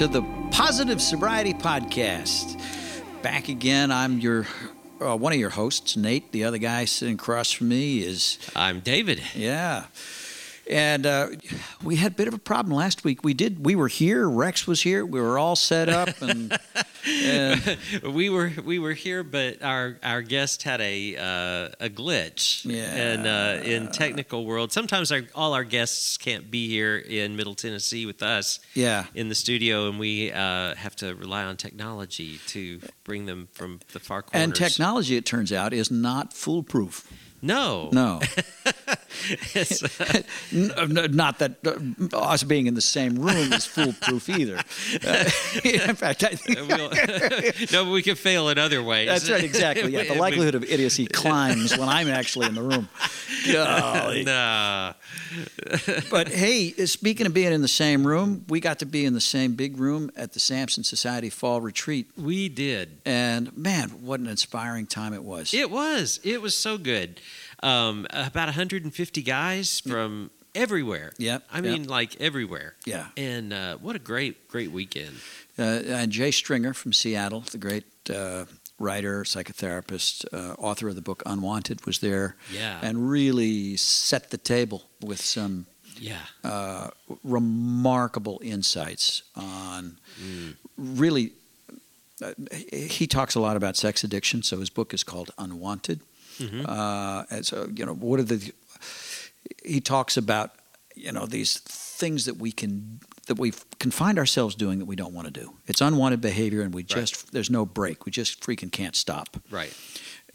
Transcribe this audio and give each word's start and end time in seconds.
to 0.00 0.08
the 0.08 0.22
Positive 0.50 0.98
Sobriety 0.98 1.52
Podcast. 1.52 2.58
Back 3.20 3.50
again. 3.50 3.92
I'm 3.92 4.18
your 4.18 4.46
uh, 4.98 5.14
one 5.14 5.34
of 5.34 5.38
your 5.38 5.50
hosts, 5.50 5.94
Nate. 5.94 6.32
The 6.32 6.44
other 6.44 6.56
guy 6.56 6.86
sitting 6.86 7.16
across 7.16 7.52
from 7.52 7.68
me 7.68 7.98
is 7.98 8.38
I'm 8.56 8.80
David. 8.80 9.20
yeah. 9.34 9.88
And 10.70 11.04
uh, 11.04 11.28
we 11.84 11.96
had 11.96 12.12
a 12.12 12.14
bit 12.14 12.28
of 12.28 12.32
a 12.32 12.38
problem 12.38 12.74
last 12.74 13.04
week. 13.04 13.22
We 13.22 13.34
did. 13.34 13.66
We 13.66 13.76
were 13.76 13.88
here. 13.88 14.26
Rex 14.26 14.66
was 14.66 14.80
here. 14.80 15.04
We 15.04 15.20
were 15.20 15.38
all 15.38 15.54
set 15.54 15.90
up, 15.90 16.22
and, 16.22 16.58
and 17.06 17.78
we 18.14 18.30
were 18.30 18.52
we 18.64 18.78
were 18.78 18.92
here, 18.92 19.22
but 19.22 19.62
our 19.62 19.98
our 20.02 20.22
guest 20.22 20.62
had 20.62 20.80
a 20.80 21.16
uh, 21.16 21.84
a 21.84 21.88
glitch. 21.88 22.64
Yeah. 22.64 22.94
And 22.94 23.26
uh, 23.26 23.64
in 23.64 23.90
technical 23.90 24.44
world, 24.44 24.72
sometimes 24.72 25.12
our, 25.12 25.22
all 25.34 25.54
our 25.54 25.64
guests 25.64 26.16
can't 26.16 26.50
be 26.50 26.68
here 26.68 26.96
in 26.96 27.36
Middle 27.36 27.54
Tennessee 27.54 28.06
with 28.06 28.22
us 28.22 28.60
yeah, 28.74 29.06
in 29.14 29.28
the 29.28 29.34
studio, 29.34 29.88
and 29.88 29.98
we 29.98 30.32
uh, 30.32 30.74
have 30.74 30.96
to 30.96 31.14
rely 31.14 31.44
on 31.44 31.56
technology 31.56 32.40
to 32.48 32.80
bring 33.04 33.26
them 33.26 33.48
from 33.52 33.80
the 33.92 34.00
far 34.00 34.22
corners. 34.22 34.44
and 34.44 34.54
technology, 34.54 35.16
it 35.16 35.26
turns 35.26 35.52
out, 35.52 35.72
is 35.72 35.90
not 35.90 36.32
foolproof. 36.32 37.10
No. 37.42 37.88
No, 37.92 38.20
N- 40.52 40.70
n- 40.78 41.10
not 41.16 41.38
that 41.38 41.56
uh, 41.66 42.16
us 42.16 42.42
being 42.42 42.66
in 42.66 42.74
the 42.74 42.80
same 42.80 43.16
room 43.16 43.52
is 43.52 43.64
foolproof 43.66 44.28
either. 44.28 44.60
Uh, 45.02 45.24
in 45.64 45.94
fact, 45.94 46.24
I 46.24 46.34
think 46.34 46.58
we'll- 46.68 46.90
no, 47.72 47.84
but 47.84 47.90
we 47.92 48.02
can 48.02 48.16
fail 48.16 48.48
in 48.48 48.58
other 48.58 48.82
ways. 48.82 49.08
That's 49.08 49.30
right, 49.30 49.42
exactly. 49.42 49.92
Yeah, 49.92 50.02
the 50.04 50.14
likelihood 50.14 50.54
of 50.54 50.64
idiocy 50.64 51.06
climbs 51.06 51.76
when 51.76 51.88
I'm 51.88 52.08
actually 52.08 52.46
in 52.46 52.54
the 52.54 52.62
room. 52.62 52.88
Golly. 53.50 54.24
Nah. 54.24 54.94
But 56.10 56.28
hey, 56.28 56.70
speaking 56.86 57.26
of 57.26 57.32
being 57.34 57.52
in 57.52 57.62
the 57.62 57.68
same 57.68 58.06
room, 58.06 58.44
we 58.48 58.60
got 58.60 58.80
to 58.80 58.86
be 58.86 59.04
in 59.04 59.14
the 59.14 59.20
same 59.20 59.54
big 59.54 59.78
room 59.78 60.10
at 60.16 60.32
the 60.32 60.40
Samson 60.40 60.82
Society 60.84 61.30
Fall 61.30 61.60
Retreat. 61.60 62.10
We 62.16 62.48
did. 62.48 62.98
And 63.06 63.56
man, 63.56 63.88
what 64.02 64.20
an 64.20 64.26
inspiring 64.26 64.86
time 64.86 65.14
it 65.14 65.22
was. 65.24 65.54
It 65.54 65.70
was. 65.70 66.20
It 66.24 66.42
was 66.42 66.54
so 66.54 66.78
good. 66.78 67.20
Um, 67.62 68.06
about 68.10 68.46
150 68.46 69.22
guys 69.22 69.80
from 69.80 70.30
everywhere. 70.54 71.12
Yep, 71.18 71.44
I 71.52 71.60
mean, 71.60 71.84
like 71.86 72.20
everywhere. 72.20 72.74
Yeah. 72.86 73.08
And 73.16 73.52
uh, 73.52 73.76
what 73.76 73.96
a 73.96 73.98
great, 73.98 74.48
great 74.48 74.70
weekend. 74.72 75.16
Uh, 75.58 75.62
and 75.86 76.10
Jay 76.10 76.30
Stringer 76.30 76.72
from 76.74 76.92
Seattle, 76.92 77.40
the 77.52 77.58
great 77.58 77.84
uh, 78.08 78.46
writer, 78.78 79.24
psychotherapist, 79.24 80.24
uh, 80.32 80.54
author 80.58 80.88
of 80.88 80.94
the 80.94 81.02
book 81.02 81.22
Unwanted, 81.26 81.84
was 81.86 81.98
there 81.98 82.36
Yeah. 82.52 82.78
and 82.82 83.10
really 83.10 83.76
set 83.76 84.30
the 84.30 84.38
table 84.38 84.88
with 85.02 85.20
some 85.20 85.66
yeah. 85.98 86.20
uh, 86.42 86.88
remarkable 87.22 88.40
insights 88.42 89.22
on 89.36 89.98
Mm. 90.22 90.56
really. 90.78 91.32
Uh, 92.22 92.32
he 92.62 93.06
talks 93.06 93.34
a 93.34 93.40
lot 93.40 93.56
about 93.56 93.76
sex 93.76 94.04
addiction, 94.04 94.42
so 94.42 94.58
his 94.60 94.68
book 94.68 94.92
is 94.92 95.02
called 95.04 95.30
Unwanted. 95.38 96.00
Mhm. 96.40 96.66
Uh, 96.66 97.24
and 97.30 97.46
so, 97.46 97.68
you 97.74 97.84
know, 97.86 97.94
what 97.94 98.18
are 98.20 98.24
the? 98.24 98.52
He 99.64 99.80
talks 99.80 100.16
about, 100.16 100.50
you 100.96 101.12
know, 101.12 101.26
these 101.26 101.58
things 101.58 102.24
that 102.24 102.36
we 102.38 102.50
can 102.52 103.00
that 103.26 103.38
we 103.38 103.52
can 103.78 103.90
find 103.90 104.18
ourselves 104.18 104.54
doing 104.54 104.78
that 104.80 104.86
we 104.86 104.96
don't 104.96 105.12
want 105.14 105.26
to 105.32 105.40
do. 105.40 105.52
It's 105.66 105.80
unwanted 105.80 106.20
behavior, 106.20 106.62
and 106.62 106.74
we 106.74 106.82
just 106.82 107.32
there's 107.32 107.50
no 107.50 107.64
break. 107.66 108.06
We 108.06 108.12
just 108.12 108.40
freaking 108.40 108.72
can't 108.72 108.96
stop. 108.96 109.36
Right. 109.50 109.72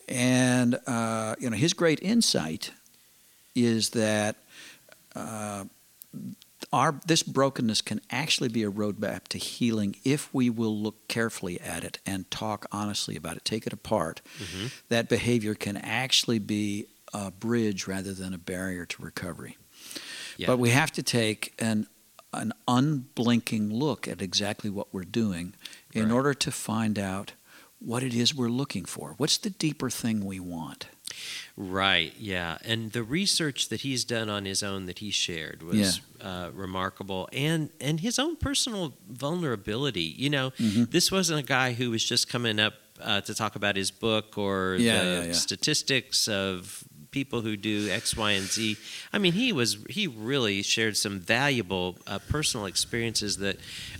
And 0.07 0.79
uh, 0.87 1.35
you 1.39 1.49
know, 1.49 1.57
his 1.57 1.73
great 1.73 1.99
insight 2.01 2.71
is 3.55 3.89
that 3.91 4.35
uh, 5.15 5.65
our 6.75 6.99
this 7.07 7.23
brokenness 7.23 7.81
can 7.81 8.01
actually 8.11 8.49
be 8.49 8.63
a 8.63 8.69
roadmap 8.69 9.29
to 9.29 9.37
healing 9.37 9.95
if 10.03 10.21
we 10.33 10.49
will 10.49 10.77
look 10.77 11.07
carefully 11.07 11.59
at 11.61 11.83
it 11.85 11.99
and 12.05 12.29
talk 12.29 12.65
honestly 12.71 13.15
about 13.15 13.37
it, 13.37 13.45
take 13.45 13.65
it 13.65 13.71
apart. 13.73 14.21
Mhm. 14.39 14.71
That 14.89 15.07
behavior 15.07 15.55
can 15.55 15.77
actually 15.77 16.39
be 16.39 16.87
a 17.13 17.31
bridge 17.31 17.87
rather 17.87 18.13
than 18.13 18.33
a 18.33 18.37
barrier 18.37 18.85
to 18.85 19.01
recovery. 19.01 19.57
Yeah. 20.37 20.47
But 20.47 20.57
we 20.59 20.71
have 20.71 20.91
to 20.93 21.03
take 21.03 21.53
an 21.59 21.87
an 22.33 22.51
unblinking 22.67 23.69
look 23.73 24.07
at 24.09 24.21
exactly 24.21 24.69
what 24.69 24.93
we're 24.93 25.05
doing 25.05 25.53
in 25.93 26.03
Right. 26.09 26.11
order 26.11 26.33
to 26.33 26.51
find 26.51 26.99
out 26.99 27.31
what 27.79 28.03
it 28.03 28.13
is 28.13 28.35
we're 28.35 28.49
looking 28.49 28.83
for. 28.83 29.13
What's 29.17 29.37
the 29.37 29.49
deeper 29.51 29.89
thing 29.89 30.25
we 30.25 30.41
want? 30.41 30.87
Right, 31.57 32.13
yeah. 32.19 32.57
And 32.63 32.91
the 32.91 33.03
research 33.03 33.69
that 33.69 33.81
he's 33.81 34.03
done 34.03 34.29
on 34.29 34.45
his 34.45 34.61
own 34.63 34.85
that 34.87 34.99
he 34.99 35.11
shared 35.11 35.63
was 35.63 36.01
uh, 36.21 36.49
remarkable. 36.53 37.29
And, 37.33 37.69
and 37.79 37.99
his 37.99 38.19
own 38.19 38.35
personal 38.35 38.93
vulnerability. 39.09 40.13
You 40.17 40.29
know, 40.29 40.51
Mhm. 40.59 40.91
this 40.91 41.11
wasn't 41.11 41.39
a 41.39 41.43
guy 41.43 41.73
who 41.73 41.91
was 41.91 42.03
just 42.03 42.27
coming 42.29 42.59
up 42.59 42.73
uh, 43.01 43.19
to 43.21 43.33
talk 43.35 43.55
about 43.57 43.75
his 43.75 43.91
book 43.91 44.37
or 44.37 44.77
Yeah, 44.79 45.03
the 45.03 45.09
yeah, 45.09 45.23
yeah. 45.25 45.31
statistics 45.33 46.27
of 46.29 46.83
people 47.11 47.41
who 47.41 47.57
do 47.57 47.89
X, 47.89 48.15
Y, 48.15 48.31
and 48.31 48.45
Z. 48.47 48.77
I 49.11 49.17
mean, 49.17 49.33
he 49.33 49.51
was 49.51 49.77
he 49.89 50.07
really 50.07 50.61
shared 50.63 50.95
some 50.95 51.19
valuable 51.19 51.97
uh, 52.07 52.19
personal 52.29 52.65
experiences 52.67 53.37
that 53.37 53.57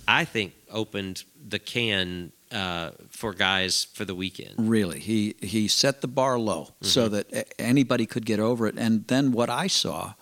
I 0.08 0.24
think 0.24 0.54
opened 0.70 1.24
the 1.48 1.58
can 1.58 2.32
uh, 2.52 2.90
for 3.10 3.32
guys 3.34 3.84
for 3.94 4.04
the 4.04 4.14
weekend. 4.14 4.54
Really, 4.58 5.00
he 5.00 5.34
he 5.40 5.68
set 5.68 6.00
the 6.00 6.08
bar 6.08 6.38
low 6.38 6.74
so 6.80 7.08
that 7.08 7.52
anybody 7.58 8.06
could 8.06 8.24
get 8.26 8.38
over 8.40 8.66
it. 8.66 8.76
And 8.78 9.06
then 9.08 9.32
what 9.32 9.50
I 9.50 9.66
saw 9.68 10.14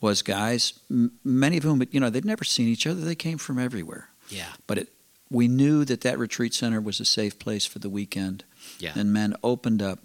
was 0.00 0.22
guys, 0.22 0.74
m- 0.90 1.12
many 1.24 1.56
of 1.56 1.62
whom, 1.64 1.82
you 1.90 2.00
know, 2.00 2.10
they'd 2.10 2.24
never 2.24 2.44
seen 2.44 2.68
each 2.68 2.86
other. 2.86 3.00
They 3.00 3.14
came 3.14 3.38
from 3.38 3.58
everywhere, 3.58 4.08
Yeah, 4.28 4.52
but 4.66 4.78
it, 4.78 4.88
we 5.30 5.48
knew 5.48 5.84
that 5.86 6.00
that 6.02 6.18
retreat 6.18 6.52
center 6.54 6.80
was 6.80 7.00
a 7.00 7.04
safe 7.04 7.38
place 7.38 7.64
for 7.66 7.78
the 7.78 7.88
weekend. 7.88 8.44
yeah, 8.78 8.92
and 8.94 9.12
men 9.12 9.34
opened 9.42 9.80
up 9.82 9.98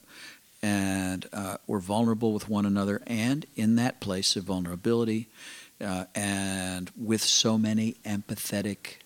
and 0.62 1.26
uh, 1.34 1.58
were 1.68 1.80
vulnerable 1.80 2.34
with 2.34 2.50
one 2.50 2.66
another 2.66 3.02
and 3.08 3.46
in 3.56 3.76
that 3.78 4.00
place 4.00 4.36
of 4.36 4.44
vulnerability 4.46 5.28
uh, 5.82 6.06
and 6.16 6.92
with 6.98 7.22
so 7.22 7.58
many 7.58 7.96
empathetic 8.06 8.99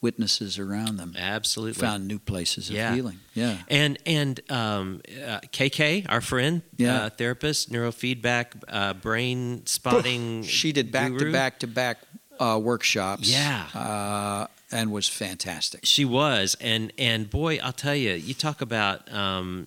witnesses 0.00 0.58
around 0.58 0.96
them 0.96 1.14
absolutely. 1.16 1.80
found 1.80 2.08
new 2.08 2.18
places 2.18 2.70
of 2.70 2.76
Yeah. 2.76 2.94
healing 2.94 3.20
yeah 3.34 3.58
And 3.68 3.98
and 4.06 4.40
um, 4.50 5.00
uh, 5.26 5.40
KK, 5.52 6.06
our 6.08 6.20
friend, 6.20 6.62
Yeah. 6.76 7.04
uh, 7.04 7.10
therapist, 7.10 7.70
neurofeedback, 7.70 8.46
uh, 8.68 8.94
brain 8.94 9.66
spotting. 9.66 10.42
she 10.44 10.72
did 10.72 10.90
back 10.90 11.12
to 11.12 11.18
guru. 11.18 11.32
back 11.32 11.58
to 11.60 11.66
back 11.66 11.98
uh, 12.38 12.58
workshops 12.62 13.28
Yeah. 13.30 13.66
uh, 13.74 14.46
and 14.72 14.90
was 14.92 15.08
fantastic 15.08 15.80
She 15.84 16.04
was, 16.04 16.56
and 16.60 16.92
and 16.96 17.28
boy, 17.28 17.58
I'll 17.62 17.72
tell 17.72 17.94
you, 17.96 18.12
you 18.14 18.34
talk 18.34 18.60
about 18.62 19.12
um, 19.12 19.66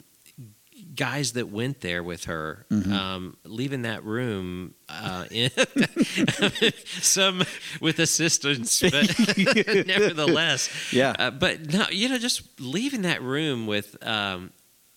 guys 0.96 1.34
that 1.34 1.50
went 1.50 1.82
there 1.82 2.04
with 2.04 2.26
her, 2.26 2.66
Mhm. 2.72 2.92
um, 2.92 3.38
leaving 3.46 3.82
that 3.84 4.04
room, 4.04 4.74
uh, 4.90 5.26
in, 5.32 5.50
some 7.02 7.44
with 7.82 8.00
assistance, 8.00 8.82
but 8.82 9.08
nevertheless, 9.88 10.70
yeah 10.92 11.14
Uh, 11.18 11.32
but 11.32 11.72
no, 11.74 11.88
you 11.90 12.10
know, 12.10 12.18
just 12.18 12.42
leaving 12.60 13.02
that 13.04 13.22
room 13.22 13.68
with 13.68 13.96
um, 14.06 14.52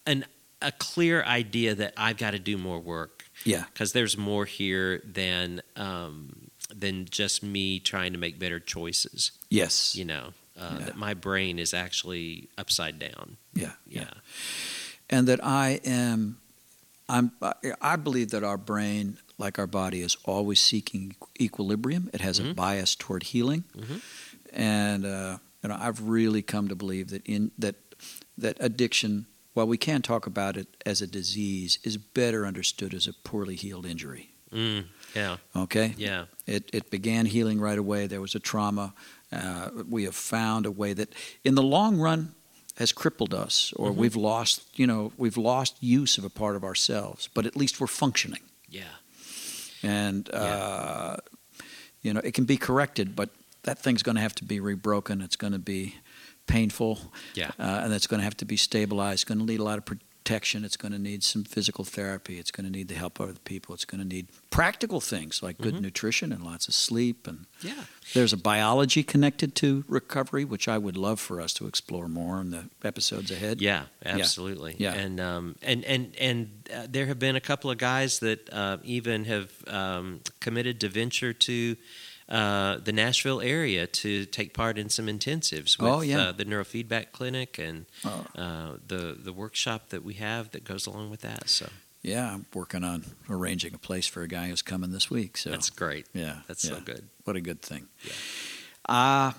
an 0.06 0.24
a 0.62 0.72
clear 0.72 1.22
idea 1.24 1.74
that 1.74 1.92
I've 1.96 2.16
got 2.16 2.30
to 2.30 2.38
do 2.38 2.56
more 2.56 2.80
work 2.80 3.24
yeah 3.44 3.64
because 3.72 3.92
there's 3.92 4.16
more 4.16 4.44
here 4.46 5.02
than 5.04 5.60
um, 5.76 6.48
than 6.74 7.06
just 7.10 7.42
me 7.42 7.78
trying 7.78 8.12
to 8.12 8.18
make 8.18 8.38
better 8.38 8.58
choices. 8.60 9.32
yes 9.50 9.94
You 9.94 10.04
know, 10.06 10.32
uh, 10.58 10.76
Yeah. 10.78 10.84
that 10.86 10.96
my 10.96 11.14
brain 11.14 11.58
is 11.58 11.72
actually 11.74 12.48
upside 12.58 12.98
down. 12.98 13.36
Yeah, 13.54 13.72
Yeah. 13.88 14.10
And 15.10 15.28
that 15.28 15.44
I 15.44 15.80
am, 15.84 16.38
I'm, 17.08 17.32
I 17.80 17.96
believe 17.96 18.30
that 18.30 18.42
our 18.44 18.56
brain, 18.58 19.18
like 19.38 19.58
our 19.58 19.66
body, 19.66 20.00
is 20.02 20.16
always 20.24 20.60
seeking 20.60 21.14
equilibrium. 21.40 22.10
It 22.12 22.20
has 22.20 22.38
a 22.38 22.42
Mhm. 22.42 22.54
bias 22.56 22.94
toward 22.96 23.22
healing, 23.24 23.64
Mhm. 23.76 24.00
and 24.52 25.04
uh, 25.04 25.38
you 25.62 25.68
know, 25.68 25.76
I've 25.80 26.00
really 26.02 26.42
come 26.42 26.68
to 26.68 26.74
believe 26.74 27.08
that 27.08 27.22
in 27.26 27.50
that 27.58 27.76
that 28.38 28.56
addiction, 28.60 29.26
while 29.54 29.66
we 29.66 29.78
can 29.78 30.02
talk 30.02 30.26
about 30.26 30.56
it 30.56 30.66
as 30.84 31.00
a 31.00 31.06
disease, 31.06 31.78
is 31.82 31.96
better 31.96 32.44
understood 32.46 32.92
as 32.92 33.06
a 33.06 33.12
poorly 33.12 33.56
healed 33.56 33.86
injury. 33.86 34.34
Mm, 34.52 34.84
yeah. 35.14 35.36
Okay, 35.54 35.94
Yeah. 35.96 36.26
it 36.46 36.68
it 36.72 36.90
began 36.90 37.26
healing 37.26 37.58
right 37.60 37.78
away. 37.78 38.06
There 38.06 38.20
was 38.20 38.34
a 38.34 38.38
trauma. 38.40 38.92
Uh, 39.32 39.70
we 39.88 40.04
have 40.04 40.14
found 40.14 40.66
a 40.66 40.70
way 40.70 40.92
that, 40.94 41.08
in 41.44 41.54
the 41.54 41.62
long 41.62 41.96
run, 41.98 42.34
has 42.76 42.92
crippled 42.92 43.32
us, 43.34 43.72
or 43.76 43.90
Mhm. 43.90 43.96
we've 43.96 44.16
lost. 44.16 44.62
You 44.76 44.86
know, 44.86 45.12
we've 45.16 45.36
lost 45.38 45.76
use 45.80 46.18
of 46.18 46.24
a 46.24 46.30
part 46.30 46.56
of 46.56 46.62
ourselves. 46.64 47.28
But 47.34 47.46
at 47.46 47.56
least 47.56 47.80
we're 47.80 47.86
functioning, 47.86 48.42
Yeah. 48.68 48.84
and 49.82 50.28
uh, 50.34 51.16
you 52.02 52.12
know, 52.12 52.20
it 52.20 52.34
can 52.34 52.44
be 52.44 52.56
corrected. 52.56 53.16
But 53.16 53.30
that 53.62 53.78
thing's 53.82 54.02
going 54.02 54.16
to 54.16 54.22
have 54.22 54.34
to 54.36 54.44
be 54.44 54.60
rebroken. 54.60 55.22
It's 55.22 55.36
going 55.36 55.52
to 55.52 55.58
be 55.58 55.96
painful, 56.46 57.12
Yeah. 57.34 57.50
uh, 57.58 57.80
and 57.84 57.92
it's 57.92 58.06
going 58.06 58.20
to 58.20 58.24
have 58.24 58.36
to 58.36 58.44
be 58.44 58.56
stabilized. 58.56 59.14
It's 59.14 59.24
going 59.24 59.38
to 59.38 59.44
need 59.44 59.58
a 59.60 59.64
lot 59.64 59.78
of 59.78 59.84
protection. 60.26 60.64
It's 60.64 60.76
going 60.76 60.90
to 60.92 60.98
need 60.98 61.22
some 61.22 61.44
physical 61.44 61.84
therapy. 61.84 62.38
It's 62.40 62.50
going 62.50 62.66
to 62.66 62.70
need 62.72 62.88
the 62.88 62.96
help 62.96 63.20
of 63.20 63.28
other 63.30 63.38
people. 63.44 63.74
It's 63.76 63.84
going 63.84 64.00
to 64.00 64.06
need 64.16 64.26
practical 64.50 65.00
things 65.00 65.40
like 65.40 65.56
good 65.58 65.74
Mhm. 65.74 65.82
nutrition 65.82 66.32
and 66.32 66.42
lots 66.44 66.66
of 66.66 66.74
sleep 66.74 67.28
and 67.28 67.46
Yeah. 67.62 67.84
there's 68.12 68.32
a 68.32 68.36
biology 68.36 69.04
connected 69.04 69.54
to 69.56 69.84
recovery, 69.86 70.44
which 70.44 70.66
I 70.66 70.78
would 70.78 70.96
love 70.96 71.20
for 71.20 71.40
us 71.40 71.52
to 71.54 71.66
explore 71.68 72.08
more 72.08 72.40
in 72.40 72.50
the 72.50 72.64
episodes 72.82 73.30
ahead. 73.30 73.60
Yeah, 73.60 73.84
absolutely. 74.04 74.74
Yeah. 74.78 74.94
And 74.94 75.20
um, 75.20 75.54
and 75.62 75.84
and 75.84 76.16
and 76.16 76.48
uh, 76.74 76.86
there 76.90 77.06
have 77.06 77.18
been 77.20 77.36
a 77.36 77.40
couple 77.40 77.70
of 77.70 77.78
guys 77.78 78.18
that 78.18 78.52
uh, 78.52 78.78
even 78.82 79.26
have 79.26 79.48
um, 79.68 80.20
committed 80.40 80.80
to 80.80 80.88
venture 80.88 81.32
to 81.32 81.76
uh, 82.28 82.78
the 82.78 82.92
Nashville 82.92 83.40
area 83.40 83.86
to 83.86 84.24
take 84.26 84.52
part 84.52 84.78
in 84.78 84.88
some 84.88 85.06
intensives 85.06 85.78
with 85.78 85.90
Oh, 85.90 86.00
yeah. 86.00 86.18
uh, 86.28 86.32
the 86.32 86.44
neurofeedback 86.44 87.12
clinic 87.12 87.58
and 87.58 87.86
Oh. 88.04 88.26
uh, 88.34 88.76
the 88.86 89.16
the 89.22 89.32
workshop 89.32 89.90
that 89.90 90.02
we 90.04 90.14
have 90.14 90.50
that 90.50 90.64
goes 90.64 90.86
along 90.86 91.10
with 91.10 91.20
that. 91.20 91.48
So 91.48 91.68
Yeah, 92.02 92.34
I'm 92.34 92.46
working 92.54 92.84
on 92.84 93.04
arranging 93.30 93.74
a 93.74 93.78
place 93.78 94.06
for 94.08 94.22
a 94.22 94.28
guy 94.28 94.48
who's 94.48 94.62
coming 94.62 94.90
this 94.92 95.10
week. 95.10 95.36
So 95.38 95.50
that's 95.50 95.70
great. 95.70 96.06
yeah, 96.14 96.38
That's 96.48 96.64
yeah. 96.64 96.74
so 96.76 96.80
good. 96.80 97.08
What 97.24 97.36
a 97.36 97.40
good 97.40 97.62
thing. 97.62 97.88
Yeah. 98.04 98.12
Uh, 98.88 99.32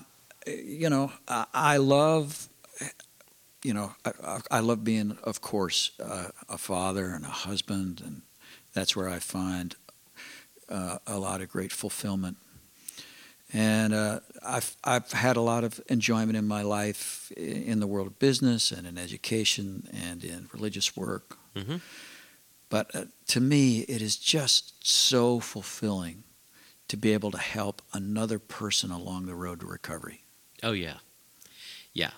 you 0.45 0.89
know, 0.89 1.11
I, 1.53 1.77
love, 1.77 2.47
you 3.63 3.73
know, 3.73 3.93
I, 4.05 4.11
I- 4.23 4.41
I 4.57 4.59
love 4.61 4.83
being, 4.83 5.17
of 5.23 5.41
course, 5.41 5.91
uh, 6.01 6.29
a 6.49 6.57
father 6.57 7.07
and 7.15 7.25
a 7.25 7.29
husband, 7.47 8.01
and 8.05 8.21
that's 8.73 8.95
where 8.95 9.09
I 9.09 9.19
find 9.19 9.75
uh, 10.69 10.99
a 11.05 11.17
lot 11.19 11.41
of 11.41 11.49
great 11.49 11.71
fulfillment. 11.73 12.37
And 13.53 13.93
uh, 13.93 14.19
I've 14.45 14.75
I've 14.83 15.11
had 15.13 15.37
a 15.37 15.41
lot 15.41 15.63
of 15.63 15.79
enjoyment 15.89 16.35
in 16.37 16.47
my 16.47 16.63
life 16.63 17.31
in 17.37 17.79
the 17.79 17.87
world 17.87 18.07
of 18.07 18.19
business 18.19 18.71
and 18.71 18.85
in 18.85 18.97
education 18.97 19.87
and 19.93 20.23
in 20.23 20.49
religious 20.53 20.97
work. 20.97 21.37
Mhm. 21.55 21.79
But 22.69 22.93
uh, 22.93 23.05
to 23.27 23.39
me, 23.39 23.79
it 23.87 24.01
is 24.01 24.17
just 24.17 24.85
so 24.85 25.39
fulfilling 25.39 26.23
to 26.89 26.97
be 26.97 27.13
able 27.13 27.31
to 27.31 27.37
help 27.37 27.81
another 27.93 28.39
person 28.39 28.91
along 28.91 29.25
the 29.27 29.35
road 29.35 29.59
to 29.61 29.65
recovery. 29.65 30.23
Oh 30.63 30.73
yeah, 30.73 30.97
yeah, 31.93 32.11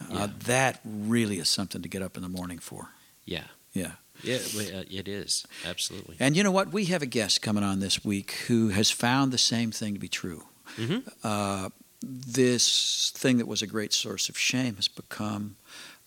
Uh, 0.00 0.06
Yeah. 0.14 0.26
that 0.46 0.80
really 0.84 1.38
is 1.38 1.48
something 1.50 1.82
to 1.82 1.88
get 1.88 2.02
up 2.02 2.16
in 2.16 2.22
the 2.22 2.28
morning 2.28 2.58
for. 2.60 2.88
yeah, 3.26 3.48
Yeah. 3.74 3.92
Yeah. 4.22 4.36
uh, 4.36 4.84
It 4.90 5.08
is 5.08 5.44
absolutely. 5.64 6.16
And 6.20 6.36
you 6.36 6.42
know 6.42 6.50
what? 6.52 6.72
We 6.72 6.86
have 6.86 7.02
a 7.02 7.06
guest 7.06 7.42
coming 7.42 7.64
on 7.64 7.80
this 7.80 8.04
week 8.04 8.32
who 8.48 8.68
has 8.70 8.90
found 8.90 9.32
the 9.32 9.38
same 9.38 9.70
thing 9.72 9.94
to 9.94 10.00
be 10.00 10.08
true. 10.08 10.44
hmm 10.76 10.98
Uh, 11.22 11.68
this 12.02 13.12
thing 13.14 13.36
that 13.38 13.46
was 13.46 13.62
a 13.62 13.66
great 13.66 13.92
source 13.92 14.28
of 14.30 14.38
shame 14.38 14.76
has 14.76 14.88
become 14.88 15.56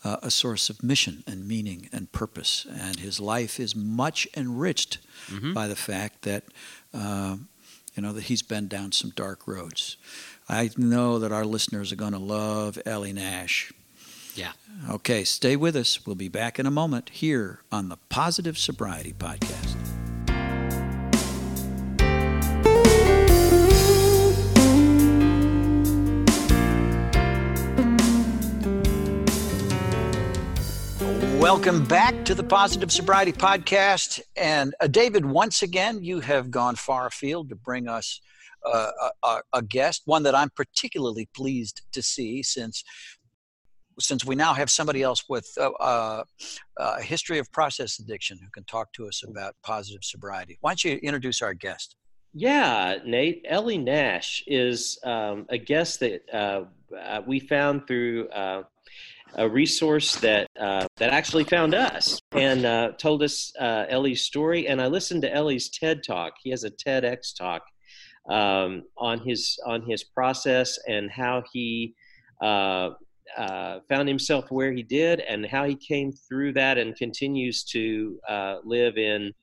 uh, 0.03 0.17
a 0.23 0.31
source 0.31 0.69
of 0.69 0.81
mission 0.83 1.23
and 1.27 1.47
meaning 1.47 1.87
and 1.93 2.11
purpose. 2.11 2.65
And 2.69 2.99
his 2.99 3.19
life 3.19 3.59
is 3.59 3.75
much 3.75 4.27
enriched 4.35 4.97
hmm 5.29 5.53
by 5.53 5.67
the 5.67 5.75
fact 5.75 6.23
that 6.23 6.43
um, 6.93 7.47
you 7.95 8.01
know 8.03 8.11
that 8.13 8.23
he's 8.23 8.41
been 8.41 8.67
down 8.67 8.91
some 8.91 9.11
dark 9.15 9.47
roads. 9.47 9.97
I 10.49 10.69
know 10.77 11.19
that 11.19 11.31
our 11.31 11.45
listeners 11.45 11.91
are 11.91 11.95
going 11.95 12.13
to 12.13 12.19
love 12.19 12.77
Ellie 12.85 13.13
Nash. 13.13 13.71
Yeah. 14.35 14.53
Okay, 14.89 15.23
stay 15.23 15.55
with 15.55 15.75
us. 15.75 16.05
We'll 16.05 16.15
be 16.15 16.27
back 16.27 16.57
in 16.57 16.65
a 16.65 16.71
moment 16.71 17.09
here 17.09 17.61
on 17.71 17.89
the 17.89 17.97
Positive 18.09 18.57
Sobriety 18.57 19.13
Podcast. 19.13 19.75
Welcome 31.39 31.85
back 31.85 32.25
to 32.25 32.33
the 32.33 32.43
Positive 32.43 32.91
Sobriety 32.91 33.33
Podcast. 33.33 34.21
And 34.35 34.73
uh, 34.79 34.87
David, 34.87 35.25
once 35.25 35.61
again, 35.61 36.03
you 36.03 36.21
have 36.21 36.49
gone 36.49 36.75
far 36.75 37.05
afield 37.05 37.49
to 37.49 37.55
bring 37.55 37.87
us 37.87 38.19
uh, 38.65 38.91
a, 39.01 39.27
a, 39.27 39.41
a 39.53 39.61
guest, 39.61 40.03
one 40.05 40.23
that 40.23 40.33
I'm 40.33 40.49
particularly 40.49 41.27
pleased 41.35 41.81
to 41.91 42.01
see 42.01 42.41
since 42.41 42.83
since 43.99 44.25
we 44.25 44.35
now 44.35 44.53
have 44.53 44.69
somebody 44.69 45.01
else 45.01 45.23
with 45.27 45.47
uh, 45.57 45.71
uh, 45.79 46.23
a 46.77 47.01
history 47.01 47.39
of 47.39 47.51
process 47.51 47.99
addiction 47.99 48.39
who 48.41 48.49
can 48.49 48.63
talk 48.65 48.91
to 48.93 49.07
us 49.07 49.23
about 49.27 49.55
positive 49.63 50.03
sobriety. 50.03 50.57
Why 50.61 50.71
don't 50.71 50.83
you 50.83 50.93
introduce 50.97 51.41
our 51.41 51.53
guest? 51.53 51.95
Yeah, 52.33 52.97
Nate. 53.05 53.45
Ellie 53.47 53.77
Nash 53.77 54.43
is 54.47 54.97
um, 55.03 55.45
a 55.49 55.57
guest 55.57 55.99
that 55.99 56.21
uh, 56.33 57.21
we 57.27 57.39
found 57.39 57.87
through 57.87 58.27
a 59.35 59.49
resource 59.49 60.15
that 60.17 60.47
uh, 60.59 60.85
that 60.97 61.11
actually 61.11 61.43
found 61.43 61.73
us 61.73 62.19
and 62.33 62.65
uh, 62.65 62.91
told 62.97 63.23
us 63.23 63.51
uh, 63.59 63.85
Ellie's 63.89 64.21
story. 64.21 64.67
And 64.67 64.81
I 64.81 64.87
listened 64.87 65.21
to 65.23 65.33
Ellie's 65.33 65.69
TED 65.69 66.03
talk. 66.05 66.33
He 66.41 66.49
has 66.51 66.63
a 66.63 66.71
TEDx 66.71 67.35
talk 67.35 67.63
um, 68.29 68.83
on 68.97 69.19
his 69.19 69.57
on 69.65 69.81
his 69.83 70.03
process 70.03 70.77
and 70.87 71.09
how 71.09 71.43
he. 71.51 71.95
Uh, 73.37 73.79
found 73.89 74.07
himself 74.07 74.51
where 74.51 74.71
he 74.71 74.83
did 74.83 75.19
and 75.21 75.45
how 75.45 75.63
he 75.63 75.75
came 75.75 76.11
through 76.11 76.53
that 76.53 76.77
and 76.77 76.95
continues 76.95 77.63
to 77.63 78.19
uh, 78.29 78.57
live 78.63 78.97
in 78.97 79.33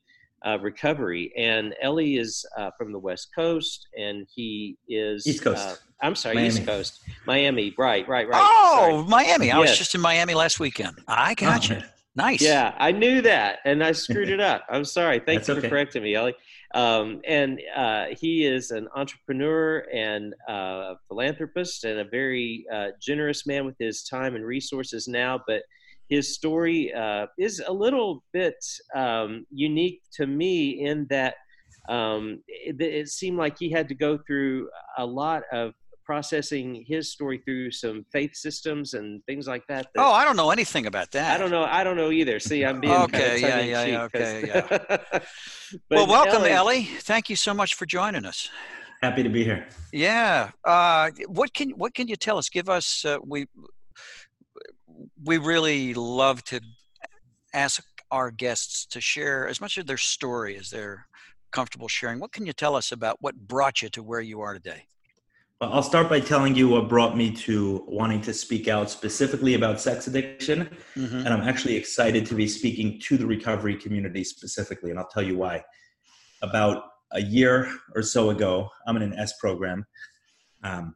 uh, 0.45 0.57
recovery. 0.61 1.31
And 1.37 1.75
Ellie 1.81 2.17
is 2.17 2.45
uh, 2.57 2.71
from 2.77 2.91
the 2.91 2.99
West 2.99 3.29
Coast, 3.35 3.87
and 3.97 4.27
he 4.33 4.77
is 4.87 5.27
East 5.27 5.43
Coast. 5.43 5.67
Uh, 5.67 5.75
I'm 6.01 6.15
sorry, 6.15 6.35
Miami. 6.35 6.47
East 6.49 6.65
Coast, 6.65 7.01
Miami. 7.25 7.75
Right, 7.77 8.07
right, 8.07 8.27
right. 8.27 8.41
oh, 8.41 9.05
Miami. 9.07 9.51
I 9.51 9.59
was 9.59 9.77
just 9.77 9.93
in 9.93 10.01
Miami 10.01 10.33
last 10.33 10.59
weekend. 10.59 10.99
I 11.07 11.33
got 11.35 11.69
you. 11.69 11.77
Oh, 11.79 11.85
Nice. 12.15 12.41
Yeah, 12.41 12.75
I 12.77 12.91
knew 12.91 13.21
that, 13.21 13.59
and 13.63 13.81
I 13.83 13.93
screwed 13.93 14.29
it 14.29 14.41
up. 14.41 14.65
I'm 14.69 14.83
sorry. 14.83 15.19
Thank 15.19 15.39
That's 15.39 15.47
you 15.47 15.53
for 15.55 15.59
okay. 15.59 15.69
correcting 15.69 16.03
me, 16.03 16.13
Ellie. 16.15 16.35
Um, 16.73 17.21
and 17.27 17.59
uh, 17.75 18.05
he 18.11 18.45
is 18.45 18.71
an 18.71 18.87
entrepreneur 18.95 19.85
and 19.93 20.33
uh, 20.47 20.95
philanthropist, 21.07 21.83
and 21.83 21.99
a 21.99 22.05
very 22.05 22.65
uh, 22.73 22.87
generous 23.01 23.45
man 23.45 23.65
with 23.65 23.75
his 23.79 24.03
time 24.03 24.35
and 24.35 24.45
resources 24.45 25.07
now. 25.07 25.41
But 25.45 25.63
his 26.09 26.33
story 26.33 26.93
uh, 26.93 27.27
is 27.37 27.61
a 27.65 27.73
little 27.73 28.23
bit 28.33 28.55
um, 28.95 29.45
unique 29.51 30.01
to 30.13 30.27
me 30.27 30.85
in 30.85 31.07
that 31.09 31.35
um, 31.89 32.41
it, 32.47 32.79
it 32.81 33.09
seemed 33.09 33.37
like 33.37 33.57
he 33.57 33.71
had 33.71 33.87
to 33.89 33.95
go 33.95 34.17
through 34.17 34.69
a 34.97 35.05
lot 35.05 35.43
of 35.51 35.73
processing 36.11 36.83
his 36.85 37.09
story 37.09 37.37
through 37.37 37.71
some 37.71 38.05
faith 38.11 38.35
systems 38.35 38.95
and 38.95 39.23
things 39.27 39.47
like 39.47 39.65
that. 39.67 39.87
that 39.95 40.01
Oh, 40.01 40.11
I 40.11 40.25
don't 40.25 40.35
know 40.35 40.51
anything 40.51 40.85
about 40.85 41.09
that. 41.11 41.33
I 41.33 41.37
don't 41.37 41.51
know. 41.51 41.63
I 41.63 41.85
don't 41.85 41.95
know 41.95 42.11
either. 42.11 42.37
See, 42.37 42.65
I'm 42.65 42.81
being 42.81 42.91
Okay, 42.91 43.39
kind 43.39 43.61
of 43.61 43.65
yeah, 43.65 43.85
yeah, 43.85 44.07
tongue-in-cheek 44.09 44.71
well, 45.89 46.05
But 46.05 46.09
welcome, 46.09 46.43
Ellie. 46.43 46.83
Thank 46.99 47.29
you 47.29 47.37
so 47.37 47.53
much 47.53 47.75
for 47.75 47.85
joining 47.85 48.25
us. 48.25 48.49
Happy 49.01 49.23
to 49.23 49.29
be 49.29 49.45
here. 49.45 49.69
Yeah. 49.93 50.51
Uh, 50.65 51.11
what 51.27 51.53
can 51.53 51.69
what 51.71 51.93
can 51.93 52.09
you 52.09 52.17
tell 52.17 52.37
us? 52.37 52.49
Give 52.49 52.67
us. 52.67 53.05
Uh, 53.05 53.17
we 53.25 53.45
we 55.23 55.37
really 55.37 55.93
love 55.93 56.43
to 56.51 56.59
ask 57.53 57.81
our 58.11 58.31
guests 58.31 58.85
to 58.87 58.99
share 58.99 59.47
as 59.47 59.61
much 59.61 59.77
of 59.77 59.87
their 59.87 59.95
story 60.15 60.57
as 60.57 60.71
they're 60.71 61.07
comfortable 61.53 61.87
sharing. 61.87 62.19
What 62.19 62.33
can 62.33 62.45
you 62.45 62.51
tell 62.51 62.75
us 62.75 62.91
about 62.91 63.15
what 63.21 63.33
brought 63.47 63.81
you 63.81 63.87
to 63.91 64.03
where 64.03 64.19
you 64.19 64.41
are 64.41 64.55
today? 64.55 64.87
Well, 65.61 65.71
I'll 65.71 65.83
start 65.83 66.09
by 66.09 66.19
telling 66.19 66.55
you 66.55 66.67
what 66.69 66.89
brought 66.89 67.15
me 67.15 67.31
to 67.31 67.85
wanting 67.87 68.19
to 68.21 68.33
speak 68.33 68.67
out 68.67 68.89
specifically 68.89 69.53
about 69.53 69.79
sex 69.79 70.07
addiction. 70.07 70.75
Mm-hmm. 70.95 71.17
And 71.17 71.29
I'm 71.29 71.47
actually 71.47 71.75
excited 71.75 72.25
to 72.25 72.35
be 72.35 72.47
speaking 72.47 72.99
to 73.01 73.15
the 73.15 73.27
recovery 73.27 73.75
community 73.75 74.23
specifically. 74.23 74.89
And 74.89 74.99
I'll 74.99 75.07
tell 75.07 75.21
you 75.21 75.37
why. 75.37 75.63
About 76.41 76.85
a 77.11 77.21
year 77.21 77.71
or 77.95 78.01
so 78.01 78.31
ago, 78.31 78.69
I'm 78.87 78.97
in 78.97 79.03
an 79.03 79.13
S 79.13 79.33
program. 79.39 79.85
Um, 80.63 80.95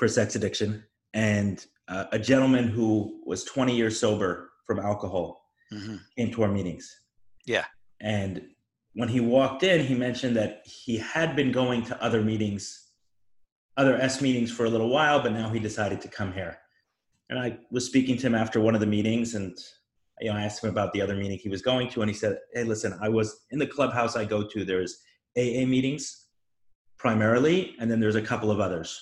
for 0.00 0.08
sex 0.08 0.34
addiction, 0.34 0.82
and 1.12 1.66
uh, 1.88 2.06
a 2.10 2.18
gentleman 2.18 2.68
who 2.68 3.20
was 3.26 3.44
20 3.44 3.76
years 3.76 4.00
sober 4.00 4.50
from 4.66 4.78
alcohol 4.80 5.44
hmm 5.70 5.96
came 6.16 6.32
to 6.32 6.42
our 6.42 6.48
meetings. 6.48 7.02
Yeah. 7.46 7.66
And 8.00 8.42
when 8.94 9.08
he 9.08 9.20
walked 9.20 9.62
in, 9.62 9.84
he 9.84 9.94
mentioned 9.94 10.34
that 10.36 10.62
he 10.64 10.96
had 10.96 11.36
been 11.36 11.52
going 11.52 11.84
to 11.84 12.02
other 12.02 12.22
meetings, 12.22 12.89
other 13.80 13.96
S 13.96 14.20
meetings 14.20 14.52
for 14.52 14.66
a 14.66 14.68
little 14.70 14.90
while, 14.90 15.22
but 15.22 15.32
now 15.32 15.48
he 15.48 15.58
decided 15.58 16.00
to 16.02 16.08
come 16.08 16.32
here. 16.34 16.58
And 17.30 17.38
I 17.38 17.58
was 17.70 17.86
speaking 17.86 18.16
to 18.18 18.26
him 18.26 18.34
after 18.34 18.60
one 18.60 18.74
of 18.74 18.80
the 18.80 18.86
meetings, 18.86 19.34
and 19.34 19.56
you 20.20 20.30
know, 20.30 20.36
I 20.36 20.42
asked 20.42 20.62
him 20.62 20.68
about 20.68 20.92
the 20.92 21.00
other 21.00 21.16
meeting 21.16 21.38
he 21.38 21.48
was 21.48 21.62
going 21.62 21.88
to, 21.90 22.02
and 22.02 22.10
he 22.10 22.14
said, 22.16 22.38
"Hey, 22.52 22.64
listen, 22.64 22.92
I 23.00 23.08
was 23.08 23.28
in 23.52 23.58
the 23.58 23.66
clubhouse 23.66 24.16
I 24.16 24.26
go 24.26 24.46
to. 24.46 24.64
There's 24.66 24.98
AA 25.38 25.64
meetings 25.64 26.26
primarily, 26.98 27.74
and 27.80 27.90
then 27.90 28.00
there's 28.00 28.16
a 28.16 28.22
couple 28.30 28.50
of 28.50 28.60
others, 28.60 29.00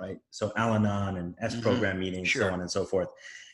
right? 0.00 0.18
So 0.30 0.52
Al-Anon 0.56 1.16
and 1.16 1.34
S 1.40 1.56
Mhm. 1.56 1.62
program 1.62 1.98
meetings, 1.98 2.28
Sure. 2.28 2.42
so 2.48 2.52
on 2.54 2.60
and 2.60 2.70
so 2.70 2.84
forth." 2.84 3.08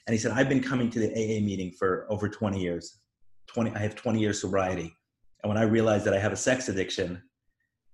And 0.07 0.13
he 0.13 0.19
said, 0.19 0.33
"I've 0.33 0.49
been 0.51 0.63
coming 0.63 0.91
to 0.91 0.99
the 0.99 1.11
AA 1.21 1.41
meeting 1.41 1.71
for 1.73 2.07
over 2.11 2.29
20 2.29 2.61
years. 2.61 2.99
20, 3.47 3.71
I 3.75 3.79
have 3.79 3.95
20 3.95 4.21
years 4.21 4.39
sobriety, 4.41 4.95
and 5.43 5.49
when 5.49 5.57
I 5.57 5.63
realized 5.63 6.05
that 6.05 6.13
I 6.15 6.19
have 6.19 6.33
a 6.33 6.37
sex 6.49 6.69
addiction." 6.69 7.23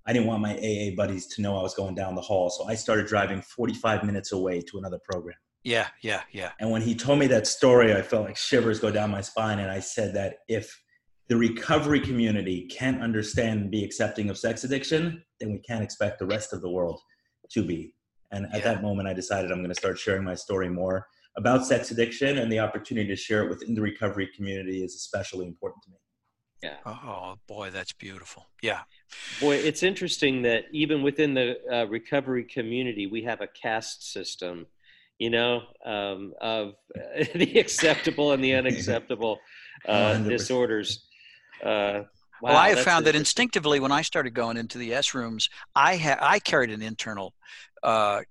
I 0.06 0.12
didn't 0.12 0.26
want 0.28 0.40
my 0.40 0.54
AA 0.56 0.94
buddies 0.96 1.26
to 1.34 1.42
know 1.42 1.58
I 1.58 1.62
was 1.62 1.74
going 1.74 1.94
down 1.94 2.14
the 2.14 2.20
hall, 2.20 2.48
so 2.50 2.64
I 2.68 2.74
started 2.74 3.06
driving 3.06 3.42
45 3.42 4.04
minutes 4.04 4.32
away 4.32 4.60
to 4.60 4.78
another 4.78 5.00
program. 5.10 5.36
Yeah, 5.64 5.88
yeah, 6.00 6.22
yeah. 6.30 6.52
And 6.60 6.70
when 6.70 6.82
he 6.82 6.94
told 6.94 7.18
me 7.18 7.26
that 7.26 7.46
story, 7.46 7.92
I 7.92 8.00
felt 8.02 8.24
like 8.24 8.36
shivers 8.36 8.78
go 8.78 8.90
down 8.92 9.10
my 9.10 9.20
spine. 9.20 9.58
And 9.58 9.68
I 9.68 9.80
said 9.80 10.14
that 10.14 10.36
if 10.46 10.80
the 11.28 11.36
recovery 11.36 11.98
community 11.98 12.68
can't 12.68 13.02
understand 13.02 13.62
and 13.62 13.70
be 13.70 13.82
accepting 13.82 14.30
of 14.30 14.38
sex 14.38 14.62
addiction, 14.62 15.24
then 15.40 15.50
we 15.50 15.58
can't 15.58 15.82
expect 15.82 16.20
the 16.20 16.26
rest 16.26 16.52
of 16.52 16.62
the 16.62 16.70
world 16.70 17.00
to 17.50 17.64
be. 17.64 17.94
And 18.30 18.46
at 18.46 18.58
Yeah. 18.58 18.74
that 18.74 18.82
moment, 18.82 19.08
I 19.08 19.12
decided 19.12 19.50
I'm 19.50 19.58
going 19.58 19.70
to 19.70 19.74
start 19.74 19.98
sharing 19.98 20.22
my 20.22 20.36
story 20.36 20.68
more 20.68 21.08
about 21.36 21.66
sex 21.66 21.90
addiction, 21.90 22.38
and 22.38 22.50
the 22.50 22.60
opportunity 22.60 23.08
to 23.08 23.16
share 23.16 23.42
it 23.44 23.48
within 23.50 23.74
the 23.74 23.82
recovery 23.82 24.28
community 24.36 24.84
is 24.84 24.94
especially 24.94 25.46
important 25.46 25.82
to 25.84 25.90
me. 25.90 25.96
Yeah. 26.62 26.76
Oh 26.84 27.36
boy, 27.46 27.70
that's 27.70 27.92
beautiful. 27.92 28.46
Yeah. 28.62 28.80
Boy, 29.40 29.56
it's 29.56 29.82
interesting 29.82 30.42
that 30.42 30.64
even 30.72 31.02
within 31.02 31.34
the 31.34 31.56
uh, 31.70 31.86
recovery 31.86 32.44
community, 32.44 33.06
we 33.06 33.22
have 33.22 33.40
a 33.40 33.46
caste 33.46 34.12
system, 34.12 34.66
you 35.18 35.30
know, 35.30 35.62
um, 35.84 36.32
of 36.40 36.74
uh, 36.96 37.24
the 37.34 37.58
acceptable 37.58 38.32
and 38.32 38.42
the 38.42 38.54
unacceptable 38.54 39.38
uh, 39.88 40.18
disorders. 40.18 41.06
Uh, 41.62 42.02
well, 42.42 42.56
I 42.56 42.70
have 42.70 42.80
found 42.80 43.06
that 43.06 43.14
instinctively 43.14 43.80
when 43.80 43.92
I 43.92 44.02
started 44.02 44.30
going 44.34 44.56
into 44.56 44.78
the 44.78 44.92
S 44.92 45.14
rooms, 45.14 45.48
I 45.74 45.96
ha- 45.96 46.18
I 46.20 46.38
carried 46.38 46.70
an 46.70 46.82
internal 46.82 47.34
uh, 47.82 48.22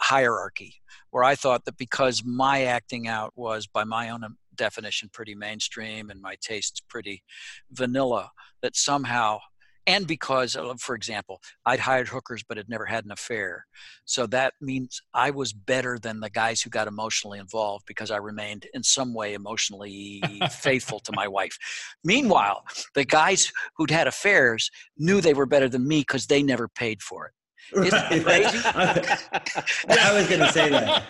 hierarchy 0.00 0.74
where 1.10 1.22
I 1.24 1.34
thought 1.34 1.64
that 1.66 1.76
because 1.76 2.24
my 2.24 2.64
acting 2.64 3.06
out 3.06 3.32
was 3.36 3.66
by 3.66 3.84
my 3.84 4.10
own 4.10 4.24
um, 4.24 4.36
definition 4.56 5.10
pretty 5.12 5.34
mainstream 5.34 6.10
and 6.10 6.20
my 6.20 6.36
tastes 6.40 6.80
pretty 6.80 7.22
vanilla, 7.70 8.30
that 8.62 8.76
somehow 8.76 9.38
and 9.86 10.06
because 10.06 10.56
for 10.78 10.94
example 10.94 11.40
i'd 11.66 11.80
hired 11.80 12.06
hookers 12.08 12.44
but 12.48 12.56
had 12.56 12.68
never 12.68 12.86
had 12.86 13.04
an 13.04 13.10
affair. 13.10 13.66
So 14.04 14.26
that 14.28 14.54
means 14.60 15.02
i 15.14 15.30
was 15.30 15.52
better 15.52 15.98
than 15.98 16.20
the 16.20 16.30
guys 16.30 16.62
who 16.62 16.70
got 16.70 16.88
emotionally 16.88 17.38
involved 17.38 17.84
because 17.86 18.10
i 18.10 18.16
remained 18.16 18.66
in 18.74 18.82
some 18.82 19.14
way 19.14 19.34
emotionally 19.34 20.22
faithful 20.50 21.00
to 21.00 21.12
my 21.12 21.26
wife. 21.28 21.58
Meanwhile 22.04 22.64
the 22.94 23.04
guys 23.04 23.52
who'd 23.76 23.90
had 23.90 24.06
affairs 24.06 24.70
knew 24.96 25.20
they 25.20 25.34
were 25.34 25.46
better 25.46 25.68
than 25.68 25.86
me 25.86 26.00
because 26.00 26.26
they 26.26 26.42
never 26.42 26.68
paid 26.68 27.02
for 27.02 27.26
it 27.26 27.32
Isn't 27.74 28.24
crazy? 28.24 28.58
I, 28.64 30.12
was 30.12 30.28
going 30.28 30.40
to 30.40 30.52
say 30.52 30.68
that. 30.68 31.02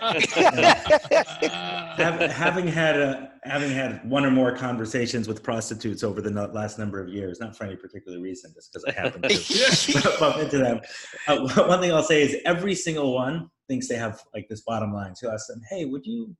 Hav- 1.97 2.31
having 2.31 2.67
had 2.67 2.99
a, 2.99 3.31
having 3.43 3.71
had 3.71 4.07
one 4.09 4.25
or 4.25 4.31
more 4.31 4.55
conversations 4.55 5.27
with 5.27 5.43
prostitutes 5.43 6.03
over 6.03 6.21
the 6.21 6.29
last 6.29 6.79
number 6.79 7.01
of 7.01 7.09
years, 7.09 7.39
not 7.39 7.55
for 7.55 7.65
any 7.65 7.75
particular 7.75 8.19
reason, 8.19 8.53
just 8.53 8.71
because 8.71 8.85
I 8.85 8.91
happen 8.93 9.21
to 9.21 10.15
bump 10.19 10.37
into 10.37 10.57
them. 10.57 10.79
Uh, 11.27 11.47
one 11.65 11.81
thing 11.81 11.91
I'll 11.91 12.03
say 12.03 12.21
is 12.21 12.37
every 12.45 12.75
single 12.75 13.13
one 13.13 13.49
thinks 13.67 13.87
they 13.87 13.95
have 13.95 14.21
like 14.33 14.47
this 14.49 14.61
bottom 14.61 14.93
line. 14.93 15.15
So 15.15 15.29
I 15.29 15.33
ask 15.33 15.47
them, 15.47 15.61
"Hey, 15.69 15.85
would 15.85 16.05
you 16.05 16.35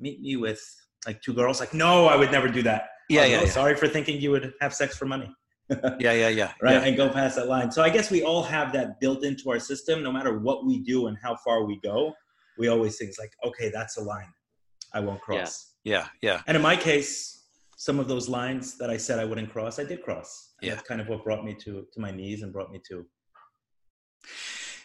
meet 0.00 0.20
me 0.20 0.36
with 0.36 0.60
like 1.06 1.22
two 1.22 1.32
girls?" 1.32 1.60
Like, 1.60 1.74
no, 1.74 2.06
I 2.06 2.16
would 2.16 2.32
never 2.32 2.48
do 2.48 2.62
that. 2.62 2.88
yeah 3.08 3.22
"Oh, 3.22 3.24
yeah 3.24 3.36
no, 3.36 3.42
yeah 3.44 3.48
Sorry 3.50 3.76
for 3.76 3.88
thinking 3.88 4.20
you 4.20 4.30
would 4.32 4.52
have 4.60 4.74
sex 4.74 4.96
for 4.96 5.06
money. 5.06 5.32
Yeah 5.70 6.12
yeah 6.12 6.28
yeah 6.28 6.52
right 6.62 6.74
yeah. 6.74 6.84
and 6.84 6.96
go 6.96 7.08
past 7.08 7.36
that 7.36 7.48
line. 7.48 7.70
So 7.70 7.82
i 7.82 7.88
guess 7.90 8.10
we 8.10 8.22
all 8.22 8.42
have 8.42 8.72
that 8.72 9.00
built 9.00 9.24
into 9.24 9.50
our 9.50 9.58
system. 9.58 10.02
No 10.02 10.12
matter 10.12 10.38
what 10.38 10.66
we 10.66 10.78
do 10.80 11.06
and 11.08 11.16
how 11.22 11.36
far 11.44 11.64
we 11.64 11.80
go 11.80 12.12
we 12.58 12.68
always 12.68 12.96
think 12.96 13.08
it's 13.10 13.18
like 13.18 13.32
okay 13.44 13.70
that's 13.70 13.96
a 13.96 14.02
line 14.02 14.32
i 14.92 15.00
won't 15.00 15.20
cross. 15.20 15.72
Yeah 15.84 16.06
yeah. 16.22 16.42
And 16.46 16.56
in 16.56 16.62
my 16.62 16.76
case 16.76 17.46
some 17.76 17.98
of 17.98 18.06
those 18.08 18.28
lines 18.28 18.78
that 18.78 18.90
i 18.90 18.96
said 18.96 19.18
i 19.18 19.24
wouldn't 19.24 19.50
cross 19.52 19.78
i 19.78 19.84
did 19.84 20.02
cross. 20.02 20.54
And 20.60 20.68
Yeah. 20.68 20.74
that's 20.74 20.86
kind 20.88 21.00
of 21.00 21.08
what 21.08 21.24
brought 21.24 21.44
me 21.44 21.54
to 21.64 21.86
to 21.92 22.00
my 22.00 22.10
knees 22.10 22.42
and 22.42 22.52
brought 22.52 22.70
me 22.70 22.80
to 22.90 23.06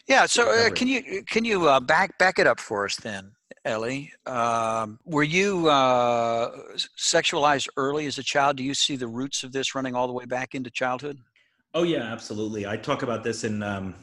Yeah. 0.08 0.26
So 0.26 0.50
uh, 0.50 0.70
can 0.72 0.88
you 0.88 1.24
can 1.34 1.46
you 1.46 1.68
uh, 1.70 1.80
back 1.80 2.18
back 2.18 2.40
it 2.40 2.48
up 2.48 2.60
for 2.60 2.86
us 2.86 2.96
then, 2.96 3.32
Ellie? 3.66 4.12
Um, 4.26 5.00
were 5.06 5.24
you 5.24 5.70
uh, 5.70 6.52
sexualized 6.98 7.68
early 7.78 8.06
as 8.06 8.18
a 8.18 8.24
child? 8.24 8.58
Do 8.58 8.64
you 8.64 8.74
see 8.74 8.96
the 8.96 9.08
roots 9.08 9.44
of 9.44 9.52
this 9.52 9.76
running 9.76 9.96
all 9.96 10.08
the 10.08 10.14
way 10.14 10.26
back 10.26 10.56
into 10.56 10.70
childhood? 10.70 11.20
Oh 11.74 11.84
yeah, 11.84 12.04
absolutely. 12.04 12.66
I 12.66 12.78
talk 12.78 13.04
about 13.04 13.24
this 13.24 13.44
in 13.44 13.62
um, 13.62 13.96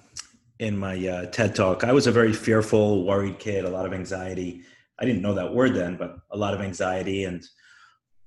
in 0.59 0.77
my 0.77 1.07
uh, 1.07 1.27
TED 1.27 1.55
talk. 1.55 1.85
I 1.85 1.93
was 1.93 2.07
a 2.07 2.13
very 2.13 2.33
fearful, 2.33 3.05
worried 3.05 3.39
kid. 3.39 3.65
A 3.65 3.71
lot 3.71 3.87
of 3.87 3.93
anxiety. 3.93 4.63
I 4.99 5.05
didn't 5.05 5.21
know 5.21 5.35
that 5.35 5.53
word 5.53 5.75
then, 5.75 5.97
but 5.97 6.17
a 6.31 6.37
lot 6.37 6.55
of 6.55 6.61
anxiety. 6.61 7.25
And 7.25 7.47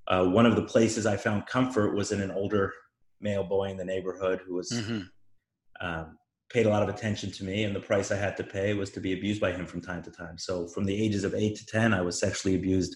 uh, 0.07 0.25
one 0.25 0.45
of 0.45 0.55
the 0.55 0.61
places 0.63 1.05
I 1.05 1.17
found 1.17 1.47
comfort 1.47 1.95
was 1.95 2.11
in 2.11 2.21
an 2.21 2.31
older 2.31 2.73
male 3.21 3.43
boy 3.43 3.69
in 3.69 3.77
the 3.77 3.85
neighborhood 3.85 4.41
who 4.45 4.55
was 4.55 4.71
Mm-hmm. 4.71 5.87
um, 5.87 6.18
paid 6.49 6.65
a 6.65 6.69
lot 6.69 6.81
of 6.81 6.89
attention 6.89 7.31
to 7.31 7.43
me, 7.43 7.63
and 7.63 7.75
the 7.75 7.79
price 7.79 8.11
I 8.11 8.17
had 8.17 8.35
to 8.37 8.43
pay 8.43 8.73
was 8.73 8.89
to 8.91 8.99
be 8.99 9.13
abused 9.13 9.39
by 9.39 9.51
him 9.51 9.65
from 9.65 9.81
time 9.81 10.03
to 10.03 10.11
time. 10.11 10.37
So 10.37 10.67
from 10.67 10.85
the 10.85 11.03
ages 11.03 11.23
of 11.23 11.35
eight 11.35 11.55
to 11.57 11.65
ten, 11.65 11.93
I 11.93 12.01
was 12.01 12.19
sexually 12.19 12.55
abused 12.55 12.95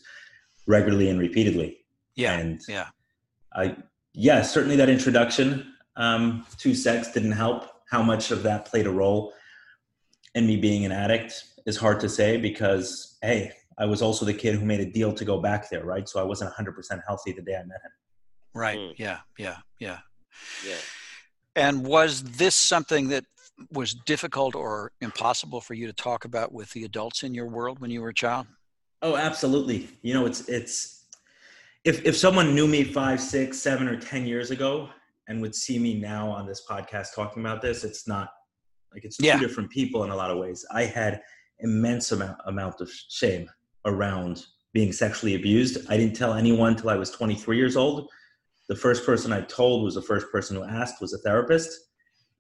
regularly 0.67 1.10
and 1.10 1.19
repeatedly. 1.19 1.77
Yeah. 2.15 2.38
And 2.38 2.62
yeah. 2.67 2.88
I 3.55 3.75
yeah, 4.13 4.41
certainly 4.41 4.75
that 4.77 4.89
introduction 4.89 5.74
um, 5.95 6.45
to 6.60 6.74
sex 6.74 7.12
didn't 7.12 7.31
help. 7.31 7.69
How 7.89 8.03
much 8.03 8.31
of 8.31 8.43
that 8.43 8.65
played 8.65 8.88
a 8.88 8.91
role 8.91 9.33
in 10.36 10.48
me 10.48 10.57
being 10.57 10.86
an 10.86 10.91
addict 10.91 11.43
is 11.65 11.77
hard 11.77 12.00
to 12.00 12.10
say 12.10 12.38
because 12.38 13.17
hey, 13.22 13.51
I 13.77 13.86
was 13.86 14.01
also 14.01 14.25
the 14.25 14.33
kid 14.33 14.55
who 14.55 14.65
made 14.65 14.79
a 14.79 14.86
deal 14.86 15.13
to 15.13 15.25
go 15.25 15.39
back 15.39 15.69
there, 15.69 15.83
right? 15.83 16.07
So 16.07 16.19
I 16.19 16.24
wasn't 16.24 16.53
100% 16.53 17.01
healthy 17.07 17.31
the 17.31 17.41
day 17.41 17.55
I 17.55 17.63
met 17.63 17.81
him. 17.83 17.91
Right. 18.53 18.77
Mm. 18.77 18.93
Yeah. 18.98 19.19
Yeah. 19.38 19.57
Yeah. 19.79 20.00
yeah. 20.67 20.75
And 21.55 21.86
was 21.86 22.24
this 22.24 22.55
something 22.55 23.10
that 23.10 23.25
was 23.72 23.93
difficult 23.93 24.55
or 24.55 24.91
impossible 25.01 25.62
for 25.62 25.74
you 25.74 25.88
to 25.88 25.93
talk 25.93 26.25
about 26.25 26.51
with 26.51 26.72
the 26.72 26.83
adults 26.83 27.24
in 27.24 27.33
your 27.33 27.48
world 27.48 27.79
when 27.79 27.91
you 27.91 28.01
were 28.01 28.10
a 28.10 28.13
child? 28.13 28.48
Oh, 29.01 29.15
absolutely. 29.15 29.89
You 30.01 30.13
know, 30.13 30.25
it's 30.25 30.48
it's 30.50 31.05
if 31.83 32.05
if 32.05 32.15
someone 32.15 32.55
knew 32.55 32.67
me 32.67 32.83
five, 32.83 33.19
six, 33.19 33.60
seven, 33.60 33.88
or 33.88 33.98
ten 34.00 34.25
years 34.25 34.51
ago 34.51 34.89
and 35.27 35.41
would 35.41 35.55
see 35.55 35.77
me 35.79 36.00
now 36.00 36.29
on 36.29 36.45
this 36.45 36.63
podcast 36.69 37.13
talking 37.15 37.43
about 37.43 37.62
this, 37.62 37.83
it's 37.83 38.07
not 38.07 38.29
like 38.93 39.03
it's 39.05 39.17
two 39.17 39.25
Yeah. 39.27 39.39
different 39.39 39.69
people 39.69 40.03
in 40.03 40.10
a 40.10 40.15
lot 40.15 40.31
of 40.31 40.38
ways. 40.38 40.65
I 40.72 40.83
had 40.83 41.22
immense 41.60 42.12
amount 42.12 42.38
amount 42.45 42.81
of 42.81 42.89
shame 43.10 43.50
around 43.86 44.45
being 44.74 44.91
sexually 44.91 45.36
abused. 45.36 45.86
I 45.89 45.98
didn't 45.98 46.15
tell 46.15 46.33
anyone 46.33 46.75
till 46.75 46.89
I 46.89 46.95
was 46.95 47.12
23 47.12 47.57
years 47.57 47.75
old. 47.75 48.10
The 48.69 48.75
first 48.75 49.05
person 49.05 49.31
I 49.31 49.41
told 49.41 49.83
was 49.83 49.95
the 49.95 50.01
first 50.01 50.31
person 50.31 50.55
who 50.55 50.63
asked 50.63 51.01
was 51.01 51.13
a 51.13 51.17
therapist. 51.19 51.89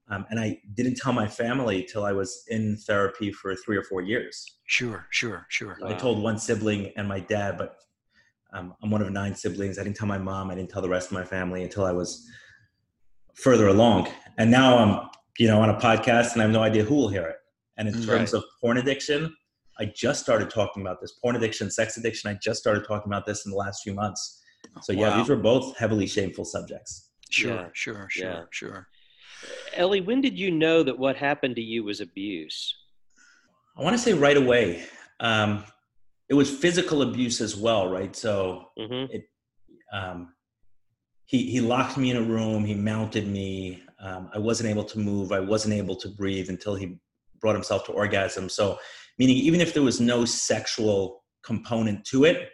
Um, 0.09 0.25
and 0.29 0.39
I 0.39 0.59
didn't 0.73 0.95
tell 0.95 1.13
my 1.13 1.27
family 1.27 1.83
till 1.89 2.03
I 2.05 2.11
was 2.11 2.43
in 2.49 2.75
therapy 2.77 3.31
for 3.31 3.55
three 3.55 3.77
or 3.77 3.83
four 3.83 4.01
years. 4.01 4.57
Sure. 4.65 5.05
Sure. 5.11 5.45
Sure. 5.49 5.77
I 5.83 5.91
Wow. 5.91 5.97
told 5.97 6.21
one 6.21 6.37
sibling 6.37 6.91
and 6.97 7.07
my 7.07 7.19
dad, 7.21 7.57
but 7.57 7.77
um, 8.53 8.75
I'm 8.83 8.91
one 8.91 9.01
of 9.01 9.09
nine 9.11 9.33
siblings. 9.35 9.79
I 9.79 9.83
didn't 9.83 9.95
tell 9.95 10.07
my 10.07 10.17
mom. 10.17 10.51
I 10.51 10.55
didn't 10.55 10.69
tell 10.69 10.81
the 10.81 10.89
rest 10.89 11.07
of 11.07 11.13
my 11.13 11.23
family 11.23 11.63
until 11.63 11.85
I 11.85 11.91
was 11.91 12.29
further 13.35 13.67
along. 13.69 14.09
And 14.37 14.51
now 14.51 14.77
I'm, 14.77 15.09
you 15.39 15.47
know, 15.47 15.61
on 15.61 15.69
a 15.69 15.79
podcast 15.79 16.33
and 16.33 16.41
I 16.41 16.45
have 16.45 16.51
no 16.51 16.61
idea 16.61 16.83
who 16.83 16.95
will 16.95 17.07
hear 17.09 17.25
it. 17.27 17.37
And 17.77 17.87
in 17.87 17.95
Mm, 17.95 18.05
terms 18.05 18.33
of 18.33 18.43
porn 18.61 18.77
addiction, 18.77 19.35
I 19.79 19.85
just 19.85 20.21
started 20.21 20.51
talking 20.51 20.81
about 20.83 21.01
this. 21.01 21.13
Porn 21.13 21.35
addiction, 21.35 21.71
sex 21.71 21.97
addiction. 21.97 22.29
I 22.29 22.35
just 22.35 22.59
started 22.59 22.85
talking 22.85 23.11
about 23.11 23.25
this 23.25 23.45
in 23.45 23.51
the 23.51 23.57
last 23.57 23.81
few 23.81 23.93
months. 23.93 24.41
So 24.81 24.93
yeah, 24.93 25.09
Wow. 25.09 25.17
these 25.17 25.29
were 25.29 25.35
both 25.37 25.75
heavily 25.77 26.05
shameful 26.05 26.45
subjects. 26.45 27.09
Sure. 27.31 27.55
Yeah. 27.55 27.67
Sure. 27.73 28.07
Sure. 28.09 28.29
Yeah. 28.29 28.41
Sure. 28.51 28.87
Ellie, 29.73 30.01
when 30.01 30.21
did 30.21 30.37
you 30.37 30.51
know 30.51 30.83
that 30.83 30.97
what 30.97 31.15
happened 31.15 31.55
to 31.55 31.61
you 31.61 31.83
was 31.83 31.99
abuse? 32.01 32.75
I 33.77 33.81
want 33.81 33.95
to 33.95 34.01
say 34.01 34.13
right 34.13 34.37
away. 34.37 34.85
Um, 35.19 35.63
it 36.29 36.35
was 36.35 36.49
physical 36.49 37.01
abuse 37.01 37.41
as 37.41 37.55
well, 37.55 37.89
right? 37.89 38.15
So 38.15 38.69
hmm 38.77 39.05
um, 39.91 40.33
he 41.25 41.49
he 41.49 41.61
locked 41.61 41.97
me 41.97 42.11
in 42.11 42.17
a 42.17 42.21
room. 42.21 42.65
He 42.65 42.73
mounted 42.73 43.27
me. 43.27 43.83
Um, 43.99 44.29
I 44.33 44.39
wasn't 44.39 44.69
able 44.69 44.83
to 44.85 44.99
move. 44.99 45.31
I 45.31 45.39
wasn't 45.39 45.73
able 45.75 45.95
to 45.97 46.09
breathe 46.09 46.49
until 46.49 46.75
he 46.75 46.97
brought 47.39 47.55
himself 47.55 47.85
to 47.85 47.91
orgasm. 47.91 48.49
So, 48.49 48.77
meaning 49.17 49.37
even 49.37 49.61
if 49.61 49.73
there 49.73 49.83
was 49.83 50.01
no 50.01 50.25
sexual 50.25 51.23
component 51.43 52.03
to 52.05 52.25
it, 52.25 52.49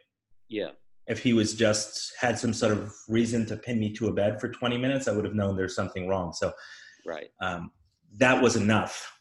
yeah. 0.47 0.71
If 1.09 1.19
he 1.19 1.33
was 1.33 1.53
just 1.53 2.13
had 2.19 2.39
some 2.39 2.53
sort 2.53 2.71
of 2.71 2.93
reason 3.07 3.45
to 3.47 3.57
pin 3.57 3.79
me 3.79 3.91
to 3.93 4.07
a 4.07 4.13
bed 4.13 4.39
for 4.39 4.47
20 4.47 4.77
minutes, 4.77 5.07
I 5.07 5.11
would 5.11 5.25
have 5.25 5.35
known 5.35 5.57
there's 5.57 5.75
something 5.75 6.07
wrong. 6.07 6.31
So, 6.31 6.53
right. 7.05 7.29
Um, 7.41 7.71
that 8.17 8.41
was 8.41 8.55
enough 8.55 9.11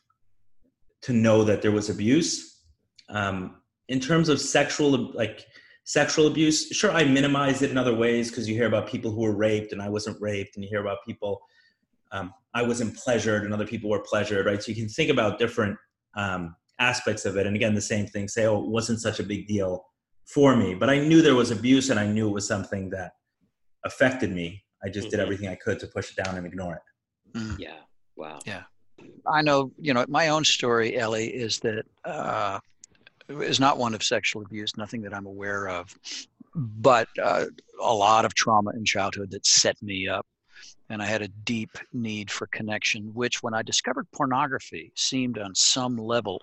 to 1.02 1.12
know 1.12 1.44
that 1.44 1.62
there 1.62 1.72
was 1.72 1.90
abuse. 1.90 2.62
Um, 3.08 3.62
in 3.88 4.00
terms 4.00 4.28
of 4.28 4.40
sexual, 4.40 5.12
like 5.12 5.44
sexual 5.84 6.26
abuse, 6.26 6.68
sure, 6.68 6.92
I 6.92 7.04
minimize 7.04 7.62
it 7.62 7.70
in 7.70 7.78
other 7.78 7.94
ways 7.94 8.30
because 8.30 8.48
you 8.48 8.54
hear 8.54 8.66
about 8.68 8.86
people 8.86 9.10
who 9.10 9.22
were 9.22 9.34
raped 9.34 9.72
and 9.72 9.82
I 9.82 9.88
wasn't 9.88 10.20
raped, 10.20 10.56
and 10.56 10.64
you 10.64 10.68
hear 10.68 10.80
about 10.80 10.98
people 11.06 11.40
um, 12.12 12.32
I 12.54 12.62
wasn't 12.62 12.96
pleasured 12.96 13.44
and 13.44 13.52
other 13.52 13.66
people 13.66 13.90
were 13.90 14.00
pleasured, 14.00 14.46
right? 14.46 14.62
So 14.62 14.70
you 14.70 14.76
can 14.76 14.88
think 14.88 15.10
about 15.10 15.38
different 15.38 15.76
um, 16.14 16.56
aspects 16.78 17.24
of 17.24 17.36
it. 17.36 17.46
And 17.46 17.56
again, 17.56 17.74
the 17.74 17.80
same 17.80 18.06
thing, 18.06 18.28
say, 18.28 18.46
oh, 18.46 18.62
it 18.62 18.68
wasn't 18.68 19.00
such 19.00 19.20
a 19.20 19.24
big 19.24 19.46
deal 19.46 19.84
for 20.28 20.54
me, 20.54 20.74
but 20.74 20.90
I 20.90 20.98
knew 20.98 21.22
there 21.22 21.34
was 21.34 21.50
abuse 21.50 21.90
and 21.90 21.98
I 21.98 22.06
knew 22.06 22.28
it 22.28 22.32
was 22.32 22.46
something 22.46 22.90
that 22.90 23.12
affected 23.84 24.30
me. 24.30 24.62
I 24.84 24.88
just 24.88 25.06
mm-hmm. 25.06 25.10
did 25.12 25.20
everything 25.20 25.48
I 25.48 25.54
could 25.54 25.78
to 25.80 25.86
push 25.86 26.10
it 26.10 26.22
down 26.22 26.36
and 26.36 26.46
ignore 26.46 26.74
it. 26.74 27.38
Mm. 27.38 27.58
Yeah. 27.58 27.76
Wow. 28.16 28.38
Yeah. 28.44 28.62
I 29.26 29.42
know, 29.42 29.72
you 29.78 29.94
know, 29.94 30.04
my 30.08 30.28
own 30.28 30.44
story, 30.44 30.98
Ellie, 30.98 31.28
is 31.28 31.60
that 31.60 31.84
uh, 32.04 32.58
is 33.28 33.60
not 33.60 33.78
one 33.78 33.94
of 33.94 34.02
sexual 34.02 34.42
abuse, 34.42 34.76
nothing 34.76 35.02
that 35.02 35.14
I'm 35.14 35.26
aware 35.26 35.68
of, 35.68 35.96
but 36.54 37.08
uh, 37.22 37.46
a 37.80 37.94
lot 37.94 38.24
of 38.24 38.34
trauma 38.34 38.72
in 38.72 38.84
childhood 38.84 39.30
that 39.30 39.46
set 39.46 39.80
me 39.82 40.08
up 40.08 40.26
and 40.90 41.02
I 41.02 41.06
had 41.06 41.22
a 41.22 41.28
deep 41.28 41.70
need 41.92 42.30
for 42.30 42.46
connection, 42.48 43.14
which 43.14 43.42
when 43.42 43.54
I 43.54 43.62
discovered 43.62 44.10
pornography 44.12 44.92
seemed 44.94 45.38
on 45.38 45.54
some 45.54 45.96
level 45.96 46.40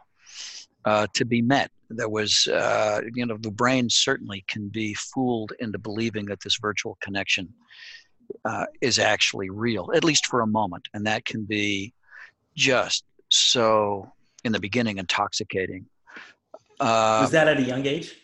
uh, 0.86 1.08
to 1.14 1.26
be 1.26 1.42
met. 1.42 1.72
There 1.90 2.10
was, 2.10 2.48
uh, 2.48 3.02
you 3.14 3.26
know, 3.26 3.38
the 3.38 3.52
brain 3.52 3.90
certainly 3.90 4.44
can 4.48 4.70
be 4.70 4.94
fooled 4.96 5.54
into 5.60 5.78
believing 5.78 6.26
that 6.28 6.42
this 6.42 6.58
virtual 6.58 6.98
connection 7.02 7.54
uh, 8.44 8.66
is 8.82 8.98
actually 8.98 9.50
real, 9.50 9.92
at 9.94 10.04
least 10.04 10.28
for 10.28 10.42
a 10.42 10.48
moment. 10.48 10.88
And 10.94 11.06
that 11.06 11.26
can 11.26 11.44
be 11.44 11.94
just 12.56 13.04
so, 13.30 14.12
in 14.44 14.52
the 14.52 14.60
beginning, 14.60 14.98
intoxicating. 14.98 15.86
was 16.80 17.32
that 17.32 17.48
at 17.48 17.58
a 17.58 17.64
young 17.64 17.86
age? 17.86 18.16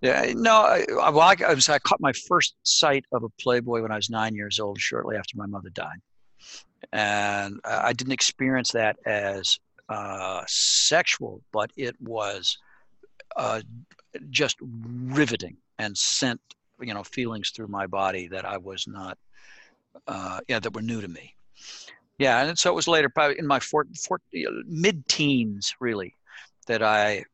Yeah, 0.00 0.32
no. 0.34 0.52
I, 0.52 0.84
well, 0.88 1.20
I, 1.20 1.34
I, 1.46 1.54
was, 1.54 1.68
I 1.68 1.78
caught 1.80 2.00
my 2.00 2.12
first 2.28 2.54
sight 2.62 3.04
of 3.12 3.24
a 3.24 3.28
Playboy 3.40 3.82
when 3.82 3.90
I 3.90 3.96
was 3.96 4.08
nine 4.08 4.34
years 4.34 4.60
old, 4.60 4.80
shortly 4.80 5.16
after 5.16 5.36
my 5.36 5.46
mother 5.46 5.70
died, 5.70 5.98
and 6.92 7.60
I 7.64 7.92
didn't 7.92 8.12
experience 8.12 8.70
that 8.72 8.96
as 9.04 9.58
uh, 9.88 10.42
sexual, 10.46 11.40
but 11.52 11.70
it 11.76 11.96
was 12.00 12.58
uh, 13.36 13.60
just 14.30 14.56
riveting 14.60 15.56
and 15.78 15.96
sent 15.96 16.40
you 16.80 16.94
know 16.94 17.02
feelings 17.02 17.50
through 17.50 17.68
my 17.68 17.86
body 17.86 18.28
that 18.28 18.44
I 18.44 18.58
was 18.58 18.86
not, 18.86 19.18
uh, 20.06 20.40
yeah, 20.48 20.60
that 20.60 20.74
were 20.74 20.82
new 20.82 21.00
to 21.00 21.08
me. 21.08 21.34
Yeah, 22.18 22.42
and 22.44 22.58
so 22.58 22.70
it 22.70 22.74
was 22.74 22.88
later, 22.88 23.08
probably 23.08 23.38
in 23.38 23.46
my 23.46 23.60
four, 23.60 23.86
four, 24.04 24.20
mid-teens, 24.66 25.74
really, 25.78 26.14
that 26.66 26.82
I 26.82 27.24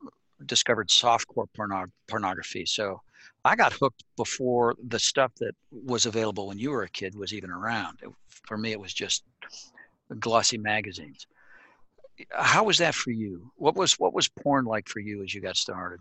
discovered 0.44 0.88
softcore 0.88 1.46
porno- 1.56 1.90
pornography. 2.06 2.66
So 2.66 3.00
I 3.46 3.56
got 3.56 3.72
hooked 3.72 4.04
before 4.16 4.74
the 4.88 4.98
stuff 4.98 5.32
that 5.36 5.54
was 5.70 6.04
available 6.04 6.48
when 6.48 6.58
you 6.58 6.70
were 6.70 6.82
a 6.82 6.88
kid 6.88 7.14
was 7.14 7.32
even 7.32 7.50
around. 7.50 7.98
It, 8.02 8.10
for 8.28 8.58
me, 8.58 8.72
it 8.72 8.80
was 8.80 8.92
just 8.92 9.24
glossy 10.18 10.58
magazines. 10.58 11.26
How 12.32 12.64
was 12.64 12.78
that 12.78 12.94
for 12.94 13.10
you? 13.10 13.50
What 13.56 13.76
was 13.76 13.98
what 13.98 14.14
was 14.14 14.28
porn 14.28 14.64
like 14.64 14.88
for 14.88 15.00
you 15.00 15.22
as 15.22 15.34
you 15.34 15.40
got 15.40 15.56
started? 15.56 16.00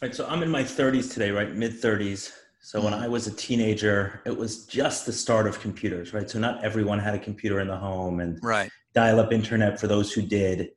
Right. 0.00 0.14
So 0.14 0.26
I'm 0.26 0.42
in 0.42 0.50
my 0.50 0.62
30s 0.62 1.12
today, 1.12 1.30
right? 1.30 1.54
Mid 1.54 1.72
30s. 1.72 2.32
So 2.60 2.78
mm-hmm. 2.78 2.84
when 2.84 2.94
I 2.94 3.08
was 3.08 3.26
a 3.26 3.30
teenager, 3.30 4.22
it 4.24 4.36
was 4.36 4.66
just 4.66 5.06
the 5.06 5.12
start 5.12 5.46
of 5.46 5.60
computers, 5.60 6.12
right? 6.12 6.28
So 6.28 6.38
not 6.38 6.64
everyone 6.64 6.98
had 6.98 7.14
a 7.14 7.18
computer 7.18 7.60
in 7.60 7.68
the 7.68 7.76
home 7.76 8.20
and 8.20 8.38
right. 8.42 8.70
dial-up 8.94 9.32
internet 9.32 9.78
for 9.78 9.86
those 9.86 10.12
who 10.12 10.22
did. 10.22 10.70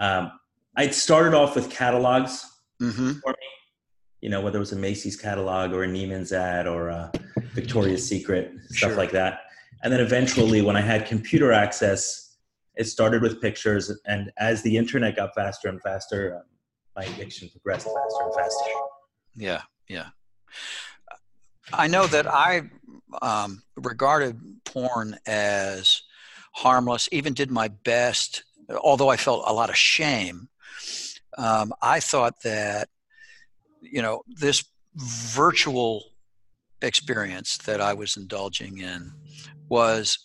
Um, 0.00 0.32
I'd 0.76 0.94
started 0.94 1.34
off 1.34 1.54
with 1.54 1.70
catalogs 1.70 2.46
mm-hmm. 2.82 3.12
for 3.20 3.30
me, 3.30 3.46
you 4.20 4.28
know, 4.28 4.40
whether 4.40 4.56
it 4.56 4.60
was 4.60 4.72
a 4.72 4.76
Macy's 4.76 5.16
catalog 5.16 5.72
or 5.72 5.84
a 5.84 5.88
Neiman's 5.88 6.32
ad 6.32 6.66
or 6.66 6.88
a 6.88 7.12
Victoria's 7.52 8.06
Secret, 8.06 8.52
stuff 8.68 8.90
sure. 8.90 8.96
like 8.96 9.12
that. 9.12 9.40
And 9.82 9.92
then 9.92 10.00
eventually, 10.00 10.62
when 10.62 10.76
I 10.76 10.80
had 10.80 11.06
computer 11.06 11.52
access, 11.52 12.23
it 12.76 12.84
started 12.84 13.22
with 13.22 13.40
pictures. 13.40 13.92
And 14.06 14.32
as 14.38 14.62
the 14.62 14.76
internet 14.76 15.16
got 15.16 15.34
faster 15.34 15.68
and 15.68 15.80
faster, 15.82 16.36
um, 16.36 16.42
my 16.96 17.04
addiction 17.04 17.48
progressed 17.48 17.86
faster 17.86 18.24
and 18.24 18.34
faster. 18.34 18.70
Yeah, 19.36 19.62
yeah. 19.88 20.08
I 21.72 21.86
know 21.86 22.06
that 22.06 22.26
I 22.26 22.62
um, 23.22 23.62
regarded 23.76 24.38
porn 24.64 25.16
as 25.26 26.02
harmless, 26.52 27.08
even 27.10 27.32
did 27.32 27.50
my 27.50 27.68
best, 27.68 28.44
although 28.82 29.08
I 29.08 29.16
felt 29.16 29.44
a 29.46 29.52
lot 29.52 29.70
of 29.70 29.76
shame 29.76 30.48
um, 31.36 31.72
I 31.82 32.00
thought 32.00 32.42
that, 32.42 32.88
you 33.80 34.02
know, 34.02 34.22
this 34.28 34.64
virtual 34.96 36.04
experience 36.82 37.56
that 37.58 37.80
I 37.80 37.94
was 37.94 38.16
indulging 38.16 38.78
in 38.78 39.12
was 39.68 40.18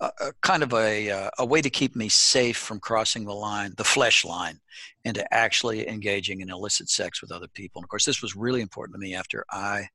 a, 0.00 0.32
kind 0.42 0.62
of 0.62 0.72
a, 0.74 1.10
uh, 1.10 1.30
a 1.38 1.46
way 1.46 1.62
to 1.62 1.70
keep 1.70 1.96
me 1.96 2.08
safe 2.08 2.56
from 2.56 2.80
crossing 2.80 3.24
the 3.24 3.34
line, 3.34 3.72
the 3.76 3.84
flesh 3.84 4.24
line, 4.24 4.60
into 5.04 5.24
actually 5.32 5.88
engaging 5.88 6.40
in 6.40 6.50
illicit 6.50 6.88
sex 6.88 7.20
with 7.20 7.32
other 7.32 7.48
people. 7.48 7.80
And 7.80 7.84
of 7.84 7.88
course, 7.88 8.04
this 8.04 8.22
was 8.22 8.36
really 8.36 8.60
important 8.60 8.94
to 8.94 9.00
me 9.00 9.14
after 9.14 9.44
I 9.50 9.88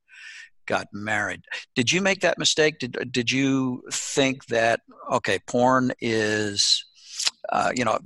got 0.66 0.86
married. 0.92 1.42
Did 1.74 1.92
you 1.92 2.00
make 2.00 2.20
that 2.20 2.38
mistake? 2.38 2.78
Did 2.78 3.12
did 3.12 3.30
you 3.30 3.82
think 3.90 4.46
that 4.46 4.80
okay, 5.10 5.38
porn 5.46 5.92
is 6.00 6.84
uh, 7.50 7.72
you 7.74 7.84
know, 7.84 7.98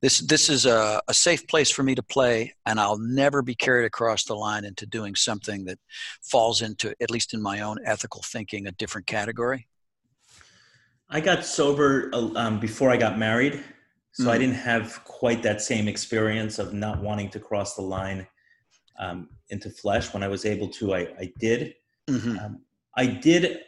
this 0.00 0.20
this 0.20 0.48
is 0.48 0.66
a, 0.66 1.00
a, 1.08 1.14
safe 1.14 1.46
place 1.46 1.70
for 1.70 1.82
me 1.82 1.94
to 1.94 2.02
play, 2.02 2.52
and 2.66 2.80
I'll 2.80 2.98
never 2.98 3.42
be 3.42 3.54
carried 3.54 3.84
across 3.84 4.24
the 4.24 4.34
line 4.34 4.64
into 4.64 4.86
doing 4.86 5.14
something 5.14 5.64
that 5.66 5.78
falls 6.22 6.62
into, 6.62 6.94
at 7.00 7.10
least 7.10 7.34
in 7.34 7.42
my 7.42 7.60
own 7.60 7.78
ethical 7.84 8.22
thinking, 8.24 8.66
a 8.66 8.72
different 8.72 9.06
category. 9.06 9.68
I 11.14 11.20
got 11.20 11.44
sober 11.44 12.10
uh, 12.12 12.30
um, 12.34 12.58
before 12.58 12.90
I 12.90 12.96
got 12.96 13.18
married, 13.18 13.62
so 14.12 14.24
mm-hmm. 14.24 14.32
I 14.32 14.38
didn't 14.38 14.56
have 14.56 15.02
quite 15.04 15.42
that 15.44 15.62
same 15.62 15.86
experience 15.88 16.58
of 16.58 16.74
not 16.74 17.00
wanting 17.00 17.30
to 17.30 17.40
cross 17.40 17.76
the 17.76 17.82
line 17.82 18.26
um, 18.98 19.28
into 19.48 19.70
flesh. 19.70 20.12
When 20.12 20.24
I 20.24 20.28
was 20.28 20.44
able 20.44 20.68
to, 20.70 20.94
I, 20.94 21.00
I 21.20 21.32
did. 21.38 21.74
Mm-hmm. 22.10 22.38
Um, 22.38 22.60
I 22.96 23.06
did 23.06 23.60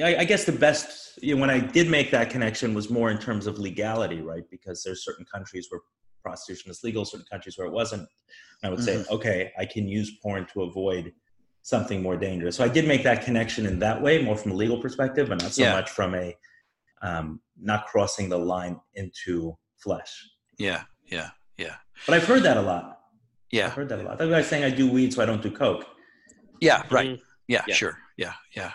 I, 0.00 0.16
I 0.16 0.24
guess 0.24 0.44
the 0.44 0.52
best 0.52 1.18
you 1.22 1.34
know, 1.34 1.40
when 1.40 1.50
I 1.50 1.58
did 1.58 1.90
make 1.90 2.10
that 2.12 2.30
connection 2.30 2.72
was 2.72 2.88
more 2.88 3.10
in 3.10 3.18
terms 3.18 3.46
of 3.46 3.58
legality, 3.58 4.22
right? 4.22 4.44
Because 4.50 4.82
there's 4.82 5.04
certain 5.04 5.26
countries 5.26 5.66
where 5.70 5.80
prostitution 6.22 6.70
is 6.70 6.82
legal, 6.82 7.04
certain 7.04 7.26
countries 7.30 7.58
where 7.58 7.66
it 7.66 7.72
wasn't. 7.72 8.08
I 8.64 8.70
would 8.70 8.82
say, 8.82 8.96
mm-hmm. 8.96 9.14
okay, 9.14 9.52
I 9.58 9.66
can 9.66 9.88
use 9.88 10.18
porn 10.22 10.46
to 10.52 10.62
avoid 10.62 11.12
something 11.62 12.02
more 12.02 12.16
dangerous. 12.16 12.56
So 12.56 12.64
I 12.64 12.68
did 12.68 12.86
make 12.86 13.02
that 13.04 13.24
connection 13.24 13.66
in 13.66 13.78
that 13.80 14.00
way, 14.00 14.22
more 14.22 14.36
from 14.36 14.52
a 14.52 14.54
legal 14.54 14.80
perspective, 14.80 15.28
but 15.28 15.42
not 15.42 15.52
so 15.52 15.62
yeah. 15.62 15.72
much 15.72 15.90
from 15.90 16.14
a 16.14 16.36
um, 17.02 17.40
not 17.60 17.86
crossing 17.86 18.28
the 18.28 18.38
line 18.38 18.80
into 18.94 19.56
flesh. 19.78 20.28
Yeah, 20.58 20.82
yeah, 21.06 21.30
yeah. 21.56 21.76
But 22.06 22.14
I've 22.14 22.26
heard 22.26 22.42
that 22.44 22.56
a 22.56 22.62
lot. 22.62 23.00
Yeah, 23.50 23.66
I've 23.66 23.72
heard 23.72 23.88
that 23.88 24.00
a 24.00 24.02
lot. 24.02 24.18
That 24.18 24.28
guy's 24.30 24.46
saying 24.46 24.64
I 24.64 24.70
do 24.70 24.90
weed, 24.90 25.12
so 25.12 25.22
I 25.22 25.26
don't 25.26 25.42
do 25.42 25.50
coke. 25.50 25.86
Yeah, 26.60 26.82
right. 26.90 27.10
Mm-hmm. 27.10 27.22
Yeah, 27.48 27.64
yeah, 27.66 27.74
sure. 27.74 27.98
Yeah, 28.16 28.34
yeah. 28.56 28.72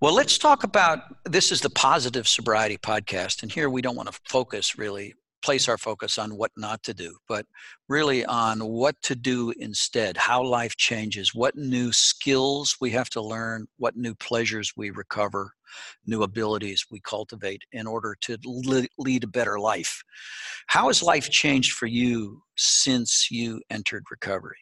Well, 0.00 0.14
let's 0.14 0.36
talk 0.38 0.62
about 0.62 1.00
this 1.24 1.50
is 1.50 1.62
the 1.62 1.70
positive 1.70 2.28
sobriety 2.28 2.76
podcast. 2.76 3.42
And 3.42 3.50
here 3.50 3.70
we 3.70 3.80
don't 3.80 3.96
want 3.96 4.12
to 4.12 4.20
focus 4.28 4.78
really, 4.78 5.14
place 5.46 5.68
our 5.68 5.78
focus 5.78 6.18
on 6.18 6.36
what 6.36 6.50
not 6.56 6.82
to 6.82 6.92
do, 6.92 7.16
but 7.28 7.46
really 7.88 8.24
on 8.24 8.58
what 8.58 8.96
to 9.00 9.14
do 9.14 9.52
instead, 9.60 10.16
how 10.16 10.42
life 10.42 10.76
changes, 10.76 11.36
what 11.36 11.54
new 11.54 11.92
skills 11.92 12.76
we 12.80 12.90
have 12.90 13.08
to 13.08 13.22
learn, 13.22 13.64
what 13.76 13.96
new 13.96 14.12
pleasures 14.16 14.72
we 14.76 14.90
recover, 14.90 15.52
new 16.04 16.24
abilities 16.24 16.86
we 16.90 16.98
cultivate 16.98 17.62
in 17.70 17.86
order 17.86 18.16
to 18.22 18.36
lead 18.98 19.22
a 19.22 19.28
better 19.28 19.60
life. 19.60 20.02
How 20.66 20.88
has 20.88 21.00
life 21.00 21.30
changed 21.30 21.74
for 21.74 21.86
you 21.86 22.42
since 22.56 23.30
you 23.30 23.62
entered 23.70 24.02
recovery 24.10 24.58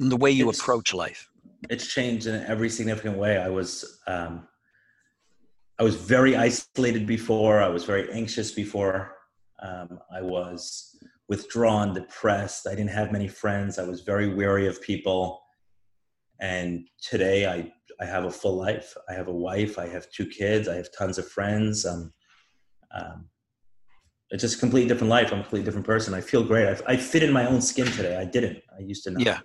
and 0.00 0.10
the 0.10 0.16
way 0.16 0.30
you 0.30 0.48
it's, 0.48 0.60
approach 0.60 0.94
life? 0.94 1.28
It's 1.68 1.92
changed 1.92 2.26
in 2.26 2.42
every 2.46 2.70
significant 2.70 3.18
way. 3.18 3.36
I 3.36 3.50
was, 3.50 4.00
um, 4.06 4.48
I 5.78 5.82
was 5.82 5.96
very 5.96 6.36
isolated 6.36 7.06
before. 7.06 7.60
I 7.60 7.68
was 7.68 7.84
very 7.84 8.10
anxious 8.10 8.52
before. 8.52 9.16
Um, 9.62 10.00
I 10.12 10.20
was 10.20 10.96
withdrawn, 11.28 11.94
depressed. 11.94 12.66
I 12.66 12.74
didn't 12.74 12.90
have 12.90 13.12
many 13.12 13.28
friends. 13.28 13.78
I 13.78 13.84
was 13.84 14.00
very 14.00 14.34
wary 14.34 14.66
of 14.66 14.82
people. 14.82 15.40
And 16.40 16.88
today 17.00 17.46
I, 17.46 17.72
I 18.00 18.04
have 18.04 18.24
a 18.24 18.30
full 18.30 18.56
life. 18.56 18.96
I 19.08 19.14
have 19.14 19.28
a 19.28 19.32
wife. 19.32 19.78
I 19.78 19.86
have 19.86 20.10
two 20.10 20.26
kids. 20.26 20.68
I 20.68 20.74
have 20.74 20.88
tons 20.96 21.18
of 21.18 21.28
friends. 21.28 21.86
Um, 21.86 22.12
um, 22.92 23.28
it's 24.30 24.40
just 24.40 24.56
a 24.56 24.58
completely 24.58 24.88
different 24.88 25.10
life. 25.10 25.32
I'm 25.32 25.40
a 25.40 25.42
completely 25.42 25.64
different 25.64 25.86
person. 25.86 26.14
I 26.14 26.20
feel 26.20 26.42
great. 26.42 26.66
I, 26.66 26.92
I 26.92 26.96
fit 26.96 27.22
in 27.22 27.32
my 27.32 27.46
own 27.46 27.62
skin 27.62 27.86
today. 27.86 28.16
I 28.16 28.24
didn't. 28.24 28.58
I 28.76 28.80
used 28.82 29.04
to 29.04 29.10
not. 29.10 29.22
Yeah, 29.22 29.40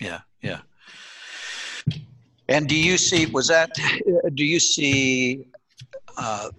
yeah, 0.00 0.20
yeah. 0.42 0.60
And 2.48 2.66
do 2.68 2.74
you 2.74 2.98
see? 2.98 3.26
Was 3.26 3.48
that? 3.48 3.70
Do 4.34 4.44
you 4.44 4.58
see? 4.58 5.44
Uh, 6.16 6.50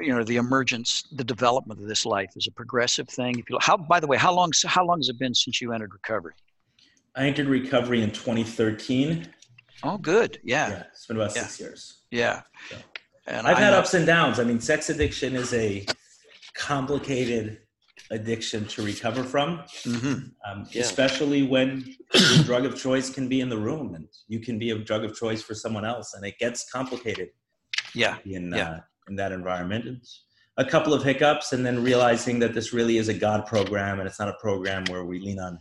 you 0.00 0.14
know, 0.14 0.22
the 0.24 0.36
emergence, 0.36 1.04
the 1.12 1.24
development 1.24 1.80
of 1.80 1.88
this 1.88 2.04
life 2.06 2.30
is 2.36 2.46
a 2.46 2.52
progressive 2.52 3.08
thing. 3.08 3.38
If 3.38 3.48
you, 3.50 3.58
how, 3.60 3.76
by 3.76 4.00
the 4.00 4.06
way, 4.06 4.16
how 4.16 4.32
long? 4.32 4.50
How 4.66 4.84
long 4.84 4.98
has 4.98 5.08
it 5.08 5.18
been 5.18 5.34
since 5.34 5.60
you 5.60 5.72
entered 5.72 5.92
recovery? 5.92 6.34
I 7.16 7.26
entered 7.26 7.48
recovery 7.48 8.02
in 8.02 8.10
2013. 8.10 9.26
Oh, 9.82 9.98
good. 9.98 10.40
Yeah. 10.44 10.68
Yeah, 10.70 10.82
it's 10.92 11.06
been 11.06 11.16
about 11.16 11.34
Yeah. 11.34 11.42
six 11.42 11.60
years. 11.60 12.02
Yeah. 12.10 12.42
Yeah. 12.70 12.78
And 13.26 13.46
I've 13.46 13.56
I 13.56 13.60
had 13.60 13.70
know- 13.72 13.78
ups 13.78 13.94
and 13.94 14.06
downs. 14.06 14.38
I 14.40 14.44
mean, 14.44 14.60
sex 14.60 14.88
addiction 14.90 15.34
is 15.34 15.52
a 15.54 15.84
complicated 16.54 17.58
addiction 18.10 18.66
to 18.66 18.82
recover 18.82 19.22
from, 19.22 19.58
Mhm. 19.84 20.32
um, 20.46 20.66
Yeah. 20.70 20.82
especially 20.82 21.42
when 21.42 21.94
the 22.12 22.42
drug 22.44 22.64
of 22.64 22.76
choice 22.76 23.10
can 23.10 23.28
be 23.28 23.40
in 23.40 23.48
the 23.48 23.58
room 23.58 23.94
and 23.94 24.08
you 24.28 24.40
can 24.40 24.58
be 24.58 24.70
a 24.70 24.78
drug 24.78 25.04
of 25.04 25.14
choice 25.16 25.42
for 25.42 25.54
someone 25.54 25.84
else, 25.84 26.14
and 26.14 26.24
it 26.24 26.38
gets 26.38 26.70
complicated 26.70 27.30
Yeah. 27.94 28.16
in 28.24 28.52
Yeah. 28.52 28.70
uh, 28.70 28.80
in 29.08 29.16
that 29.16 29.32
environment. 29.32 29.86
It's 29.86 30.24
a 30.56 30.64
couple 30.64 30.92
of 30.92 31.02
hiccups, 31.02 31.52
and 31.52 31.64
then 31.64 31.82
realizing 31.82 32.38
that 32.40 32.54
this 32.54 32.72
really 32.72 32.98
is 32.98 33.08
a 33.08 33.14
God 33.14 33.46
program, 33.46 34.00
and 34.00 34.08
it's 34.08 34.18
not 34.18 34.28
a 34.28 34.36
program 34.40 34.84
where 34.88 35.04
we 35.04 35.20
lean 35.20 35.38
on 35.38 35.58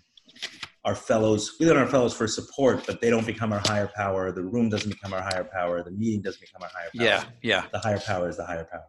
our 0.86 0.96
fellows. 0.96 1.56
We 1.60 1.66
lean 1.66 1.76
on 1.76 1.84
our 1.84 1.90
fellows 1.90 2.14
for 2.14 2.28
support, 2.28 2.86
but 2.88 3.02
they 3.02 3.10
don't 3.10 3.26
become 3.26 3.52
our 3.52 3.60
higher 3.60 3.92
power. 3.96 4.32
The 4.32 4.44
room 4.44 4.70
doesn't 4.70 4.90
become 4.90 5.14
our 5.14 5.22
higher 5.22 5.44
power. 5.44 5.84
The 5.84 5.92
meeting 5.92 6.22
doesn't 6.22 6.42
become 6.42 6.64
our 6.64 6.70
higher 6.74 6.90
power. 6.96 7.26
Yeah. 7.44 7.62
Yeah. 7.64 7.66
The 7.72 7.80
higher 7.80 8.00
power 8.00 8.30
is 8.30 8.38
the 8.38 8.46
higher 8.46 8.68
power. 8.72 8.88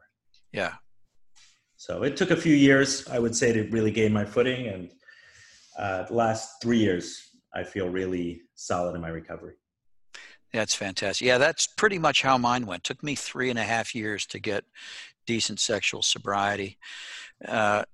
Yeah. 0.52 0.74
So 1.76 2.02
it 2.04 2.16
took 2.16 2.30
a 2.30 2.36
few 2.36 2.54
years, 2.54 3.06
I 3.08 3.18
would 3.18 3.34
say, 3.34 3.52
to 3.52 3.62
really 3.70 3.90
gain 3.90 4.12
my 4.12 4.24
footing. 4.24 4.68
And 4.68 4.90
uh, 5.78 6.04
the 6.04 6.14
last 6.14 6.62
three 6.62 6.78
years, 6.78 7.20
I 7.54 7.64
feel 7.64 7.88
really 7.88 8.42
solid 8.54 8.94
in 8.94 9.00
my 9.00 9.08
recovery. 9.08 9.54
That's 10.52 10.74
fantastic. 10.74 11.26
Yeah, 11.26 11.38
that's 11.38 11.66
pretty 11.66 11.98
much 11.98 12.22
how 12.22 12.38
mine 12.38 12.66
went. 12.66 12.84
Took 12.84 13.02
me 13.02 13.14
three 13.14 13.50
and 13.50 13.58
a 13.58 13.64
half 13.64 13.94
years 13.94 14.26
to 14.26 14.38
get 14.38 14.64
decent 15.26 15.60
sexual 15.60 16.02
sobriety. 16.02 16.78
Uh, 17.46 17.84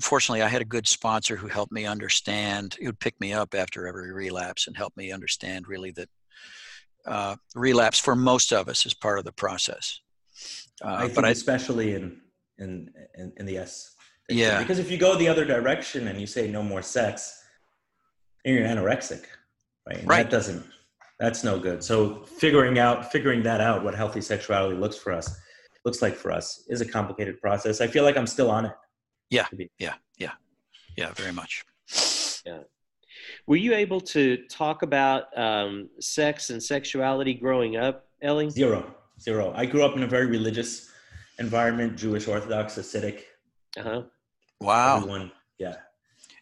fortunately, 0.00 0.42
I 0.42 0.48
had 0.48 0.62
a 0.62 0.66
good 0.66 0.88
sponsor 0.88 1.36
who 1.36 1.48
helped 1.48 1.72
me 1.72 1.84
understand. 1.84 2.76
He 2.78 2.86
would 2.86 2.98
pick 2.98 3.20
me 3.20 3.32
up 3.32 3.54
after 3.54 3.86
every 3.86 4.12
relapse 4.12 4.66
and 4.66 4.76
help 4.76 4.96
me 4.96 5.12
understand 5.12 5.68
really 5.68 5.90
that 5.92 6.08
uh, 7.06 7.36
relapse 7.54 7.98
for 7.98 8.16
most 8.16 8.52
of 8.52 8.68
us 8.68 8.86
is 8.86 8.94
part 8.94 9.18
of 9.18 9.24
the 9.24 9.32
process. 9.32 10.00
Uh, 10.82 10.94
I 10.94 11.02
think 11.02 11.14
but 11.14 11.24
I, 11.24 11.30
especially 11.30 11.94
in, 11.94 12.20
in, 12.58 12.90
in, 13.14 13.32
in 13.36 13.46
the 13.46 13.58
S. 13.58 13.94
Yeah. 14.28 14.60
Because 14.60 14.78
if 14.78 14.90
you 14.90 14.98
go 14.98 15.16
the 15.16 15.28
other 15.28 15.44
direction 15.44 16.08
and 16.08 16.20
you 16.20 16.26
say 16.26 16.50
no 16.50 16.62
more 16.62 16.82
sex, 16.82 17.42
then 18.44 18.54
you're 18.54 18.66
anorexic, 18.66 19.24
right? 19.86 19.98
And 19.98 20.08
Right. 20.08 20.22
That 20.24 20.30
doesn't, 20.30 20.64
that's 21.18 21.42
no 21.44 21.58
good. 21.58 21.82
So 21.82 22.24
figuring 22.24 22.78
out, 22.78 23.10
figuring 23.12 23.42
that 23.44 23.60
out, 23.60 23.82
what 23.84 23.94
healthy 23.94 24.20
sexuality 24.20 24.76
looks 24.76 24.96
for 24.96 25.12
us, 25.12 25.36
looks 25.84 26.02
like 26.02 26.14
for 26.14 26.30
us 26.32 26.64
is 26.68 26.80
a 26.80 26.86
complicated 26.86 27.40
process. 27.40 27.80
I 27.80 27.86
feel 27.86 28.04
like 28.04 28.16
I'm 28.16 28.26
still 28.26 28.50
on 28.50 28.66
it. 28.66 28.72
Yeah. 29.30 29.46
yeah 29.52 29.56
be- 29.56 29.70
yeah, 30.96 31.12
very 31.12 31.32
much. 31.32 31.64
yeah 32.44 32.58
Were 33.46 33.54
you 33.56 33.72
able 33.74 34.00
to 34.00 34.38
talk 34.50 34.82
about 34.82 35.26
um, 35.38 35.88
sex 36.00 36.50
and 36.50 36.60
sexuality 36.60 37.34
growing 37.34 37.76
up, 37.76 38.06
Ellie? 38.20 38.50
Zero, 38.50 38.94
zero. 39.20 39.52
I 39.54 39.64
grew 39.64 39.84
up 39.84 39.96
in 39.96 40.02
a 40.02 40.08
very 40.08 40.26
religious 40.26 40.90
environment, 41.38 41.96
Jewish 41.96 42.26
Orthodox, 42.26 42.74
Hasidic. 42.74 43.22
Uh 43.76 43.82
huh. 43.82 44.02
Wow. 44.60 44.96
Everyone, 44.96 45.30
yeah. 45.58 45.76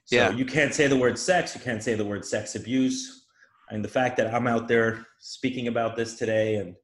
So 0.07 0.17
Yeah. 0.17 0.31
you 0.31 0.47
can't 0.47 0.73
say 0.73 0.87
the 0.87 0.97
word 0.97 1.19
sex. 1.19 1.55
You 1.55 1.61
can't 1.61 1.83
say 1.83 1.95
the 1.95 2.05
word 2.05 2.25
sex 2.25 2.55
abuse. 2.55 3.16
And 3.71 3.85
the 3.85 3.89
fact 3.89 4.17
that 4.19 4.33
I'm 4.33 4.47
out 4.47 4.69
there 4.69 5.07
speaking 5.19 5.69
about 5.69 5.97
this 5.97 6.15
today 6.15 6.57
and 6.57 6.75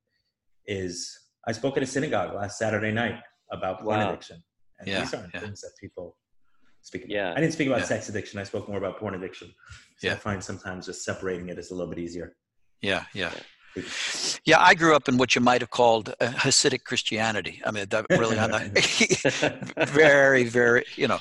is 0.67 1.17
I 1.47 1.53
spoke 1.53 1.77
at 1.77 1.83
a 1.83 1.87
synagogue 1.87 2.35
last 2.35 2.59
Saturday 2.59 2.93
night 2.93 3.21
about 3.51 3.81
porn 3.83 3.99
Wow. 4.01 4.09
addiction. 4.11 4.43
And 4.79 4.89
Yeah, 4.89 5.01
these 5.01 5.15
aren't 5.15 5.33
yeah. 5.35 5.41
things 5.41 5.61
that 5.61 5.73
people 5.81 6.17
speak 6.83 7.03
about. 7.03 7.11
Yeah. 7.15 7.33
I 7.33 7.41
didn't 7.41 7.53
speak 7.53 7.69
about 7.69 7.81
Yeah. 7.81 7.87
sex 7.87 8.09
addiction. 8.09 8.39
I 8.41 8.45
spoke 8.45 8.69
more 8.69 8.79
about 8.79 8.99
porn 8.99 9.15
addiction. 9.15 9.49
So 9.99 10.09
Yeah. 10.09 10.15
I 10.15 10.17
find 10.17 10.43
sometimes 10.43 10.87
just 10.87 11.05
separating 11.05 11.49
it 11.49 11.59
is 11.59 11.71
a 11.71 11.75
little 11.75 11.89
bit 11.93 11.99
easier. 12.01 12.37
Yeah, 12.81 13.05
yeah. 13.15 13.33
Yeah, 14.45 14.61
I 14.61 14.75
grew 14.75 14.95
up 14.95 15.09
in 15.09 15.17
what 15.17 15.35
you 15.35 15.41
might 15.41 15.63
have 15.63 15.71
called 15.71 16.11
uh, 16.21 16.27
Hasidic 16.33 16.85
Christianity. 16.85 17.63
I 17.65 17.71
mean, 17.71 17.87
that 17.89 18.05
really 18.11 18.39
on 18.39 18.51
the 18.51 19.87
very, 19.89 20.45
very, 20.45 20.85
you 20.97 21.09
know, 21.09 21.21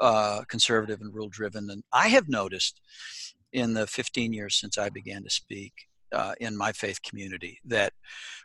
uh, 0.00 0.42
conservative 0.48 1.02
and 1.02 1.12
rule 1.14 1.28
driven. 1.28 1.68
And 1.68 1.82
I 1.92 2.08
have 2.08 2.28
noticed 2.30 2.80
in 3.52 3.74
the 3.74 3.86
15 3.86 4.32
years 4.32 4.56
since 4.56 4.78
I 4.78 4.88
began 4.88 5.22
to 5.24 5.30
speak 5.30 5.72
uh, 6.12 6.34
in 6.40 6.56
my 6.56 6.72
faith 6.72 7.02
community 7.02 7.58
that 7.64 7.92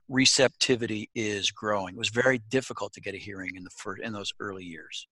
receptivity 0.07 1.09
is 1.15 1.51
growing. 1.51 1.95
It 1.95 1.99
was 1.99 2.09
very 2.09 2.39
difficult 2.49 2.93
to 2.93 3.01
get 3.01 3.13
a 3.13 3.17
hearing 3.17 3.55
in 3.55 3.63
the 3.63 3.69
first, 3.69 4.01
in 4.01 4.13
those 4.13 4.33
early 4.39 4.63
years 4.63 5.07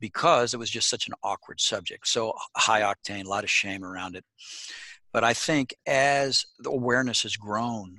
because 0.00 0.52
it 0.52 0.58
was 0.58 0.70
just 0.70 0.90
such 0.90 1.08
an 1.08 1.14
awkward 1.22 1.60
subject. 1.60 2.06
So 2.06 2.34
high 2.56 2.82
octane, 2.82 3.24
a 3.24 3.28
lot 3.28 3.44
of 3.44 3.50
shame 3.50 3.84
around 3.84 4.16
it. 4.16 4.24
But 5.12 5.24
I 5.24 5.32
think 5.32 5.74
as 5.86 6.44
the 6.58 6.70
awareness 6.70 7.22
has 7.22 7.36
grown 7.36 7.98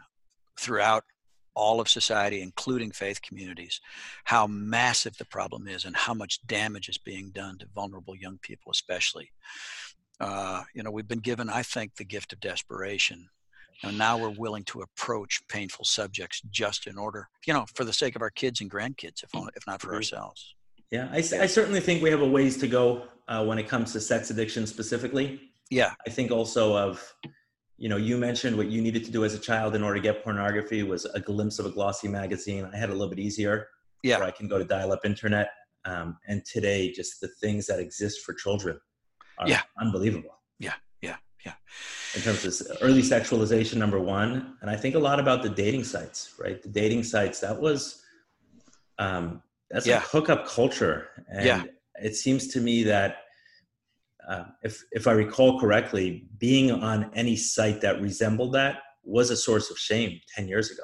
throughout 0.59 1.03
all 1.55 1.79
of 1.79 1.87
society, 1.87 2.41
including 2.41 2.91
faith 2.91 3.21
communities, 3.21 3.79
how 4.25 4.45
massive 4.45 5.17
the 5.17 5.25
problem 5.25 5.67
is 5.67 5.85
and 5.85 5.95
how 5.95 6.13
much 6.13 6.45
damage 6.45 6.89
is 6.89 6.97
being 6.97 7.31
done 7.31 7.57
to 7.57 7.65
vulnerable 7.73 8.15
young 8.15 8.37
people, 8.41 8.71
especially. 8.71 9.31
Uh, 10.19 10.63
you 10.73 10.83
know, 10.83 10.91
we've 10.91 11.07
been 11.07 11.19
given, 11.19 11.49
I 11.49 11.63
think, 11.63 11.95
the 11.95 12.05
gift 12.05 12.33
of 12.33 12.39
desperation. 12.39 13.29
And 13.83 13.97
now 13.97 14.17
we're 14.17 14.29
willing 14.29 14.63
to 14.65 14.81
approach 14.81 15.41
painful 15.49 15.83
subjects 15.85 16.41
just 16.49 16.87
in 16.87 16.97
order, 16.97 17.27
you 17.45 17.53
know, 17.53 17.65
for 17.75 17.83
the 17.83 17.91
sake 17.91 18.15
of 18.15 18.21
our 18.21 18.29
kids 18.29 18.61
and 18.61 18.71
grandkids, 18.71 19.23
if, 19.23 19.35
only, 19.35 19.51
if 19.55 19.67
not 19.67 19.81
for 19.81 19.93
ourselves. 19.93 20.55
Yeah, 20.91 21.09
I 21.11 21.21
certainly 21.21 21.81
think 21.81 22.01
we 22.01 22.09
have 22.09 22.21
a 22.21 22.27
ways 22.27 22.57
to 22.57 22.67
go 22.67 23.07
uh, 23.27 23.43
when 23.43 23.57
it 23.57 23.67
comes 23.67 23.91
to 23.93 23.99
sex 23.99 24.29
addiction 24.29 24.65
specifically. 24.65 25.41
Yeah, 25.69 25.91
I 26.07 26.09
think 26.09 26.31
also 26.31 26.77
of, 26.77 27.13
you 27.77 27.89
know, 27.89 27.97
you 27.97 28.17
mentioned 28.17 28.55
what 28.55 28.67
you 28.67 28.81
needed 28.81 29.03
to 29.05 29.11
do 29.11 29.25
as 29.25 29.33
a 29.33 29.39
child 29.39 29.75
in 29.75 29.83
order 29.83 29.95
to 29.95 30.01
get 30.01 30.23
pornography 30.23 30.83
was 30.83 31.03
a 31.05 31.19
glimpse 31.19 31.59
of 31.59 31.65
a 31.65 31.71
glossy 31.71 32.07
magazine. 32.07 32.69
I 32.73 32.77
had 32.77 32.89
a 32.89 32.93
little 32.93 33.09
bit 33.09 33.19
easier. 33.19 33.67
Yeah. 34.03 34.19
Where 34.19 34.27
I 34.27 34.31
can 34.31 34.47
go 34.47 34.59
to 34.59 34.63
dial-up 34.63 35.03
internet. 35.03 35.49
Um, 35.83 36.17
and 36.27 36.45
today, 36.45 36.91
just 36.91 37.19
the 37.19 37.27
things 37.41 37.65
that 37.65 37.79
exist 37.79 38.21
for 38.21 38.33
children 38.33 38.79
are 39.37 39.47
Yeah. 39.47 39.61
unbelievable. 39.79 40.39
Yeah, 40.59 40.73
yeah, 41.01 41.17
yeah. 41.45 41.53
In 42.15 42.21
terms 42.21 42.45
of 42.45 42.77
early 42.81 43.01
sexualization, 43.01 43.75
number 43.77 43.99
one, 43.99 44.57
and 44.61 44.69
I 44.69 44.75
think 44.75 44.95
a 44.95 44.99
lot 44.99 45.19
about 45.19 45.43
the 45.43 45.49
dating 45.49 45.83
sites, 45.83 46.33
right? 46.39 46.61
The 46.61 46.69
dating 46.69 47.03
sites 47.03 47.39
that 47.41 47.59
was, 47.59 48.03
um, 48.97 49.43
that's 49.69 49.85
Yeah. 49.85 49.97
like 49.97 50.05
hookup 50.07 50.45
culture, 50.47 51.25
and 51.29 51.45
Yeah. 51.45 51.63
it 52.01 52.15
seems 52.15 52.47
to 52.49 52.61
me 52.61 52.83
that 52.83 53.21
uh, 54.27 54.45
if 54.63 54.83
if 54.91 55.05
I 55.05 55.11
recall 55.11 55.59
correctly, 55.59 56.27
being 56.39 56.71
on 56.71 57.11
any 57.13 57.35
site 57.35 57.79
that 57.81 58.01
resembled 58.01 58.53
that 58.53 58.81
was 59.03 59.29
a 59.29 59.37
source 59.37 59.69
of 59.69 59.77
shame 59.77 60.19
ten 60.35 60.47
years 60.47 60.71
ago, 60.71 60.81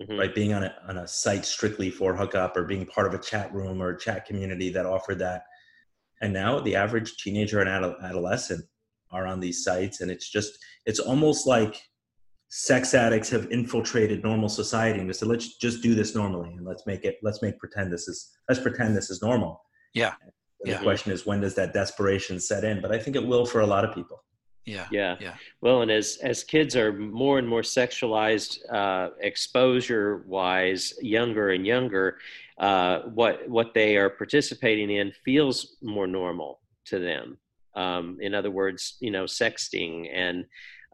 Mhm. 0.00 0.18
right? 0.18 0.34
Being 0.34 0.54
on 0.54 0.62
a 0.64 0.74
on 0.88 0.96
a 0.96 1.06
site 1.06 1.44
strictly 1.44 1.90
for 1.90 2.16
hookup, 2.16 2.56
or 2.56 2.64
being 2.64 2.86
part 2.86 3.06
of 3.06 3.12
a 3.12 3.18
chat 3.22 3.52
room 3.52 3.82
or 3.82 3.90
a 3.90 3.98
chat 3.98 4.24
community 4.24 4.70
that 4.70 4.86
offered 4.86 5.18
that, 5.18 5.44
and 6.20 6.32
now 6.32 6.60
the 6.60 6.76
average 6.76 7.16
teenager 7.16 7.60
and 7.60 7.68
adol- 7.68 8.00
adolescent 8.02 8.64
are 9.10 9.26
on 9.26 9.40
these 9.40 9.64
sites, 9.64 10.00
and 10.00 10.10
it's 10.10 10.30
just 10.30 10.58
it's 10.86 11.00
almost 11.00 11.46
like 11.46 11.80
sex 12.48 12.94
addicts 12.94 13.30
have 13.30 13.50
infiltrated 13.52 14.24
normal 14.24 14.48
society 14.48 14.98
and 14.98 15.08
just 15.08 15.20
said, 15.20 15.28
let's 15.28 15.56
just 15.58 15.82
do 15.82 15.94
this 15.94 16.16
normally 16.16 16.50
and 16.50 16.66
let's 16.66 16.84
make 16.84 17.04
it 17.04 17.16
let's 17.22 17.42
make 17.42 17.56
pretend 17.60 17.92
this 17.92 18.08
is 18.08 18.30
let's 18.48 18.60
pretend 18.60 18.96
this 18.96 19.08
is 19.08 19.22
normal. 19.22 19.60
Yeah. 19.94 20.14
And 20.22 20.32
Yeah. 20.64 20.78
The 20.78 20.82
question 20.82 21.12
is 21.12 21.24
when 21.26 21.40
does 21.40 21.54
that 21.54 21.72
desperation 21.72 22.40
set 22.40 22.64
in? 22.64 22.80
But 22.82 22.92
I 22.92 22.98
think 22.98 23.16
it 23.16 23.24
will 23.24 23.46
for 23.46 23.60
a 23.60 23.66
lot 23.66 23.84
of 23.84 23.94
people. 23.94 24.24
Yeah. 24.66 24.86
Yeah. 24.90 25.16
Yeah. 25.20 25.34
Well, 25.62 25.82
and 25.82 25.90
as 25.90 26.18
as 26.22 26.44
kids 26.44 26.76
are 26.76 26.92
more 26.92 27.38
and 27.38 27.48
more 27.48 27.62
sexualized, 27.62 28.58
uh, 28.70 29.10
exposure 29.20 30.24
wise, 30.26 30.92
younger 31.00 31.50
and 31.50 31.64
younger, 31.66 32.18
uh, 32.60 33.00
what 33.14 33.48
what 33.48 33.72
they 33.74 33.96
are 33.96 34.10
participating 34.10 34.90
in 34.90 35.12
feels 35.24 35.76
more 35.82 36.06
normal 36.06 36.60
to 36.84 36.98
them. 36.98 37.38
Um, 37.74 38.18
in 38.20 38.34
other 38.34 38.50
words, 38.50 38.96
you 39.00 39.10
know, 39.10 39.24
sexting 39.24 40.08
and 40.12 40.44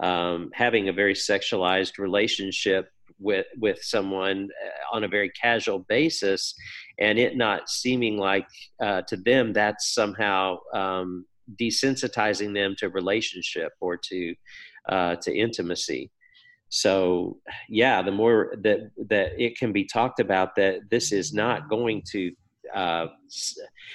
um, 0.01 0.51
having 0.55 0.89
a 0.89 0.93
very 0.93 1.15
sexualized 1.15 1.99
relationship 1.99 2.89
with 3.19 3.47
with 3.59 3.83
someone 3.83 4.49
uh, 4.65 4.97
on 4.97 5.03
a 5.03 5.09
very 5.09 5.31
casual 5.31 5.81
basis, 5.81 6.55
and 7.01 7.19
it 7.19 7.37
not 7.37 7.69
seeming 7.69 8.17
like 8.17 8.47
uh, 8.81 9.03
to 9.09 9.17
them 9.17 9.53
that's 9.53 9.93
somehow 9.93 10.59
um, 10.73 11.27
desensitizing 11.61 12.55
them 12.55 12.77
to 12.79 12.91
relationship 12.91 13.73
or 13.81 13.97
to 13.97 14.35
uh, 14.89 15.17
to 15.17 15.37
intimacy. 15.37 16.13
So 16.69 17.39
yeah, 17.69 18.03
the 18.03 18.13
more 18.13 18.55
that 18.63 18.91
that 19.09 19.33
it 19.39 19.59
can 19.59 19.73
be 19.73 19.85
talked 19.85 20.21
about 20.21 20.57
that 20.57 20.81
this 20.91 21.13
is 21.13 21.33
not 21.33 21.69
going 21.69 22.03
to 22.13 22.33
uh, 22.75 23.07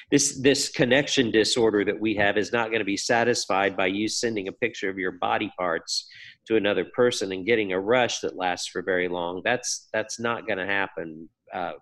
this 0.09 0.39
this 0.41 0.69
connection 0.69 1.31
disorder 1.31 1.83
that 1.85 1.99
we 1.99 2.15
have 2.15 2.37
is 2.37 2.51
not 2.51 2.67
going 2.67 2.79
to 2.79 2.85
be 2.85 2.97
satisfied 2.97 3.75
by 3.75 3.87
you 3.87 4.07
sending 4.07 4.47
a 4.47 4.53
picture 4.53 4.89
of 4.89 4.97
your 4.97 5.13
body 5.13 5.51
parts 5.57 6.07
to 6.47 6.55
another 6.55 6.85
person 6.85 7.31
and 7.31 7.45
getting 7.45 7.73
a 7.73 7.79
rush 7.79 8.19
that 8.19 8.35
lasts 8.35 8.67
for 8.67 8.81
very 8.81 9.07
long. 9.07 9.41
That's 9.43 9.87
that's 9.93 10.19
not 10.19 10.47
going 10.47 10.57
to 10.57 10.65
happen. 10.65 11.29
Uh, 11.53 11.73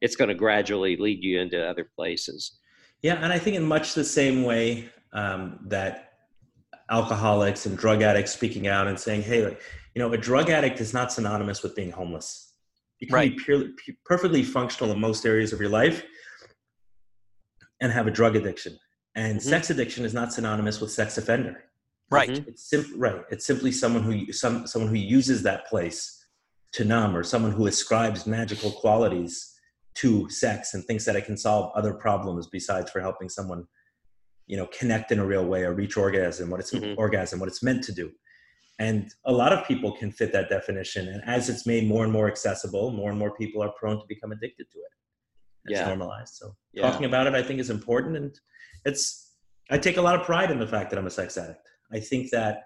it's 0.00 0.16
going 0.16 0.28
to 0.28 0.34
gradually 0.34 0.96
lead 0.96 1.22
you 1.22 1.40
into 1.40 1.64
other 1.64 1.88
places. 1.96 2.58
Yeah, 3.02 3.14
and 3.14 3.32
I 3.32 3.38
think 3.38 3.56
in 3.56 3.62
much 3.62 3.94
the 3.94 4.04
same 4.04 4.42
way 4.42 4.88
um, 5.12 5.60
that 5.66 6.12
alcoholics 6.90 7.66
and 7.66 7.76
drug 7.76 8.02
addicts 8.02 8.32
speaking 8.32 8.68
out 8.68 8.86
and 8.86 8.98
saying, 8.98 9.22
"Hey, 9.22 9.44
like, 9.44 9.60
you 9.96 10.02
know, 10.02 10.12
a 10.12 10.18
drug 10.18 10.50
addict 10.50 10.78
is 10.82 10.92
not 10.92 11.10
synonymous 11.10 11.62
with 11.62 11.74
being 11.74 11.90
homeless. 11.90 12.52
You 13.00 13.06
can 13.06 13.14
Right. 13.14 13.34
be 13.34 13.42
purely, 13.42 13.72
perfectly 14.04 14.42
functional 14.44 14.92
in 14.92 15.00
most 15.00 15.24
areas 15.24 15.54
of 15.54 15.58
your 15.60 15.70
life 15.70 16.04
and 17.80 17.90
have 17.90 18.06
a 18.06 18.10
drug 18.10 18.36
addiction. 18.36 18.78
And 19.14 19.38
Mhm. 19.38 19.42
sex 19.42 19.70
addiction 19.70 20.04
is 20.04 20.12
not 20.12 20.34
synonymous 20.34 20.82
with 20.82 20.90
sex 20.92 21.16
offender. 21.16 21.64
Right. 22.10 22.46
It's 22.46 22.68
sim- 22.68 22.92
right. 23.00 23.24
It's 23.30 23.46
simply 23.46 23.72
someone 23.72 24.02
who 24.02 24.30
some 24.34 24.66
someone 24.66 24.90
who 24.90 24.98
uses 24.98 25.42
that 25.44 25.66
place 25.66 26.22
to 26.72 26.84
numb, 26.84 27.16
or 27.16 27.22
someone 27.24 27.52
who 27.52 27.66
ascribes 27.66 28.26
magical 28.26 28.72
qualities 28.72 29.54
to 29.94 30.28
sex 30.28 30.74
and 30.74 30.84
thinks 30.84 31.06
that 31.06 31.16
it 31.16 31.24
can 31.24 31.38
solve 31.38 31.72
other 31.74 31.94
problems 31.94 32.46
besides 32.48 32.90
for 32.90 33.00
helping 33.00 33.30
someone, 33.30 33.66
you 34.46 34.58
know, 34.58 34.66
connect 34.66 35.10
in 35.10 35.18
a 35.20 35.26
real 35.26 35.46
way 35.46 35.62
or 35.64 35.72
reach 35.72 35.96
orgasm. 35.96 36.50
What 36.50 36.60
it's 36.60 36.72
Mhm. 36.72 36.98
orgasm, 36.98 37.40
what 37.40 37.48
it's 37.48 37.62
meant 37.62 37.82
to 37.84 37.92
do. 37.92 38.12
And 38.78 39.10
a 39.24 39.32
lot 39.32 39.52
of 39.52 39.66
people 39.66 39.92
can 39.92 40.10
fit 40.12 40.32
that 40.32 40.48
definition. 40.50 41.08
And 41.08 41.22
as 41.24 41.48
it's 41.48 41.66
made 41.66 41.88
more 41.88 42.04
and 42.04 42.12
more 42.12 42.28
accessible, 42.28 42.90
more 42.90 43.10
and 43.10 43.18
more 43.18 43.34
people 43.34 43.62
are 43.62 43.72
prone 43.78 43.98
to 43.98 44.04
become 44.06 44.32
addicted 44.32 44.70
to 44.70 44.78
it. 44.78 44.92
It's 45.66 45.80
Yeah. 45.80 45.86
normalized. 45.86 46.34
So 46.34 46.54
Yeah. 46.72 46.82
talking 46.90 47.06
about 47.06 47.26
it, 47.26 47.34
I 47.34 47.42
think, 47.42 47.58
is 47.58 47.70
important. 47.70 48.16
And 48.16 48.38
it's, 48.84 49.34
I 49.70 49.78
take 49.78 49.96
a 49.96 50.02
lot 50.02 50.14
of 50.14 50.26
pride 50.26 50.50
in 50.50 50.58
the 50.58 50.66
fact 50.66 50.90
that 50.90 50.98
I'm 50.98 51.06
a 51.06 51.10
sex 51.10 51.38
addict. 51.38 51.66
I 51.92 52.00
think 52.00 52.30
that 52.30 52.64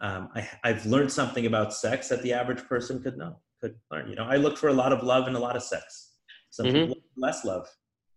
um, 0.00 0.28
I, 0.34 0.48
I've 0.64 0.84
learned 0.86 1.12
something 1.12 1.46
about 1.46 1.72
sex 1.72 2.08
that 2.08 2.22
the 2.22 2.32
average 2.32 2.64
person 2.64 3.00
could 3.00 3.16
know, 3.16 3.38
could 3.60 3.76
learn. 3.92 4.08
You 4.10 4.16
know, 4.16 4.24
I 4.24 4.36
look 4.36 4.58
for 4.58 4.68
a 4.68 4.72
lot 4.72 4.92
of 4.92 5.04
love 5.04 5.28
and 5.28 5.36
a 5.36 5.38
lot 5.38 5.54
of 5.56 5.62
sex. 5.62 6.16
Some 6.50 6.66
Mhm. 6.66 6.72
people 6.88 6.96
less 7.16 7.44
love 7.44 7.68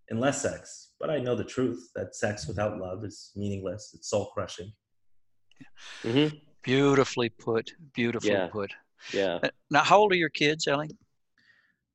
and 0.10 0.19
less 0.19 0.41
sex, 0.41 0.93
but 1.00 1.12
I 1.12 1.19
know 1.19 1.36
the 1.36 1.43
truth 1.43 1.91
that 1.95 2.15
sex 2.15 2.47
without 2.47 2.80
love 2.80 3.06
is 3.06 3.32
meaningless. 3.36 3.91
It's 3.93 4.10
soul 4.10 4.32
crushing. 4.34 4.73
hmm 6.04 6.28
Beautifully 6.67 7.30
put. 7.30 7.71
Beautifully 7.95 8.32
Yeah. 8.32 8.47
put. 8.47 8.71
Yeah. 9.13 9.39
Uh, 9.41 9.49
Now, 9.71 9.84
how 9.84 9.99
old 9.99 10.12
are 10.12 10.17
your 10.17 10.30
kids, 10.30 10.67
Ellie? 10.67 10.89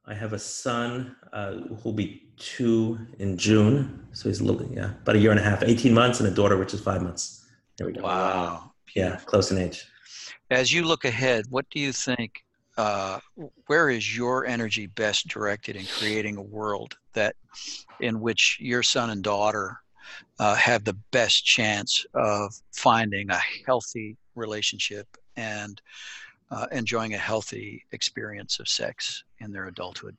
I 0.07 0.15
have 0.15 0.33
a 0.33 0.39
son 0.39 1.15
uh, 1.33 1.53
who'll 1.83 1.93
be 1.93 2.27
two 2.39 2.99
in 3.19 3.37
June, 3.37 4.07
so 4.13 4.31
he's 4.31 4.41
a 4.41 4.45
little, 4.45 4.67
yeah, 4.73 4.93
about 5.03 5.17
a 5.17 5.19
year 5.19 5.31
and 5.31 5.39
a 5.39 5.43
half, 5.43 5.63
18 5.63 5.93
months, 5.93 6.21
and 6.21 6.29
a 6.29 6.33
daughter 6.35 6.57
which 6.57 6.73
is 6.73 6.81
five 6.81 7.03
months. 7.03 7.45
There 7.77 7.87
we 7.87 7.93
go. 7.93 8.03
Wow. 8.03 8.73
Yeah, 8.97 9.17
close 9.27 9.51
in 9.53 9.59
age. 9.59 9.85
As 10.51 10.73
you 10.73 10.85
look 10.85 11.05
ahead, 11.05 11.45
what 11.51 11.67
do 11.71 11.79
you 11.79 11.93
think? 11.93 12.43
Uh, 12.79 13.21
where 13.67 13.91
is 13.91 14.17
your 14.17 14.47
energy 14.47 14.87
best 14.87 15.29
directed 15.29 15.77
in 15.77 15.85
creating 15.85 16.39
a 16.39 16.43
world 16.43 16.97
that, 17.13 17.37
in 18.01 18.21
which 18.21 18.57
your 18.59 18.83
son 18.83 19.11
and 19.11 19.23
daughter 19.23 19.77
uh, 20.39 20.55
have 20.55 20.83
the 20.85 20.97
best 21.11 21.45
chance 21.45 22.07
of 22.15 22.55
finding 22.73 23.29
a 23.31 23.41
healthy 23.67 24.17
relationship 24.35 25.07
and 25.37 25.81
uh, 26.51 26.67
enjoying 26.73 27.15
a 27.15 27.19
healthy 27.19 27.83
experience 27.93 28.59
of 28.61 28.69
sex 28.69 29.25
in 29.41 29.53
their 29.53 29.67
adulthood? 29.69 30.17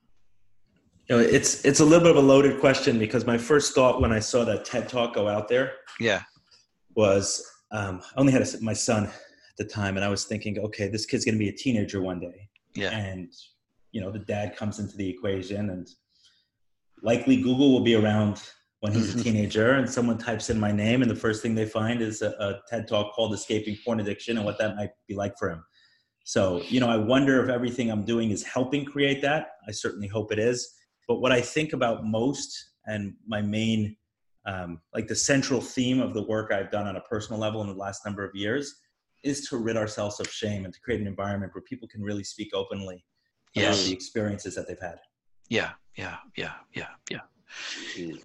You 1.08 1.16
know, 1.16 1.22
it's 1.22 1.64
it's 1.64 1.80
a 1.80 1.84
little 1.84 2.00
bit 2.02 2.16
of 2.16 2.22
a 2.24 2.26
loaded 2.26 2.60
question 2.60 2.98
because 2.98 3.26
my 3.26 3.36
first 3.38 3.74
thought 3.74 4.00
when 4.00 4.12
I 4.12 4.20
saw 4.20 4.44
that 4.44 4.64
TED 4.64 4.88
talk 4.88 5.14
go 5.14 5.28
out 5.28 5.48
there 5.48 5.72
Yeah. 6.00 6.22
was 6.96 7.44
um, 7.72 8.00
I 8.16 8.20
only 8.20 8.32
had 8.32 8.42
a, 8.42 8.60
my 8.62 8.72
son 8.72 9.04
at 9.04 9.12
the 9.58 9.64
time, 9.64 9.96
and 9.96 10.04
I 10.04 10.08
was 10.08 10.24
thinking, 10.24 10.58
okay, 10.60 10.88
this 10.88 11.06
kid's 11.06 11.24
going 11.24 11.34
to 11.34 11.38
be 11.38 11.48
a 11.48 11.52
teenager 11.52 12.00
one 12.00 12.20
day, 12.20 12.48
Yeah. 12.74 12.90
and 12.90 13.32
you 13.92 14.00
know, 14.00 14.10
the 14.10 14.18
dad 14.20 14.56
comes 14.56 14.78
into 14.80 14.96
the 14.96 15.08
equation, 15.08 15.70
and 15.70 15.88
likely 17.02 17.36
Google 17.36 17.72
will 17.72 17.84
be 17.84 17.94
around 17.94 18.42
when 18.84 18.92
he's 18.92 19.14
a 19.14 19.16
Mhm. 19.16 19.22
teenager, 19.22 19.70
and 19.70 19.88
someone 19.88 20.18
types 20.18 20.50
in 20.50 20.60
my 20.60 20.70
name, 20.70 21.00
and 21.00 21.10
the 21.10 21.16
first 21.16 21.40
thing 21.40 21.54
they 21.54 21.64
find 21.64 22.02
is 22.02 22.20
a, 22.20 22.32
a 22.38 22.60
TED 22.68 22.86
talk 22.86 23.14
called 23.14 23.32
"Escaping 23.32 23.78
Porn 23.82 23.98
Addiction" 23.98 24.36
and 24.36 24.44
what 24.44 24.58
that 24.58 24.76
might 24.76 24.90
be 25.08 25.14
like 25.14 25.38
for 25.38 25.48
him. 25.48 25.64
So, 26.24 26.62
you 26.68 26.80
know, 26.80 26.88
I 26.90 26.98
wonder 26.98 27.42
if 27.42 27.48
everything 27.48 27.90
I'm 27.90 28.04
doing 28.04 28.30
is 28.30 28.42
helping 28.42 28.84
create 28.84 29.22
that. 29.22 29.52
I 29.66 29.70
certainly 29.70 30.06
hope 30.06 30.32
it 30.32 30.38
is. 30.38 30.70
But 31.08 31.20
what 31.22 31.32
I 31.32 31.40
think 31.40 31.72
about 31.72 32.04
most, 32.04 32.72
and 32.84 33.14
my 33.26 33.40
main, 33.40 33.96
um, 34.44 34.82
like 34.92 35.08
the 35.08 35.16
central 35.16 35.62
theme 35.62 35.98
of 35.98 36.12
the 36.12 36.22
work 36.22 36.52
I've 36.52 36.70
done 36.70 36.86
on 36.86 36.96
a 36.96 37.00
personal 37.00 37.40
level 37.40 37.62
in 37.62 37.68
the 37.68 37.74
last 37.86 38.04
number 38.04 38.22
of 38.22 38.34
years, 38.34 38.82
is 39.22 39.48
to 39.48 39.56
rid 39.56 39.78
ourselves 39.78 40.20
of 40.20 40.28
shame 40.30 40.66
and 40.66 40.74
to 40.74 40.80
create 40.80 41.00
an 41.00 41.06
environment 41.06 41.54
where 41.54 41.62
people 41.62 41.88
can 41.88 42.02
really 42.02 42.24
speak 42.24 42.50
openly 42.52 43.02
about 43.56 43.78
the 43.78 43.92
experiences 43.94 44.54
that 44.56 44.68
they've 44.68 44.78
had. 44.78 44.98
Yeah. 45.48 45.72
Yeah. 45.96 46.18
Yeah. 46.36 46.56
Yeah. 46.74 46.88
Yeah. 47.10 47.20
Mm. 47.96 48.20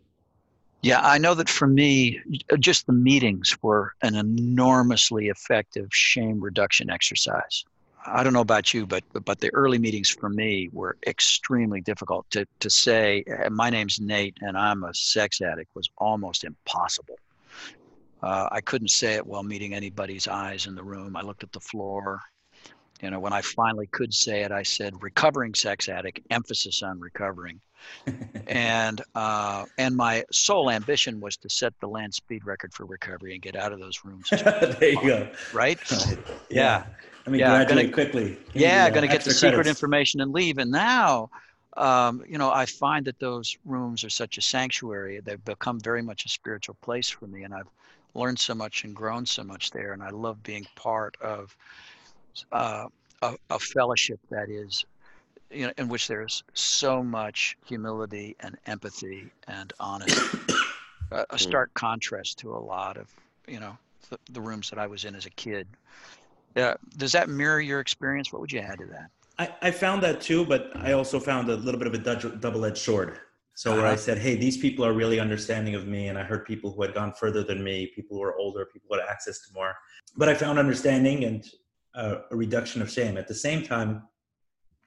Yeah, 0.81 1.01
I 1.01 1.17
know 1.17 1.33
that 1.35 1.49
for 1.49 1.67
me, 1.67 2.21
just 2.59 2.85
the 2.85 2.93
meetings 2.93 3.57
were 3.61 3.93
an 4.01 4.15
enormously 4.15 5.27
effective 5.27 5.89
shame 5.91 6.39
reduction 6.39 6.89
exercise. 6.89 7.65
I 8.05 8.23
don't 8.23 8.31
know 8.31 8.39
about 8.41 8.73
you, 8.73 8.85
but 8.87 9.03
but 9.25 9.39
the 9.41 9.53
early 9.53 9.77
meetings 9.77 10.09
for 10.09 10.29
me 10.29 10.69
were 10.71 10.97
extremely 11.05 11.81
difficult. 11.81 12.29
To 12.31 12.45
to 12.59 12.69
say 12.69 13.25
"Uh, 13.27 13.49
my 13.49 13.69
name's 13.69 13.99
Nate 13.99 14.37
and 14.41 14.57
I'm 14.57 14.85
a 14.85 14.93
sex 14.93 15.41
addict 15.41 15.75
was 15.75 15.89
almost 15.97 16.45
impossible. 16.45 17.17
Uh, 18.21 18.47
I 18.51 18.61
couldn't 18.61 18.89
say 18.91 19.15
it 19.15 19.25
while 19.27 19.43
meeting 19.43 19.73
anybody's 19.73 20.27
eyes 20.27 20.65
in 20.65 20.75
the 20.75 20.83
room. 20.83 21.15
I 21.17 21.21
looked 21.21 21.43
at 21.43 21.51
the 21.51 21.59
floor. 21.59 22.21
You 23.01 23.09
know, 23.11 23.19
when 23.19 23.31
I 23.33 23.41
finally 23.41 23.87
could 23.87 24.13
say 24.13 24.41
it, 24.41 24.51
I 24.51 24.63
said 24.63 25.01
recovering 25.01 25.53
sex 25.55 25.87
addict, 25.87 26.19
emphasis 26.29 26.83
on 26.83 26.99
recovering 26.99 27.61
and 28.47 29.01
uh, 29.15 29.65
and 29.77 29.95
my 29.95 30.25
sole 30.31 30.69
ambition 30.69 31.21
was 31.21 31.37
to 31.37 31.49
set 31.49 31.73
the 31.79 31.87
land 31.87 32.13
speed 32.13 32.45
record 32.45 32.73
for 32.73 32.85
recovery 32.85 33.33
and 33.33 33.41
get 33.41 33.55
out 33.55 33.71
of 33.71 33.79
those 33.79 34.03
rooms. 34.03 34.27
as 34.33 34.41
quick 34.41 34.55
as 34.63 34.75
there 34.79 34.89
you 34.89 35.01
go. 35.01 35.29
right? 35.53 35.79
Yeah. 36.49 36.83
I 37.25 37.29
mean, 37.29 37.39
Yeah, 37.39 37.63
graduate 37.63 37.91
gonna- 37.91 37.93
quickly. 37.93 38.37
Give 38.53 38.61
Yeah, 38.63 38.83
the, 38.85 38.91
uh, 38.91 38.95
going 38.95 39.07
to 39.07 39.13
get 39.15 39.23
the 39.23 39.31
secret 39.31 39.53
credits. 39.55 39.69
information 39.69 40.19
and 40.19 40.31
leave. 40.33 40.57
And 40.57 40.71
now, 40.71 41.29
um, 41.77 42.23
you 42.27 42.37
know, 42.37 42.51
I 42.51 42.65
find 42.65 43.05
that 43.05 43.19
those 43.19 43.55
rooms 43.65 44.03
are 44.03 44.09
such 44.09 44.37
a 44.37 44.41
sanctuary. 44.41 45.21
They've 45.23 45.43
become 45.45 45.79
very 45.79 46.01
much 46.01 46.25
a 46.25 46.29
spiritual 46.29 46.75
place 46.81 47.07
for 47.09 47.27
me, 47.27 47.43
and 47.43 47.53
I've 47.53 47.67
learned 48.15 48.39
so 48.39 48.55
much 48.55 48.83
and 48.83 48.95
grown 48.95 49.25
so 49.25 49.43
much 49.43 49.69
there. 49.71 49.93
And 49.93 50.01
I 50.03 50.09
love 50.09 50.41
being 50.43 50.65
part 50.75 51.15
of 51.21 51.55
uh, 52.51 52.85
a, 53.21 53.35
a 53.49 53.59
fellowship 53.59 54.19
that 54.29 54.49
is, 54.49 54.85
you 55.51 55.67
know, 55.67 55.73
in 55.77 55.87
which 55.87 56.07
there's 56.07 56.43
so 56.53 57.03
much 57.03 57.57
humility 57.65 58.35
and 58.39 58.57
empathy 58.65 59.31
and 59.47 59.73
honesty. 59.79 60.37
a, 61.11 61.25
a 61.31 61.39
stark 61.39 61.73
contrast 61.73 62.37
to 62.39 62.53
a 62.53 62.59
lot 62.59 62.97
of, 62.97 63.07
you 63.47 63.59
know, 63.59 63.77
the, 64.09 64.17
the 64.31 64.41
rooms 64.41 64.69
that 64.69 64.79
I 64.79 64.87
was 64.87 65.05
in 65.05 65.15
as 65.15 65.25
a 65.25 65.31
kid. 65.31 65.67
Yeah, 66.55 66.75
does 66.97 67.11
that 67.11 67.29
mirror 67.29 67.59
your 67.59 67.79
experience? 67.79 68.31
What 68.33 68.41
would 68.41 68.51
you 68.51 68.59
add 68.59 68.79
to 68.79 68.85
that? 68.85 69.09
I, 69.37 69.67
I 69.67 69.71
found 69.71 70.03
that 70.03 70.19
too, 70.21 70.45
but 70.45 70.71
I 70.75 70.93
also 70.93 71.19
found 71.19 71.49
a 71.49 71.55
little 71.55 71.79
bit 71.79 71.87
of 71.87 71.93
a 71.93 72.37
double-edged 72.37 72.77
sword. 72.77 73.19
So 73.55 73.71
where 73.71 73.85
I 73.85 73.89
Uh-huh. 73.89 73.97
said, 73.97 74.17
"Hey, 74.17 74.35
these 74.35 74.57
people 74.57 74.85
are 74.85 74.93
really 74.93 75.19
understanding 75.19 75.75
of 75.75 75.85
me," 75.85 76.07
and 76.07 76.17
I 76.17 76.23
heard 76.23 76.45
people 76.45 76.71
who 76.71 76.81
had 76.81 76.93
gone 76.93 77.13
further 77.13 77.43
than 77.43 77.61
me, 77.61 77.87
people 77.87 78.15
who 78.15 78.21
were 78.21 78.37
older, 78.37 78.65
people 78.65 78.87
who 78.89 78.99
had 78.99 79.09
access 79.09 79.39
to 79.47 79.53
more. 79.53 79.75
But 80.15 80.29
I 80.29 80.33
found 80.33 80.59
understanding 80.59 81.25
and 81.25 81.43
uh, 81.95 82.15
a 82.31 82.35
reduction 82.35 82.81
of 82.81 82.89
shame. 82.89 83.17
At 83.17 83.27
the 83.27 83.33
same 83.35 83.63
time, 83.63 84.03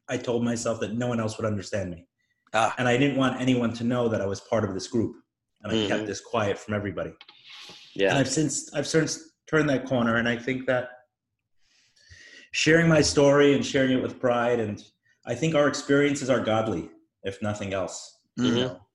I 0.08 0.16
told 0.16 0.44
myself 0.44 0.80
that 0.80 0.94
no 0.94 1.06
one 1.06 1.20
else 1.20 1.36
would 1.36 1.46
understand 1.46 1.90
me, 1.90 2.06
Ah. 2.54 2.74
and 2.78 2.88
I 2.88 2.96
didn't 2.96 3.16
want 3.16 3.40
anyone 3.40 3.72
to 3.74 3.84
know 3.84 4.08
that 4.08 4.20
I 4.20 4.26
was 4.26 4.40
part 4.40 4.64
of 4.64 4.74
this 4.74 4.88
group, 4.88 5.16
and 5.62 5.72
I 5.72 5.76
Mhm. 5.76 5.88
kept 5.88 6.06
this 6.06 6.20
quiet 6.20 6.58
from 6.58 6.74
everybody. 6.74 7.10
And 7.10 7.18
Yeah. 7.94 8.18
I've 8.18 8.28
since 8.28 8.72
I've 8.74 8.86
since 8.86 9.32
turned 9.46 9.68
that 9.70 9.84
corner, 9.86 10.16
and 10.16 10.28
I 10.28 10.36
think 10.36 10.66
that 10.66 10.90
sharing 12.52 12.88
my 12.88 13.00
story 13.00 13.54
and 13.54 13.64
sharing 13.64 13.92
it 13.92 14.02
with 14.02 14.20
pride, 14.20 14.60
and 14.60 14.82
I 15.24 15.34
think 15.34 15.54
our 15.54 15.68
experiences 15.68 16.28
are 16.30 16.40
godly, 16.40 16.90
if 17.22 17.40
nothing 17.42 17.72
else. 17.72 18.18
You 18.36 18.50
Mhm. 18.52 18.54
know, 18.56 18.86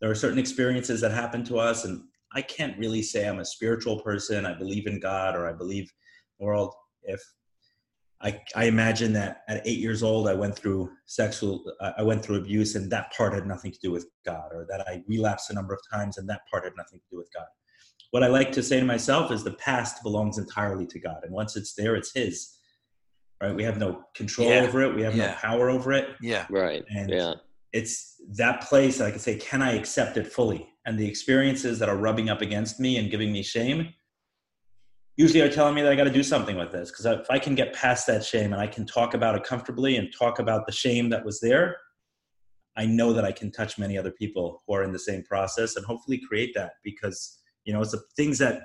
there 0.00 0.10
are 0.10 0.14
certain 0.14 0.38
experiences 0.38 1.00
that 1.00 1.12
happen 1.12 1.44
to 1.44 1.58
us, 1.58 1.84
and 1.84 2.02
I 2.32 2.42
can't 2.42 2.76
really 2.78 3.02
say 3.02 3.26
I'm 3.28 3.38
a 3.38 3.44
spiritual 3.44 4.00
person. 4.02 4.44
I 4.44 4.54
believe 4.54 4.86
in 4.86 4.98
God 5.00 5.36
or 5.36 5.46
I 5.48 5.52
believe 5.52 5.92
the 6.38 6.44
world. 6.44 6.74
If 7.02 7.22
I, 8.22 8.40
I 8.54 8.64
imagine 8.64 9.12
that 9.12 9.42
at 9.48 9.66
eight 9.66 9.78
years 9.78 10.02
old, 10.02 10.26
I 10.26 10.34
went 10.34 10.56
through 10.56 10.90
sexual, 11.04 11.64
I 11.80 12.02
went 12.02 12.24
through 12.24 12.36
abuse, 12.36 12.74
and 12.74 12.90
that 12.90 13.12
part 13.12 13.34
had 13.34 13.46
nothing 13.46 13.72
to 13.72 13.78
do 13.82 13.90
with 13.90 14.08
God, 14.24 14.48
or 14.52 14.66
that 14.70 14.88
I 14.88 15.02
relapsed 15.06 15.50
a 15.50 15.54
number 15.54 15.74
of 15.74 15.80
times, 15.92 16.16
and 16.16 16.28
that 16.30 16.40
part 16.50 16.64
had 16.64 16.72
nothing 16.76 16.98
to 16.98 17.04
do 17.10 17.18
with 17.18 17.28
God 17.34 17.44
what 18.10 18.22
I 18.22 18.28
like 18.28 18.52
to 18.52 18.62
say 18.62 18.80
to 18.80 18.86
myself 18.86 19.30
is 19.30 19.44
the 19.44 19.52
past 19.52 20.02
belongs 20.02 20.38
entirely 20.38 20.86
to 20.86 20.98
God. 20.98 21.18
And 21.22 21.32
once 21.32 21.56
it's 21.56 21.74
there, 21.74 21.96
it's 21.96 22.12
His. 22.14 22.56
Right? 23.42 23.54
We 23.54 23.64
have 23.64 23.78
no 23.78 24.04
control 24.14 24.48
Yeah. 24.48 24.62
over 24.62 24.82
it. 24.82 24.94
We 24.94 25.02
have 25.02 25.14
no 25.14 25.28
power 25.34 25.68
over 25.68 25.92
it. 25.92 26.08
Yeah. 26.22 26.46
Right. 26.48 26.82
And 26.88 27.10
yeah. 27.10 27.34
it's 27.74 28.14
that 28.36 28.62
place 28.62 28.98
that 28.98 29.08
I 29.08 29.10
can 29.10 29.20
say, 29.20 29.36
can 29.36 29.60
I 29.60 29.72
accept 29.72 30.16
it 30.16 30.26
fully? 30.26 30.66
And 30.86 30.98
the 30.98 31.06
experiences 31.06 31.78
that 31.78 31.90
are 31.90 31.96
rubbing 31.96 32.30
up 32.30 32.40
against 32.40 32.80
me 32.80 32.96
and 32.96 33.10
giving 33.10 33.32
me 33.32 33.42
shame 33.42 33.92
usually 35.16 35.40
are 35.40 35.50
telling 35.50 35.74
me 35.74 35.82
that 35.82 35.92
I 35.92 35.96
got 35.96 36.04
to 36.04 36.10
do 36.10 36.22
something 36.22 36.56
with 36.56 36.72
this. 36.72 36.90
Because 36.90 37.06
if 37.06 37.30
I 37.30 37.38
can 37.38 37.54
get 37.54 37.72
past 37.72 38.06
that 38.06 38.24
shame 38.24 38.52
and 38.52 38.60
I 38.60 38.66
can 38.66 38.86
talk 38.86 39.14
about 39.14 39.34
it 39.34 39.44
comfortably 39.44 39.96
and 39.96 40.08
talk 40.16 40.38
about 40.38 40.66
the 40.66 40.72
shame 40.72 41.08
that 41.10 41.24
was 41.24 41.40
there, 41.40 41.76
I 42.76 42.84
know 42.84 43.12
that 43.14 43.24
I 43.24 43.32
can 43.32 43.50
touch 43.50 43.78
many 43.78 43.96
other 43.96 44.10
people 44.10 44.62
who 44.66 44.74
are 44.74 44.84
in 44.84 44.92
the 44.92 44.98
same 44.98 45.22
process 45.22 45.76
and 45.76 45.86
hopefully 45.86 46.20
create 46.28 46.52
that 46.54 46.72
because, 46.84 47.38
you 47.64 47.72
know, 47.72 47.80
it's 47.80 47.92
the 47.92 48.02
things 48.16 48.38
that 48.38 48.60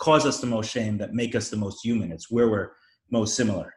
cause 0.00 0.26
us 0.26 0.40
the 0.40 0.46
most 0.46 0.70
shame 0.70 0.98
that 0.98 1.14
make 1.14 1.36
us 1.36 1.48
the 1.48 1.56
most 1.56 1.84
human. 1.84 2.10
It's 2.10 2.30
where 2.30 2.48
we're 2.48 2.72
most 3.10 3.36
similar. 3.36 3.72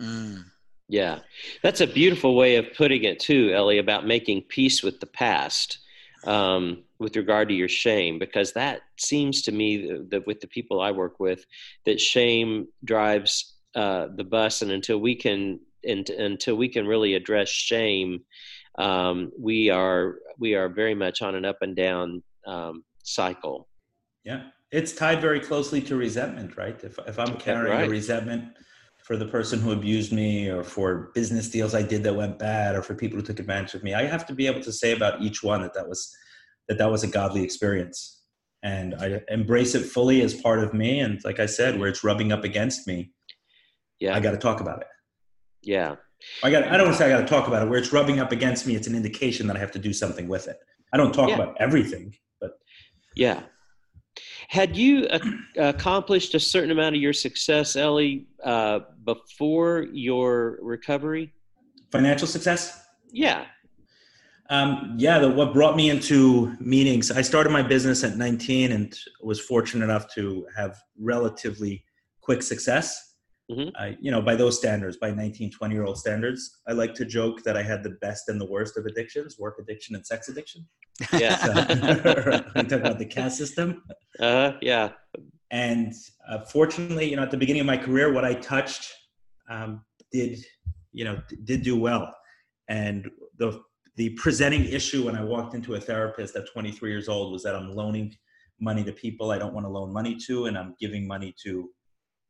Mm. 0.00 0.44
Yeah, 0.88 1.20
that's 1.62 1.80
a 1.80 1.86
beautiful 1.86 2.36
way 2.36 2.56
of 2.56 2.66
putting 2.76 3.04
it 3.04 3.20
too, 3.20 3.52
Ellie, 3.54 3.78
about 3.78 4.06
making 4.06 4.42
peace 4.42 4.82
with 4.82 5.00
the 5.00 5.06
past 5.06 5.78
um, 6.26 6.84
with 6.98 7.16
regard 7.16 7.48
to 7.48 7.54
your 7.54 7.68
shame, 7.68 8.18
because 8.18 8.52
that 8.52 8.82
seems 8.98 9.42
to 9.42 9.52
me 9.52 10.00
that 10.10 10.26
with 10.26 10.40
the 10.40 10.46
people 10.46 10.80
I 10.80 10.90
work 10.90 11.20
with, 11.20 11.44
that 11.84 12.00
shame 12.00 12.68
drives 12.84 13.54
uh, 13.74 14.08
the 14.14 14.24
bus, 14.24 14.62
and 14.62 14.70
until 14.70 14.98
we 14.98 15.14
can, 15.14 15.60
and, 15.86 16.08
until 16.10 16.56
we 16.56 16.68
can 16.68 16.86
really 16.86 17.14
address 17.14 17.48
shame, 17.48 18.20
um, 18.78 19.32
we 19.38 19.70
are 19.70 20.16
we 20.38 20.54
are 20.54 20.68
very 20.68 20.94
much 20.94 21.22
on 21.22 21.34
an 21.34 21.44
up 21.44 21.58
and 21.62 21.76
down 21.76 22.22
um, 22.46 22.84
cycle. 23.02 23.68
Yeah, 24.24 24.44
it's 24.70 24.92
tied 24.92 25.20
very 25.20 25.40
closely 25.40 25.80
to 25.82 25.96
resentment, 25.96 26.56
right? 26.56 26.78
If 26.82 26.98
if 27.06 27.18
I'm 27.18 27.36
carrying 27.36 27.76
right. 27.76 27.86
a 27.86 27.90
resentment 27.90 28.44
for 29.04 29.18
the 29.18 29.26
person 29.26 29.60
who 29.60 29.70
abused 29.70 30.12
me 30.12 30.48
or 30.48 30.64
for 30.64 31.10
business 31.14 31.50
deals 31.50 31.74
I 31.74 31.82
did 31.82 32.02
that 32.04 32.16
went 32.16 32.38
bad 32.38 32.74
or 32.74 32.82
for 32.82 32.94
people 32.94 33.18
who 33.18 33.24
took 33.24 33.38
advantage 33.38 33.74
of 33.74 33.84
me. 33.84 33.92
I 33.92 34.04
have 34.06 34.26
to 34.26 34.34
be 34.34 34.46
able 34.46 34.62
to 34.62 34.72
say 34.72 34.92
about 34.92 35.20
each 35.20 35.42
one 35.42 35.60
that 35.60 35.74
that 35.74 35.86
was 35.86 36.10
that 36.68 36.78
that 36.78 36.90
was 36.90 37.04
a 37.04 37.06
godly 37.06 37.44
experience 37.44 38.22
and 38.62 38.94
I 38.94 39.20
embrace 39.28 39.74
it 39.74 39.84
fully 39.84 40.22
as 40.22 40.32
part 40.32 40.64
of 40.64 40.72
me 40.72 41.00
and 41.00 41.22
like 41.22 41.38
I 41.38 41.44
said 41.44 41.78
where 41.78 41.90
it's 41.90 42.02
rubbing 42.02 42.32
up 42.32 42.44
against 42.44 42.88
me. 42.88 43.12
Yeah. 44.00 44.16
I 44.16 44.20
got 44.20 44.30
to 44.30 44.38
talk 44.38 44.60
about 44.62 44.80
it. 44.80 44.88
Yeah. 45.62 45.96
I 46.42 46.50
got 46.50 46.64
I 46.64 46.78
don't 46.78 46.86
want 46.86 46.96
to 46.96 46.98
say 46.98 47.12
I 47.12 47.18
got 47.18 47.28
to 47.28 47.28
talk 47.28 47.46
about 47.46 47.62
it 47.62 47.68
where 47.68 47.78
it's 47.78 47.92
rubbing 47.92 48.20
up 48.20 48.32
against 48.32 48.66
me 48.66 48.74
it's 48.74 48.86
an 48.86 48.94
indication 48.94 49.46
that 49.48 49.56
I 49.56 49.60
have 49.60 49.72
to 49.72 49.78
do 49.78 49.92
something 49.92 50.28
with 50.28 50.48
it. 50.48 50.56
I 50.94 50.96
don't 50.96 51.12
talk 51.12 51.28
yeah. 51.28 51.34
about 51.34 51.56
everything, 51.60 52.14
but 52.40 52.52
yeah. 53.14 53.42
Had 54.48 54.76
you 54.76 55.06
uh, 55.06 55.18
accomplished 55.56 56.34
a 56.34 56.40
certain 56.40 56.70
amount 56.70 56.96
of 56.96 57.02
your 57.02 57.12
success, 57.12 57.76
Ellie, 57.76 58.26
uh, 58.42 58.80
before 59.04 59.86
your 59.92 60.58
recovery? 60.62 61.32
Financial 61.90 62.26
success? 62.26 62.84
Yeah. 63.10 63.46
Um, 64.50 64.94
yeah, 64.98 65.18
the, 65.18 65.30
what 65.30 65.54
brought 65.54 65.76
me 65.76 65.88
into 65.88 66.54
meetings, 66.60 67.10
I 67.10 67.22
started 67.22 67.50
my 67.50 67.62
business 67.62 68.04
at 68.04 68.16
19 68.16 68.72
and 68.72 68.98
was 69.22 69.40
fortunate 69.40 69.84
enough 69.84 70.12
to 70.14 70.46
have 70.56 70.82
relatively 70.98 71.84
quick 72.20 72.42
success. 72.42 73.13
Mm-hmm. 73.50 73.76
I, 73.76 73.96
you 74.00 74.10
know, 74.10 74.22
by 74.22 74.36
those 74.36 74.56
standards, 74.56 74.96
by 74.96 75.10
19, 75.10 75.50
20 75.50 75.74
year 75.74 75.84
old 75.84 75.98
standards, 75.98 76.62
I 76.66 76.72
like 76.72 76.94
to 76.94 77.04
joke 77.04 77.42
that 77.42 77.56
I 77.56 77.62
had 77.62 77.82
the 77.82 77.90
best 78.00 78.28
and 78.28 78.40
the 78.40 78.46
worst 78.46 78.78
of 78.78 78.86
addictions 78.86 79.38
work 79.38 79.56
addiction 79.58 79.94
and 79.96 80.06
sex 80.06 80.28
addiction. 80.28 80.66
Yeah. 81.12 81.36
so, 81.44 81.52
we 82.56 82.62
talk 82.62 82.80
about 82.80 82.98
the 82.98 83.06
caste 83.06 83.36
system. 83.36 83.82
Uh, 84.18 84.52
yeah. 84.62 84.92
And 85.50 85.92
uh, 86.28 86.40
fortunately, 86.40 87.10
you 87.10 87.16
know, 87.16 87.22
at 87.22 87.30
the 87.30 87.36
beginning 87.36 87.60
of 87.60 87.66
my 87.66 87.76
career, 87.76 88.12
what 88.12 88.24
I 88.24 88.34
touched 88.34 88.90
um, 89.50 89.84
did, 90.10 90.42
you 90.92 91.04
know, 91.04 91.20
did 91.44 91.62
do 91.62 91.78
well. 91.78 92.14
And 92.68 93.10
the 93.38 93.60
the 93.96 94.10
presenting 94.10 94.64
issue 94.64 95.04
when 95.04 95.14
I 95.14 95.22
walked 95.22 95.54
into 95.54 95.74
a 95.74 95.80
therapist 95.80 96.34
at 96.34 96.50
23 96.52 96.90
years 96.90 97.08
old 97.08 97.32
was 97.32 97.44
that 97.44 97.54
I'm 97.54 97.70
loaning 97.70 98.12
money 98.60 98.82
to 98.84 98.92
people 98.92 99.30
I 99.30 99.38
don't 99.38 99.54
want 99.54 99.66
to 99.66 99.70
loan 99.70 99.92
money 99.92 100.16
to, 100.26 100.46
and 100.46 100.58
I'm 100.58 100.74
giving 100.80 101.06
money 101.06 101.34
to 101.44 101.70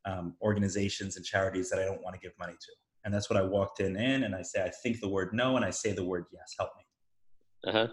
um, 0.05 0.35
organizations 0.41 1.17
and 1.17 1.25
charities 1.25 1.69
that 1.69 1.79
I 1.79 1.85
don't 1.85 2.01
want 2.01 2.15
to 2.15 2.19
give 2.19 2.33
money 2.39 2.53
to. 2.53 2.71
And 3.03 3.13
that's 3.13 3.29
what 3.29 3.37
I 3.37 3.43
walked 3.43 3.79
in 3.79 3.95
in, 3.95 4.23
and 4.23 4.33
I 4.35 4.41
say, 4.41 4.63
I 4.63 4.69
think 4.69 4.99
the 4.99 5.09
word 5.09 5.29
no, 5.31 5.55
and 5.55 5.65
I 5.65 5.69
say 5.69 5.91
the 5.91 6.03
word 6.03 6.25
yes, 6.33 6.55
help 6.57 6.71
me. 6.75 7.71
Uh-huh. 7.71 7.87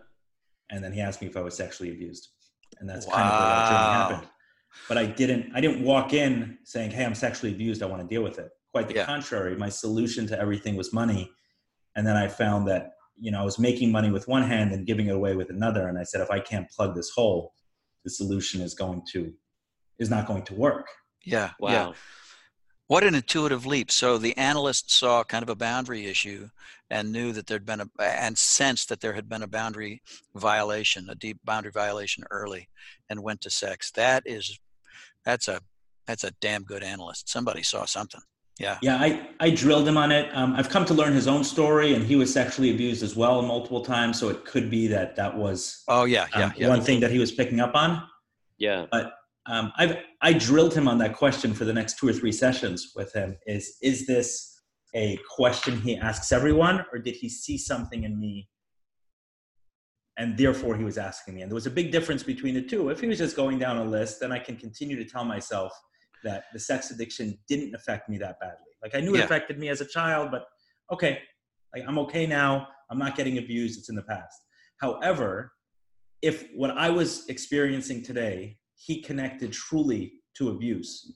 And 0.70 0.83
then 0.83 0.92
he 0.92 1.01
asked 1.01 1.20
me 1.20 1.29
if 1.29 1.37
I 1.37 1.42
was 1.42 1.55
sexually 1.55 1.90
abused, 1.90 2.31
and 2.81 2.88
that's 2.88 3.07
wow. 3.07 3.14
kind 3.14 3.29
of 3.29 3.33
where 3.33 3.48
that 3.48 3.68
journey 3.68 3.92
happened. 3.92 4.31
But 4.88 4.98
I 4.98 5.05
didn't, 5.05 5.53
I 5.55 5.61
didn't 5.61 5.85
walk 5.85 6.14
in 6.14 6.57
saying, 6.64 6.92
"Hey, 6.92 7.05
I'm 7.05 7.14
sexually 7.14 7.53
abused. 7.53 7.83
I 7.83 7.87
want 7.87 8.01
to 8.01 8.09
deal 8.09 8.22
with 8.22 8.38
it." 8.38 8.48
Quite 8.72 8.88
the 8.88 8.94
yeah. 8.94 9.05
contrary. 9.05 9.55
My 9.55 9.68
solution 9.68 10.27
to 10.29 10.40
everything 10.40 10.77
was 10.77 10.94
money, 10.94 11.31
and 11.94 12.07
then 12.07 12.16
I 12.16 12.27
found 12.27 12.66
that 12.68 12.92
you 13.20 13.31
know 13.31 13.40
I 13.42 13.44
was 13.44 13.59
making 13.59 13.92
money 13.92 14.11
with 14.11 14.29
one 14.29 14.44
hand 14.44 14.72
and 14.72 14.87
giving 14.87 15.09
it 15.09 15.14
away 15.14 15.37
with 15.37 15.51
another, 15.51 15.88
and 15.88 15.98
I 15.98 16.05
said, 16.05 16.22
if 16.22 16.31
I 16.31 16.40
can't 16.40 16.70
plug 16.70 16.94
this 16.94 17.11
hole, 17.11 17.53
the 18.05 18.11
solution 18.11 18.62
is 18.62 18.72
going 18.72 19.03
to 19.12 19.31
is 19.98 20.09
not 20.09 20.27
going 20.27 20.44
to 20.44 20.55
work. 20.55 20.87
Yeah. 21.24 21.50
Wow. 21.58 21.70
Yeah. 21.70 21.92
What 22.88 23.04
an 23.04 23.14
intuitive 23.14 23.64
leap. 23.64 23.90
So 23.90 24.18
the 24.18 24.37
analyst 24.37 24.90
saw 24.90 25.24
kind 25.24 25.42
of 25.42 25.48
a 25.48 25.54
boundary 25.54 26.06
issue 26.06 26.48
and 26.90 27.11
knew 27.11 27.32
that 27.32 27.46
there'd 27.46 27.64
been 27.64 27.80
a, 27.80 27.88
and 27.98 28.37
sensed 28.37 28.90
that 28.90 29.00
there 29.00 29.14
had 29.14 29.30
been 29.30 29.42
a 29.42 29.46
boundary 29.46 30.02
violation, 30.35 31.08
a 31.08 31.14
deep 31.14 31.38
boundary 31.42 31.72
violation 31.72 32.24
early 32.30 32.68
and 33.08 33.22
went 33.22 33.40
to 33.42 33.50
sex. 33.50 33.90
That 33.92 34.24
is, 34.26 34.58
that's 35.24 35.48
a, 35.48 35.61
that's 36.06 36.24
a 36.24 36.32
damn 36.42 36.64
good 36.64 36.82
analyst. 36.82 37.30
Somebody 37.30 37.62
saw 37.62 37.87
something. 37.87 38.20
Yeah. 38.61 38.76
Yeah. 38.82 38.96
I, 38.96 39.26
I 39.40 39.50
drilled 39.50 39.88
him 39.88 39.96
on 39.96 40.12
it. 40.12 40.28
Um, 40.37 40.54
I've 40.54 40.68
come 40.68 40.85
to 40.85 40.92
learn 40.92 41.14
his 41.14 41.26
own 41.26 41.44
story 41.44 41.94
and 41.94 42.04
he 42.04 42.16
was 42.16 42.30
sexually 42.30 42.72
abused 42.72 43.02
as 43.02 43.16
well 43.16 43.40
multiple 43.40 43.82
times. 43.82 44.20
So 44.20 44.28
it 44.28 44.44
could 44.44 44.68
be 44.68 44.87
that 44.88 45.16
that 45.16 45.35
was, 45.35 45.82
oh 45.88 46.04
yeah, 46.04 46.26
yeah, 46.37 46.44
um, 46.44 46.52
yeah. 46.56 46.68
one 46.68 46.82
thing 46.82 47.00
that 47.00 47.11
he 47.11 47.18
was 47.18 47.32
picking 47.32 47.61
up 47.61 47.74
on. 47.74 48.02
Yeah. 48.58 48.85
But 48.90 49.14
um, 49.46 49.72
I've 49.76 49.96
I 50.20 50.33
drilled 50.33 50.74
him 50.74 50.87
on 50.87 50.98
that 50.98 51.16
question 51.16 51.52
for 51.52 51.64
the 51.64 51.72
next 51.72 51.98
two 51.98 52.09
or 52.09 52.12
three 52.12 52.33
sessions 52.33 52.92
with 52.94 53.12
him. 53.12 53.37
Is 53.46 53.76
is 53.83 54.07
this 54.07 54.61
a 54.94 55.18
question 55.28 55.81
he 55.81 55.96
asks 55.96 56.33
everyone, 56.33 56.85
or 56.92 56.98
did 56.98 57.16
he 57.16 57.28
see 57.28 57.59
something 57.59 58.05
in 58.05 58.20
me, 58.20 58.48
and 60.16 60.38
therefore 60.38 60.76
he 60.76 60.85
was 60.85 60.96
asking 60.96 61.35
me? 61.35 61.42
And 61.42 61.50
there 61.50 61.57
was 61.57 61.66
a 61.66 61.70
big 61.70 61.90
difference 61.90 62.22
between 62.22 62.55
the 62.55 62.62
two. 62.62 62.90
If 62.90 63.00
he 63.00 63.09
was 63.09 63.18
just 63.18 63.35
going 63.35 63.59
down 63.59 63.78
a 63.78 63.85
list, 63.85 64.20
then 64.20 64.31
I 64.31 64.38
can 64.38 64.57
continue 64.57 64.96
to 64.96 65.05
tell 65.05 65.24
myself 65.24 65.72
that 66.22 66.44
the 66.52 66.59
sex 66.61 66.92
addiction 66.92 67.37
didn't 67.48 67.74
affect 67.74 68.09
me 68.09 68.18
that 68.18 68.38
badly. 68.38 68.59
Like 68.81 68.94
I 68.94 69.00
knew 69.00 69.14
it 69.14 69.18
yeah. 69.18 69.24
affected 69.24 69.59
me 69.59 69.70
as 69.70 69.81
a 69.81 69.87
child, 69.87 70.31
but 70.31 70.44
okay, 70.92 71.18
like 71.74 71.85
I'm 71.88 71.98
okay 71.98 72.26
now. 72.26 72.68
I'm 72.90 72.98
not 72.98 73.16
getting 73.16 73.38
abused. 73.38 73.78
It's 73.78 73.88
in 73.88 73.96
the 73.96 74.02
past. 74.02 74.38
However, 74.81 75.52
if 76.20 76.48
what 76.55 76.70
I 76.70 76.90
was 76.90 77.26
experiencing 77.28 78.02
today 78.05 78.59
he 78.85 79.01
connected 79.01 79.53
truly 79.53 80.14
to 80.37 80.51
abuse. 80.51 81.14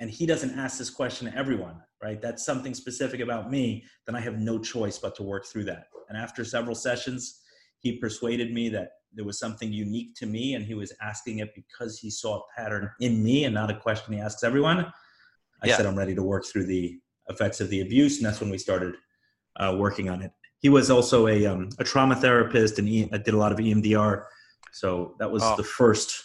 And 0.00 0.10
he 0.10 0.26
doesn't 0.26 0.58
ask 0.58 0.78
this 0.78 0.90
question 0.90 1.30
to 1.30 1.36
everyone 1.36 1.80
right? 2.02 2.20
That's 2.20 2.44
something 2.44 2.74
specific 2.74 3.20
about 3.20 3.50
me 3.50 3.84
then 4.06 4.14
i 4.14 4.20
have 4.20 4.38
no 4.38 4.58
choice 4.58 4.98
but 4.98 5.14
to 5.16 5.22
work 5.22 5.46
through 5.46 5.64
that. 5.64 5.84
And 6.08 6.16
after 6.16 6.44
several 6.44 6.74
sessions 6.74 7.40
he 7.80 7.98
persuaded 7.98 8.52
me 8.52 8.68
that 8.70 8.90
there 9.12 9.24
was 9.24 9.38
something 9.38 9.72
unique 9.72 10.14
to 10.16 10.26
me 10.26 10.54
and 10.54 10.64
he 10.64 10.74
was 10.74 10.92
asking 11.00 11.38
it 11.38 11.50
because 11.54 11.98
he 11.98 12.10
saw 12.10 12.38
a 12.38 12.42
pattern 12.56 12.90
in 13.00 13.22
me 13.22 13.44
and 13.44 13.54
not 13.54 13.70
a 13.70 13.76
question 13.76 14.14
he 14.14 14.20
asks 14.20 14.44
everyone. 14.44 14.80
I 15.62 15.68
yeah. 15.68 15.76
said 15.76 15.86
i'm 15.86 15.98
ready 15.98 16.14
to 16.14 16.22
work 16.22 16.44
through 16.44 16.66
the 16.66 16.98
effects 17.28 17.60
of 17.60 17.70
the 17.70 17.80
abuse 17.80 18.18
and 18.18 18.26
that's 18.26 18.40
when 18.40 18.50
we 18.50 18.58
started 18.58 18.94
uh, 19.58 19.74
working 19.78 20.08
on 20.08 20.22
it. 20.22 20.32
He 20.60 20.68
was 20.68 20.90
also 20.90 21.28
a, 21.28 21.46
um, 21.46 21.70
a 21.78 21.84
trauma 21.84 22.14
therapist 22.14 22.78
and 22.78 22.86
he 22.88 23.04
did 23.06 23.34
a 23.34 23.38
lot 23.38 23.52
of 23.52 23.58
emdr 23.58 24.24
so 24.72 25.14
that 25.18 25.30
was 25.30 25.42
oh. 25.42 25.56
the 25.56 25.64
first 25.64 26.22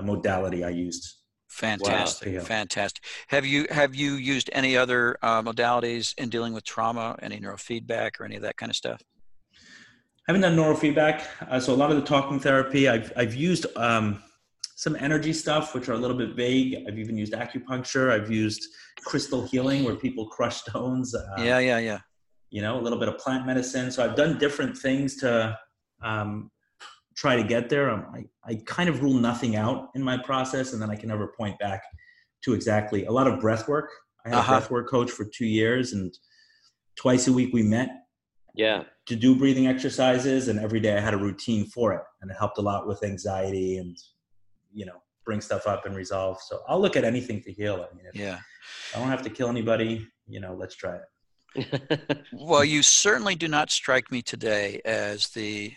modality 0.00 0.64
I 0.64 0.70
used. 0.70 1.22
Fantastic, 1.52 2.38
wow. 2.38 2.44
fantastic. 2.44 3.04
Have 3.28 3.44
you 3.44 3.66
have 3.70 3.94
you 3.94 4.12
used 4.12 4.48
any 4.54 4.74
other 4.74 5.18
uh, 5.20 5.42
modalities 5.42 6.14
in 6.16 6.30
dealing 6.30 6.54
with 6.54 6.64
trauma? 6.64 7.14
Any 7.20 7.38
neurofeedback 7.40 8.18
or 8.18 8.24
any 8.24 8.36
of 8.36 8.42
that 8.42 8.56
kind 8.56 8.70
of 8.70 8.76
stuff? 8.76 9.02
I 9.54 10.32
haven't 10.32 10.40
done 10.40 10.56
neurofeedback, 10.56 11.26
uh, 11.50 11.60
so 11.60 11.74
a 11.74 11.76
lot 11.76 11.90
of 11.90 11.96
the 11.96 12.04
talking 12.04 12.40
therapy. 12.40 12.88
I've 12.88 13.12
I've 13.16 13.34
used 13.34 13.66
um, 13.76 14.22
some 14.76 14.96
energy 14.96 15.34
stuff, 15.34 15.74
which 15.74 15.90
are 15.90 15.92
a 15.92 15.98
little 15.98 16.16
bit 16.16 16.34
vague. 16.34 16.86
I've 16.88 16.98
even 16.98 17.18
used 17.18 17.34
acupuncture. 17.34 18.10
I've 18.10 18.30
used 18.30 18.66
crystal 19.04 19.46
healing, 19.46 19.84
where 19.84 19.94
people 19.94 20.28
crush 20.28 20.62
stones. 20.62 21.14
Uh, 21.14 21.26
yeah, 21.36 21.58
yeah, 21.58 21.78
yeah. 21.78 21.98
You 22.48 22.62
know, 22.62 22.80
a 22.80 22.82
little 22.82 22.98
bit 22.98 23.08
of 23.08 23.18
plant 23.18 23.46
medicine. 23.46 23.90
So 23.92 24.02
I've 24.02 24.16
done 24.16 24.38
different 24.38 24.76
things 24.78 25.16
to 25.16 25.58
um, 26.02 26.50
try 27.16 27.36
to 27.36 27.42
get 27.42 27.68
there. 27.68 27.90
Um, 27.90 28.06
I, 28.14 28.50
I 28.50 28.54
kind 28.66 28.88
of 28.88 29.02
rule 29.02 29.14
nothing 29.14 29.56
out 29.56 29.90
in 29.94 30.02
my 30.02 30.16
process, 30.18 30.72
and 30.72 30.80
then 30.80 30.90
I 30.90 30.96
can 30.96 31.08
never 31.08 31.28
point 31.28 31.58
back 31.58 31.82
to 32.44 32.54
exactly 32.54 33.04
a 33.04 33.12
lot 33.12 33.26
of 33.26 33.40
breath 33.40 33.68
work. 33.68 33.90
I 34.24 34.30
had 34.30 34.38
uh-huh. 34.38 34.52
a 34.52 34.58
breath 34.58 34.70
work 34.70 34.90
coach 34.90 35.10
for 35.10 35.24
two 35.24 35.46
years, 35.46 35.92
and 35.92 36.12
twice 36.96 37.28
a 37.28 37.32
week 37.32 37.52
we 37.52 37.62
met. 37.62 37.88
Yeah. 38.54 38.84
To 39.06 39.16
do 39.16 39.36
breathing 39.36 39.66
exercises, 39.66 40.48
and 40.48 40.60
every 40.60 40.80
day 40.80 40.96
I 40.96 41.00
had 41.00 41.14
a 41.14 41.18
routine 41.18 41.66
for 41.66 41.92
it, 41.94 42.02
and 42.20 42.30
it 42.30 42.36
helped 42.38 42.58
a 42.58 42.62
lot 42.62 42.86
with 42.86 43.02
anxiety 43.02 43.78
and 43.78 43.96
you 44.72 44.86
know 44.86 45.02
bring 45.24 45.40
stuff 45.40 45.66
up 45.66 45.86
and 45.86 45.96
resolve. 45.96 46.38
So 46.40 46.60
I'll 46.68 46.80
look 46.80 46.96
at 46.96 47.04
anything 47.04 47.40
to 47.42 47.52
heal. 47.52 47.74
I 47.74 47.94
mean, 47.96 48.06
yeah, 48.14 48.38
I 48.94 48.98
don't 48.98 49.08
have 49.08 49.22
to 49.22 49.30
kill 49.30 49.48
anybody. 49.48 50.06
You 50.28 50.40
know, 50.40 50.54
let's 50.54 50.76
try 50.76 50.96
it. 50.96 51.02
well, 52.32 52.64
you 52.64 52.82
certainly 52.82 53.34
do 53.34 53.48
not 53.48 53.70
strike 53.70 54.10
me 54.10 54.22
today 54.22 54.80
as 54.84 55.28
the 55.30 55.72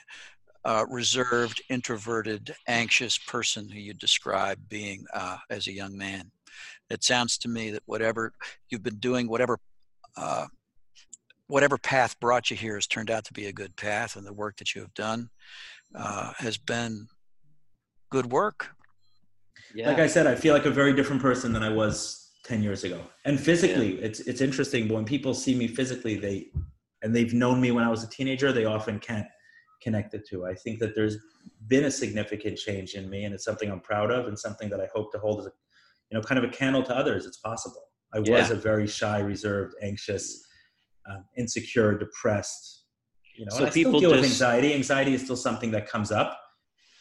uh, 0.66 0.86
reserved, 0.90 1.62
introverted, 1.70 2.56
anxious 2.68 3.18
person 3.18 3.70
who 3.70 3.80
you 3.80 3.94
describe 3.94 4.58
being 4.68 5.06
uh, 5.14 5.38
as 5.50 5.68
a 5.68 5.72
young 5.72 5.96
man. 5.96 6.32
It 6.90 7.04
sounds 7.04 7.38
to 7.40 7.48
me 7.48 7.70
that 7.72 7.84
whatever 7.86 8.34
you've 8.70 8.84
been 8.84 8.98
doing, 8.98 9.28
whatever 9.30 9.60
uh, 10.18 10.48
whatever 11.48 11.78
path 11.78 12.20
brought 12.20 12.50
you 12.50 12.58
here 12.58 12.76
has 12.76 12.88
turned 12.88 13.12
out 13.12 13.24
to 13.26 13.34
be 13.34 13.46
a 13.46 13.54
good 13.54 13.76
path, 13.76 14.16
and 14.16 14.26
the 14.26 14.34
work 14.34 14.58
that 14.58 14.74
you 14.74 14.82
have 14.82 14.94
done 14.94 15.30
uh, 15.94 16.34
has 16.38 16.58
been 16.58 17.08
good 18.10 18.32
work. 18.32 18.70
Yeah. 19.76 19.90
Like 19.90 20.00
I 20.00 20.08
said, 20.08 20.26
I 20.26 20.36
feel 20.36 20.54
like 20.54 20.66
a 20.66 20.72
very 20.72 20.94
different 20.94 21.22
person 21.22 21.54
than 21.54 21.62
I 21.62 21.70
was 21.70 22.32
10 22.46 22.64
years 22.64 22.84
ago. 22.84 23.02
And 23.26 23.40
physically, 23.40 24.00
yeah. 24.00 24.06
it's 24.06 24.20
it's 24.22 24.42
interesting 24.42 24.88
when 24.88 25.06
people 25.06 25.34
see 25.34 25.54
me 25.54 25.68
physically, 25.68 26.16
they 26.16 26.48
and 27.04 27.16
they've 27.16 27.34
known 27.34 27.62
me 27.62 27.72
when 27.72 27.84
I 27.84 27.90
was 27.90 28.04
a 28.04 28.10
teenager, 28.10 28.52
they 28.52 28.66
often 28.66 29.00
can't 29.00 29.28
connect 29.82 30.16
to. 30.30 30.46
I 30.46 30.56
think 30.56 30.80
that 30.80 30.96
there's 30.96 31.18
been 31.68 31.86
a 31.86 31.92
significant 31.92 32.58
change 32.58 32.96
in 32.96 33.10
me 33.10 33.26
and 33.26 33.34
it's 33.34 33.46
something 33.46 33.72
I'm 33.72 33.80
proud 33.80 34.12
of 34.12 34.28
and 34.28 34.38
something 34.38 34.70
that 34.70 34.80
I 34.80 34.88
hope 34.94 35.12
to 35.12 35.20
hold 35.20 35.40
as 35.40 35.48
a 35.48 35.52
you 36.12 36.18
know 36.18 36.22
kind 36.22 36.38
of 36.38 36.50
a 36.50 36.54
candle 36.54 36.84
to 36.84 36.96
others. 36.96 37.26
It's 37.26 37.38
possible. 37.38 37.84
I 38.14 38.20
yeah. 38.24 38.40
was 38.40 38.52
a 38.52 38.56
very 38.56 38.88
shy, 38.88 39.20
reserved, 39.20 39.76
anxious, 39.82 40.46
um, 41.10 41.26
insecure, 41.38 41.98
depressed. 41.98 42.84
You 43.36 43.46
know, 43.46 43.58
so 43.58 43.70
people 43.70 43.92
still 43.92 44.00
deal 44.00 44.10
just... 44.12 44.22
with 44.22 44.32
anxiety. 44.32 44.74
Anxiety 44.74 45.14
is 45.14 45.24
still 45.24 45.36
something 45.36 45.72
that 45.72 45.90
comes 45.90 46.12
up, 46.12 46.40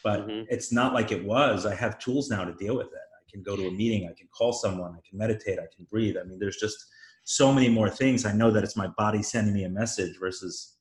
but 0.03 0.27
mm-hmm. 0.27 0.43
it's 0.49 0.73
not 0.73 0.93
like 0.93 1.11
it 1.11 1.23
was. 1.23 1.65
I 1.65 1.75
have 1.75 1.99
tools 1.99 2.29
now 2.29 2.43
to 2.43 2.53
deal 2.53 2.75
with 2.75 2.87
it. 2.87 2.93
I 2.93 3.23
can 3.31 3.41
go 3.43 3.55
to 3.55 3.67
a 3.67 3.71
meeting. 3.71 4.09
I 4.09 4.13
can 4.17 4.27
call 4.37 4.51
someone. 4.51 4.91
I 4.91 5.01
can 5.07 5.17
meditate. 5.17 5.59
I 5.59 5.67
can 5.73 5.85
breathe. 5.89 6.17
I 6.19 6.23
mean, 6.23 6.39
there's 6.39 6.57
just 6.57 6.77
so 7.23 7.53
many 7.53 7.69
more 7.69 7.89
things. 7.89 8.25
I 8.25 8.33
know 8.33 8.51
that 8.51 8.63
it's 8.63 8.75
my 8.75 8.87
body 8.97 9.23
sending 9.23 9.53
me 9.53 9.63
a 9.63 9.69
message 9.69 10.17
versus 10.19 10.74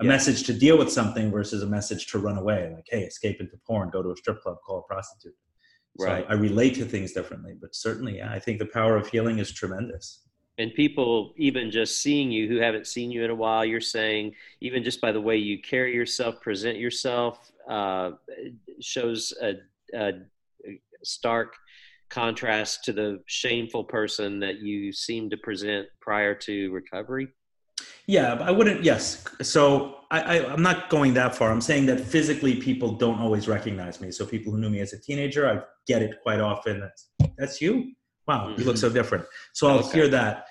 a 0.00 0.04
yeah. 0.04 0.08
message 0.08 0.44
to 0.44 0.52
deal 0.54 0.78
with 0.78 0.90
something 0.90 1.30
versus 1.30 1.62
a 1.62 1.66
message 1.66 2.06
to 2.08 2.18
run 2.18 2.38
away. 2.38 2.70
Like, 2.74 2.86
hey, 2.88 3.02
escape 3.02 3.40
into 3.40 3.56
porn, 3.66 3.90
go 3.90 4.02
to 4.02 4.10
a 4.10 4.16
strip 4.16 4.42
club, 4.42 4.56
call 4.64 4.78
a 4.78 4.82
prostitute. 4.82 5.34
Right. 5.98 6.24
So 6.24 6.30
I 6.30 6.34
relate 6.34 6.74
to 6.76 6.84
things 6.84 7.12
differently, 7.12 7.54
but 7.60 7.74
certainly, 7.74 8.16
yeah, 8.16 8.32
I 8.32 8.38
think 8.38 8.58
the 8.58 8.66
power 8.66 8.96
of 8.96 9.08
healing 9.08 9.38
is 9.38 9.52
tremendous 9.52 10.22
and 10.58 10.74
people 10.74 11.32
even 11.36 11.70
just 11.70 12.00
seeing 12.00 12.30
you 12.30 12.48
who 12.48 12.58
haven't 12.58 12.86
seen 12.86 13.10
you 13.10 13.24
in 13.24 13.30
a 13.30 13.34
while 13.34 13.64
you're 13.64 13.80
saying 13.80 14.34
even 14.60 14.84
just 14.84 15.00
by 15.00 15.12
the 15.12 15.20
way 15.20 15.36
you 15.36 15.60
carry 15.60 15.94
yourself 15.94 16.40
present 16.40 16.78
yourself 16.78 17.52
uh, 17.68 18.10
shows 18.80 19.32
a, 19.40 19.54
a, 19.94 20.12
stark 21.04 21.56
contrast 22.10 22.84
to 22.84 22.92
the 22.92 23.20
shameful 23.26 23.82
person 23.82 24.38
that 24.38 24.60
you 24.60 24.92
seem 24.92 25.28
to 25.28 25.36
present 25.36 25.88
prior 26.00 26.32
to 26.32 26.70
recovery 26.70 27.26
yeah 28.06 28.34
i 28.40 28.50
wouldn't 28.50 28.82
yes 28.82 29.24
so 29.40 29.96
I, 30.10 30.38
I 30.38 30.52
i'm 30.52 30.62
not 30.62 30.90
going 30.90 31.14
that 31.14 31.34
far 31.34 31.50
i'm 31.50 31.60
saying 31.60 31.86
that 31.86 32.00
physically 32.00 32.56
people 32.56 32.92
don't 32.92 33.20
always 33.20 33.48
recognize 33.48 34.00
me 34.00 34.10
so 34.10 34.26
people 34.26 34.52
who 34.52 34.58
knew 34.58 34.70
me 34.70 34.80
as 34.80 34.92
a 34.92 35.00
teenager 35.00 35.48
i 35.48 35.60
get 35.86 36.02
it 36.02 36.20
quite 36.22 36.40
often 36.40 36.80
that's 36.80 37.08
that's 37.38 37.60
you 37.60 37.92
wow, 38.26 38.46
mm-hmm. 38.46 38.60
you 38.60 38.66
look 38.66 38.76
so 38.76 38.88
mm-hmm. 38.88 38.96
different. 38.96 39.24
So 39.52 39.68
I'll 39.68 39.78
okay. 39.80 39.92
hear 39.92 40.08
that. 40.08 40.46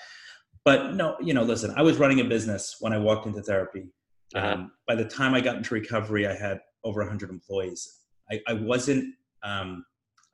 But 0.63 0.93
no, 0.95 1.17
you 1.21 1.33
know, 1.33 1.43
listen, 1.43 1.73
I 1.75 1.81
was 1.81 1.97
running 1.97 2.19
a 2.19 2.23
business 2.23 2.77
when 2.79 2.93
I 2.93 2.97
walked 2.97 3.25
into 3.25 3.41
therapy. 3.41 3.89
Uh-huh. 4.35 4.47
Um, 4.47 4.71
by 4.87 4.95
the 4.95 5.05
time 5.05 5.33
I 5.33 5.41
got 5.41 5.57
into 5.57 5.73
recovery, 5.73 6.27
I 6.27 6.33
had 6.33 6.61
over 6.83 7.01
100 7.01 7.29
employees. 7.29 7.99
I, 8.31 8.41
I 8.47 8.53
wasn't, 8.53 9.15
um, 9.43 9.85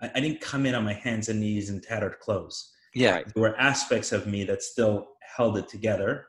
I, 0.02 0.12
I, 0.14 0.20
didn't 0.20 0.40
come 0.40 0.66
in 0.66 0.76
on 0.76 0.84
my 0.84 0.94
hands 0.94 1.30
and 1.30 1.40
knees 1.40 1.70
in 1.70 1.82
tattered 1.82 2.20
clothes. 2.20 2.74
Yeah. 2.94 3.24
There 3.34 3.42
were 3.42 3.60
aspects 3.60 4.12
of 4.12 4.28
me 4.28 4.44
that 4.44 4.62
still 4.62 5.08
held 5.36 5.58
it 5.58 5.68
together. 5.68 6.28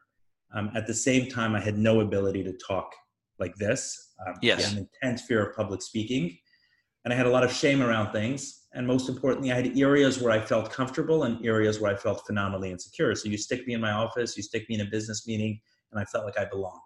Um, 0.55 0.71
at 0.75 0.87
the 0.87 0.95
same 0.95 1.29
time, 1.29 1.55
I 1.55 1.61
had 1.61 1.79
no 1.79 2.01
ability 2.01 2.43
to 2.45 2.53
talk 2.55 2.93
like 3.39 3.55
this. 3.57 4.15
Um, 4.27 4.35
yes. 4.43 4.59
I 4.59 4.69
had 4.69 4.79
an 4.79 4.89
intense 5.03 5.23
fear 5.23 5.45
of 5.45 5.57
public 5.57 5.83
speaking. 5.83 6.37
And 7.05 7.15
I 7.15 7.17
had 7.17 7.27
a 7.27 7.31
lot 7.31 7.45
of 7.45 7.53
shame 7.53 7.83
around 7.83 8.13
things 8.13 8.59
and 8.75 8.87
most 8.87 9.09
importantly, 9.09 9.51
I 9.51 9.57
had 9.57 9.79
areas 9.79 10.21
where 10.21 10.31
I 10.31 10.41
felt 10.41 10.71
comfortable 10.71 11.25
and 11.25 11.45
areas 11.45 11.81
where 11.81 11.93
I 11.93 11.97
felt 11.97 12.27
phenomenally 12.27 12.71
insecure. 12.71 13.15
So 13.15 13.29
you 13.29 13.39
stick 13.39 13.67
me 13.67 13.75
in 13.75 13.81
my 13.81 13.93
office, 13.93 14.37
you 14.37 14.43
stick 14.43 14.69
me 14.69 14.75
in 14.75 14.83
a 14.83 14.91
business 14.91 15.27
meeting, 15.27 15.61
and 15.91 16.01
I 16.01 16.05
felt 16.05 16.27
like 16.27 16.39
I 16.39 16.45
belonged. 16.45 16.81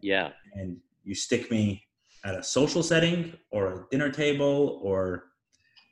Yeah. 0.00 0.30
And 0.54 0.76
you 1.04 1.14
stick 1.14 1.50
me 1.50 1.84
at 2.24 2.34
a 2.34 2.42
social 2.42 2.82
setting 2.82 3.32
or 3.52 3.72
a 3.72 3.86
dinner 3.90 4.10
table 4.10 4.80
or 4.82 5.26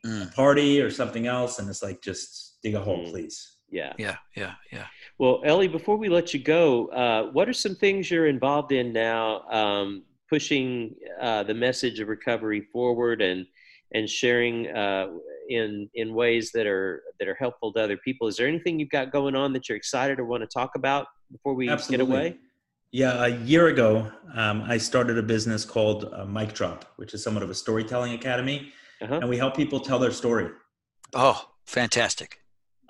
mm. 0.05 0.29
a 0.29 0.33
party 0.33 0.81
or 0.81 0.91
something 0.91 1.27
else, 1.27 1.61
and 1.61 1.69
it's 1.69 1.83
like 1.83 2.03
just 2.03 2.59
dig 2.63 2.75
a 2.75 2.81
hole, 2.81 3.07
mm. 3.07 3.11
please. 3.11 3.58
Yeah. 3.71 3.93
Yeah. 3.99 4.17
Yeah. 4.37 4.55
Yeah. 4.73 4.87
Well, 5.19 5.43
Ellie, 5.45 5.69
before 5.69 5.97
we 5.97 6.09
let 6.09 6.33
you 6.33 6.41
go, 6.41 6.87
uh, 6.89 7.31
what 7.33 7.49
are 7.49 7.53
some 7.53 7.75
things 7.75 8.11
you're 8.11 8.27
involved 8.27 8.73
in 8.73 8.93
now, 8.93 9.43
um, 9.51 10.05
pushing 10.29 10.95
uh, 11.21 11.43
the 11.43 11.55
message 11.55 12.01
of 12.01 12.09
recovery 12.09 12.69
forward 12.73 13.23
and 13.23 13.47
and 13.95 14.09
sharing 14.09 14.69
uh, 14.69 15.07
in 15.49 15.89
in 15.95 16.15
ways 16.15 16.53
that 16.53 16.67
are 16.67 17.03
that 17.19 17.29
are 17.29 17.35
helpful 17.35 17.73
to 17.73 17.83
other 17.83 17.97
people. 17.97 18.29
Is 18.29 18.37
there 18.37 18.47
anything 18.47 18.79
you've 18.79 18.91
got 18.91 19.11
going 19.11 19.35
on 19.35 19.53
that 19.55 19.69
you're 19.69 19.77
excited 19.77 20.19
or 20.19 20.25
want 20.25 20.43
to 20.43 20.47
talk 20.47 20.73
about 20.77 21.07
before 21.33 21.55
we 21.55 21.69
Absolutely. 21.69 22.07
get 22.07 22.13
away? 22.13 22.37
Yeah, 22.91 23.25
a 23.25 23.29
year 23.29 23.67
ago, 23.67 24.11
um, 24.35 24.63
I 24.63 24.79
started 24.79 25.19
a 25.19 25.23
business 25.23 25.67
called 25.67 26.11
uh, 26.11 26.25
Mic 26.25 26.55
Drop, 26.55 26.87
which 26.97 27.13
is 27.13 27.23
somewhat 27.23 27.43
of 27.43 27.51
a 27.51 27.55
storytelling 27.55 28.15
academy, 28.15 28.73
uh-huh. 29.03 29.19
and 29.21 29.29
we 29.29 29.37
help 29.37 29.55
people 29.55 29.79
tell 29.79 29.99
their 29.99 30.11
story. 30.11 30.51
Oh, 31.15 31.51
fantastic! 31.67 32.41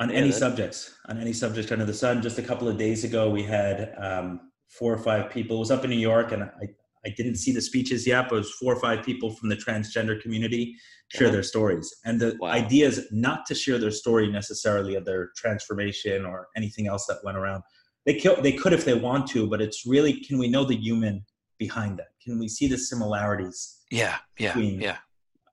On 0.01 0.11
yeah, 0.11 0.17
any 0.17 0.29
that's... 0.29 0.39
subjects, 0.39 0.95
on 1.09 1.21
any 1.21 1.33
subject 1.33 1.73
under 1.73 1.85
the 1.85 1.95
sun. 1.95 2.23
Just 2.23 2.39
a 2.39 2.43
couple 2.43 2.69
of 2.69 2.79
days 2.79 3.05
ago, 3.05 3.31
we 3.31 3.43
had 3.43 3.95
um, 3.99 4.51
four 4.69 4.93
or 4.93 4.99
five 4.99 5.31
people. 5.31 5.57
It 5.57 5.61
was 5.61 5.71
up 5.71 5.85
in 5.85 5.91
New 5.91 5.97
York, 5.97 6.33
and 6.33 6.45
I, 6.45 6.69
I 7.05 7.11
didn't 7.17 7.37
see 7.37 7.53
the 7.53 7.61
speeches 7.61 8.07
yet, 8.07 8.29
but 8.29 8.37
it 8.37 8.39
was 8.39 8.53
four 8.53 8.73
or 8.75 8.81
five 8.81 9.05
people 9.05 9.31
from 9.31 9.49
the 9.49 9.57
transgender 9.57 10.21
community 10.21 10.77
share 11.09 11.29
uh-huh. 11.29 11.33
their 11.33 11.43
stories. 11.43 11.95
And 12.05 12.21
the 12.21 12.37
wow. 12.41 12.51
idea 12.51 12.87
is 12.87 13.07
not 13.11 13.47
to 13.47 13.55
share 13.55 13.79
their 13.79 13.91
story 13.91 14.31
necessarily 14.31 14.95
of 14.95 15.05
their 15.05 15.31
transformation 15.37 16.25
or 16.25 16.49
anything 16.57 16.87
else 16.87 17.07
that 17.07 17.19
went 17.25 17.39
around. 17.39 17.63
They 18.05 18.15
kill, 18.15 18.41
they 18.41 18.53
could 18.53 18.73
if 18.73 18.85
they 18.85 18.95
want 18.95 19.27
to, 19.29 19.49
but 19.49 19.61
it's 19.61 19.87
really 19.87 20.21
can 20.21 20.39
we 20.39 20.49
know 20.49 20.65
the 20.65 20.77
human 20.77 21.25
behind 21.59 21.99
that? 21.99 22.09
Can 22.23 22.39
we 22.39 22.49
see 22.49 22.67
the 22.67 22.79
similarities? 22.79 23.81
Yeah, 23.91 24.17
yeah, 24.39 24.53
between, 24.53 24.81
yeah. 24.81 24.99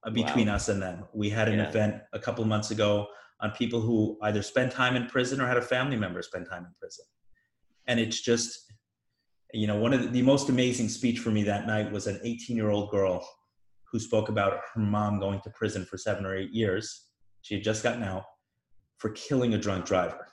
Uh, 0.04 0.12
between 0.12 0.48
wow. 0.48 0.56
us 0.56 0.70
and 0.70 0.82
them. 0.82 1.06
We 1.14 1.30
had 1.30 1.50
an 1.50 1.60
yeah. 1.60 1.70
event 1.70 1.96
a 2.14 2.20
couple 2.20 2.43
months 2.46 2.72
ago 2.72 3.08
on 3.46 3.52
people 3.52 3.80
who 3.80 4.18
either 4.24 4.41
spent 4.41 4.72
time 4.72 4.96
in 4.96 5.06
prison 5.08 5.39
or 5.39 5.48
had 5.48 5.58
a 5.58 5.62
family 5.62 5.96
member 5.96 6.22
spend 6.22 6.48
time 6.50 6.66
in 6.66 6.74
prison. 6.80 7.06
And 7.88 8.00
it's 8.00 8.20
just 8.22 8.66
you 9.56 9.68
know, 9.68 9.78
one 9.78 9.93
of 9.93 10.02
the, 10.02 10.08
the 10.10 10.22
most 10.22 10.50
amazing 10.50 10.89
speech 10.89 11.20
for 11.20 11.30
me 11.30 11.43
that 11.43 11.66
night 11.66 11.91
was 11.91 12.08
an 12.08 12.20
18 12.24 12.56
year 12.56 12.70
old 12.70 12.91
girl 12.91 13.26
who 13.91 14.00
spoke 14.00 14.30
about 14.30 14.60
her 14.74 14.82
mom 14.82 15.20
going 15.20 15.39
to 15.41 15.50
prison 15.52 15.86
for 15.86 15.98
seven 15.98 16.26
or 16.26 16.36
eight 16.36 16.52
years. 16.52 17.08
She 17.41 17.56
had 17.56 17.64
just 17.64 17.84
gotten 17.84 18.04
out 18.04 18.24
for 18.98 19.12
killing 19.12 19.54
a 19.54 19.58
drunk 19.58 19.86
driver, 19.86 20.28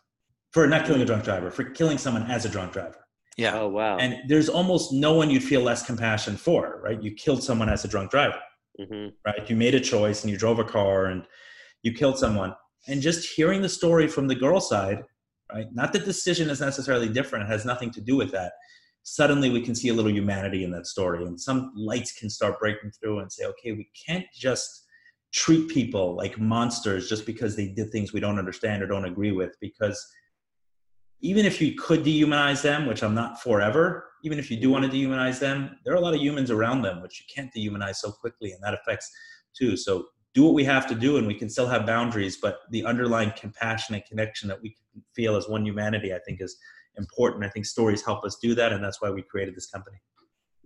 for 0.51 0.67
not 0.67 0.87
killing 0.87 1.03
a 1.03 1.05
drunk 1.05 1.25
driver, 1.25 1.51
for 1.51 1.65
killing 1.65 1.99
someone 1.99 2.29
as 2.31 2.45
a 2.45 2.49
drunk 2.49 2.73
driver. 2.73 2.99
Yeah. 3.37 3.61
Oh, 3.61 3.69
wow. 3.69 3.97
And 3.99 4.29
there's 4.29 4.49
almost 4.49 4.93
no 4.93 5.15
one 5.15 5.31
you'd 5.31 5.45
feel 5.45 5.63
less 5.63 5.87
compassion 5.87 6.37
for, 6.37 6.81
right? 6.83 7.03
You 7.03 7.15
killed 7.15 7.43
someone 7.43 7.69
as 7.69 7.85
a 7.85 7.89
drunk 7.89 8.11
driver, 8.11 8.41
mm-hmm. 8.81 9.09
right? 9.25 9.49
You 9.49 9.57
made 9.57 9.75
a 9.75 9.81
choice 9.81 10.23
and 10.23 10.31
you 10.31 10.37
drove 10.37 10.59
a 10.59 10.65
car 10.65 11.07
and 11.07 11.25
you 11.83 11.93
killed 11.93 12.19
someone. 12.19 12.55
And 12.89 13.01
just 13.01 13.35
hearing 13.35 13.63
the 13.63 13.69
story 13.69 14.09
from 14.09 14.27
the 14.27 14.35
girl 14.35 14.61
side, 14.61 15.05
right? 15.53 15.67
Not 15.73 15.93
that 15.93 16.05
decision 16.05 16.51
is 16.51 16.61
necessarily 16.61 17.09
different, 17.09 17.45
it 17.45 17.53
has 17.53 17.65
nothing 17.65 17.91
to 17.93 18.01
do 18.01 18.17
with 18.17 18.33
that 18.33 18.53
suddenly 19.05 19.51
we 19.51 19.61
can 19.61 19.75
see 19.75 19.89
a 19.89 19.95
little 19.95 20.11
humanity 20.11 20.65
in 20.65 20.71
that 20.71 20.87
story 20.87 21.25
and 21.25 21.41
some 21.41 21.73
lights 21.77 22.13
can 22.13 22.31
start 22.31 22.59
breaking 22.59 22.91
through 22.91 23.19
and 23.19 23.33
say 23.33 23.45
okay 23.45 23.73
we 23.73 23.89
can't 24.07 24.27
just 24.33 24.87
treat 25.33 25.69
people 25.69 26.15
like 26.15 26.39
monsters 26.39 27.09
just 27.09 27.27
because 27.27 27.57
they 27.57 27.69
did 27.69 27.91
things 27.91 28.13
we 28.13 28.21
don't 28.21 28.39
understand 28.39 28.83
or 28.83 28.87
don't 28.87 29.05
agree 29.05 29.33
with 29.33 29.57
because 29.61 30.07
even 31.21 31.47
if 31.47 31.61
you 31.61 31.75
could 31.75 32.05
dehumanize 32.05 32.63
them 32.63 32.87
which 32.87 33.03
i'm 33.03 33.15
not 33.15 33.43
forever 33.43 34.09
even 34.25 34.39
if 34.39 34.51
you 34.51 34.57
do 34.57 34.71
want 34.71 34.85
to 34.85 34.91
dehumanize 34.91 35.41
them 35.41 35.77
there 35.85 35.93
are 35.93 35.99
a 35.99 36.01
lot 36.01 36.15
of 36.15 36.21
humans 36.21 36.51
around 36.51 36.83
them 36.83 37.03
which 37.03 37.21
you 37.21 37.27
can't 37.35 37.53
dehumanize 37.53 37.97
so 37.97 38.13
quickly 38.13 38.53
and 38.53 38.63
that 38.63 38.75
affects 38.75 39.11
too 39.57 39.77
so 39.77 40.07
do 40.35 40.45
what 40.45 40.55
we 40.55 40.65
have 40.65 40.87
to 40.87 40.95
do 40.95 41.19
and 41.19 41.27
we 41.27 41.35
can 41.35 41.49
still 41.49 41.69
have 41.69 41.87
boundaries 41.87 42.37
but 42.37 42.61
the 42.71 42.85
underlying 42.85 43.33
compassion 43.37 43.95
and 43.95 44.05
connection 44.07 44.49
that 44.49 44.61
we 44.63 44.77
feel 45.15 45.37
as 45.37 45.49
one 45.49 45.65
humanity 45.65 46.15
i 46.15 46.19
think 46.27 46.41
is 46.41 46.57
important. 46.97 47.45
I 47.45 47.49
think 47.49 47.67
stories 47.67 48.05
help 48.05 48.25
us 48.25 48.37
do 48.37 48.55
that, 48.55 48.73
and 48.73 48.83
that's 48.83 49.01
why 49.01 49.11
we 49.11 49.23
created 49.23 49.55
this 49.55 49.67
company. 49.67 49.97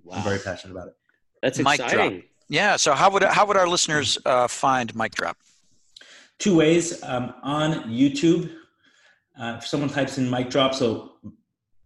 Wow. 0.03 0.17
I'm 0.17 0.23
very 0.23 0.39
passionate 0.39 0.73
about 0.73 0.89
it. 0.89 0.95
That's 1.43 1.59
exciting. 1.59 2.25
Yeah. 2.49 2.77
So 2.77 2.95
how 2.95 3.11
would 3.11 3.23
how 3.25 3.47
would 3.47 3.57
our 3.57 3.69
listeners 3.69 4.19
uh, 4.25 4.47
find 4.47 4.95
Mic 4.95 5.15
Drop? 5.15 5.37
Two 6.39 6.57
ways 6.57 7.03
um, 7.03 7.35
on 7.43 7.85
YouTube. 7.85 8.53
Uh, 9.39 9.57
if 9.59 9.67
someone 9.67 9.91
types 9.91 10.17
in 10.19 10.31
Mic 10.31 10.49
Drop, 10.49 10.75
so 10.75 11.15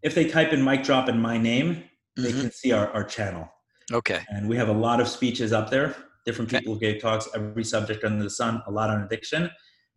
if 0.02 0.14
they 0.14 0.28
type 0.28 0.52
in 0.52 0.62
Mic 0.64 0.82
Drop 0.82 1.08
and 1.08 1.20
my 1.20 1.36
name, 1.36 1.74
mm-hmm. 1.74 2.22
they 2.22 2.32
can 2.32 2.50
see 2.52 2.72
our, 2.72 2.88
our 2.90 3.04
channel. 3.04 3.50
Okay. 3.92 4.20
And 4.28 4.48
we 4.48 4.56
have 4.56 4.68
a 4.68 4.72
lot 4.72 5.00
of 5.00 5.08
speeches 5.08 5.52
up 5.52 5.70
there. 5.70 5.96
Different 6.26 6.50
people 6.50 6.74
okay. 6.74 6.92
gave 6.92 7.02
talks, 7.02 7.28
every 7.34 7.64
subject 7.64 8.04
under 8.04 8.22
the 8.22 8.30
sun, 8.30 8.62
a 8.66 8.70
lot 8.70 8.90
on 8.90 9.02
addiction. 9.02 9.50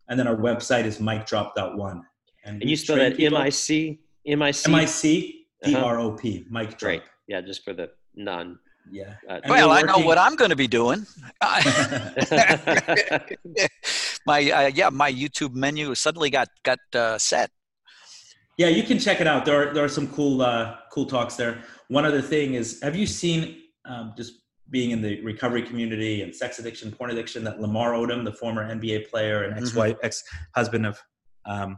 And 0.08 0.18
then 0.18 0.26
our 0.26 0.36
website 0.36 0.84
is 0.84 0.98
micdrop.one. 0.98 2.02
And, 2.44 2.60
and 2.60 2.70
you 2.70 2.76
spell 2.76 2.96
that 2.96 3.18
M 3.20 3.36
I 3.36 3.48
C 3.48 4.00
M-I-C? 4.26 4.70
M-I-C, 4.70 5.46
D 5.62 5.74
R 5.74 6.00
O 6.00 6.12
P, 6.12 6.46
Mic 6.50 6.70
Drop. 6.70 6.80
Great. 6.80 7.02
Yeah, 7.28 7.40
just 7.40 7.64
for 7.64 7.74
the 7.74 7.90
non. 8.14 8.58
Yeah. 8.90 9.14
Uh, 9.28 9.40
well, 9.48 9.68
we're 9.70 9.76
I 9.76 9.82
know 9.82 9.98
what 9.98 10.18
I'm 10.18 10.36
going 10.36 10.50
to 10.50 10.56
be 10.56 10.66
doing. 10.66 11.06
my 14.26 14.50
uh, 14.50 14.70
yeah, 14.74 14.90
my 14.90 15.10
YouTube 15.12 15.54
menu 15.54 15.94
suddenly 15.94 16.30
got 16.30 16.48
got 16.64 16.78
uh, 16.94 17.18
set. 17.18 17.50
Yeah, 18.56 18.68
you 18.68 18.82
can 18.82 18.98
check 18.98 19.20
it 19.20 19.26
out. 19.26 19.44
There 19.44 19.70
are 19.70 19.74
there 19.74 19.84
are 19.84 19.88
some 19.88 20.08
cool 20.08 20.42
uh, 20.42 20.76
cool 20.92 21.06
talks 21.06 21.36
there. 21.36 21.62
One 21.88 22.04
other 22.04 22.22
thing 22.22 22.54
is, 22.54 22.80
have 22.82 22.94
you 22.96 23.06
seen 23.06 23.62
um, 23.86 24.12
just 24.16 24.40
being 24.70 24.90
in 24.90 25.02
the 25.02 25.20
recovery 25.22 25.62
community 25.62 26.22
and 26.22 26.34
sex 26.34 26.58
addiction, 26.58 26.90
porn 26.90 27.10
addiction, 27.10 27.44
that 27.44 27.60
Lamar 27.60 27.92
Odom, 27.92 28.24
the 28.24 28.32
former 28.32 28.64
NBA 28.74 29.10
player 29.10 29.42
and 29.44 29.54
Mm-hmm. 29.54 29.64
ex-wife, 29.64 29.96
ex-husband 30.02 30.86
of 30.86 30.98
um, 31.46 31.76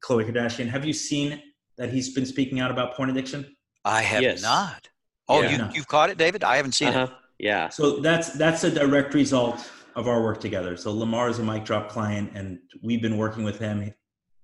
Khloe 0.00 0.28
Kardashian, 0.30 0.68
have 0.68 0.84
you 0.84 0.92
seen 0.92 1.42
that 1.76 1.90
he's 1.92 2.14
been 2.14 2.26
speaking 2.26 2.60
out 2.60 2.70
about 2.70 2.94
porn 2.94 3.10
addiction? 3.10 3.56
I 3.84 4.02
have 4.02 4.22
Yes. 4.22 4.42
not. 4.42 4.88
Oh, 5.28 5.42
Yeah. 5.42 5.50
you 5.52 5.58
No. 5.58 5.70
you've 5.74 5.88
caught 5.88 6.10
it, 6.10 6.18
David? 6.18 6.44
I 6.44 6.56
haven't 6.56 6.72
seen 6.72 6.88
Uh-huh. 6.88 7.08
Yeah. 7.38 7.68
So 7.68 8.00
that's 8.00 8.30
that's 8.32 8.64
a 8.64 8.70
direct 8.70 9.12
result 9.12 9.70
of 9.94 10.08
our 10.08 10.22
work 10.22 10.40
together. 10.40 10.76
So 10.76 10.92
Lamar 10.92 11.28
is 11.28 11.38
a 11.38 11.42
mic 11.42 11.64
drop 11.64 11.88
client, 11.88 12.30
and 12.34 12.58
we've 12.82 13.02
been 13.02 13.16
working 13.18 13.44
with 13.44 13.58
him. 13.58 13.92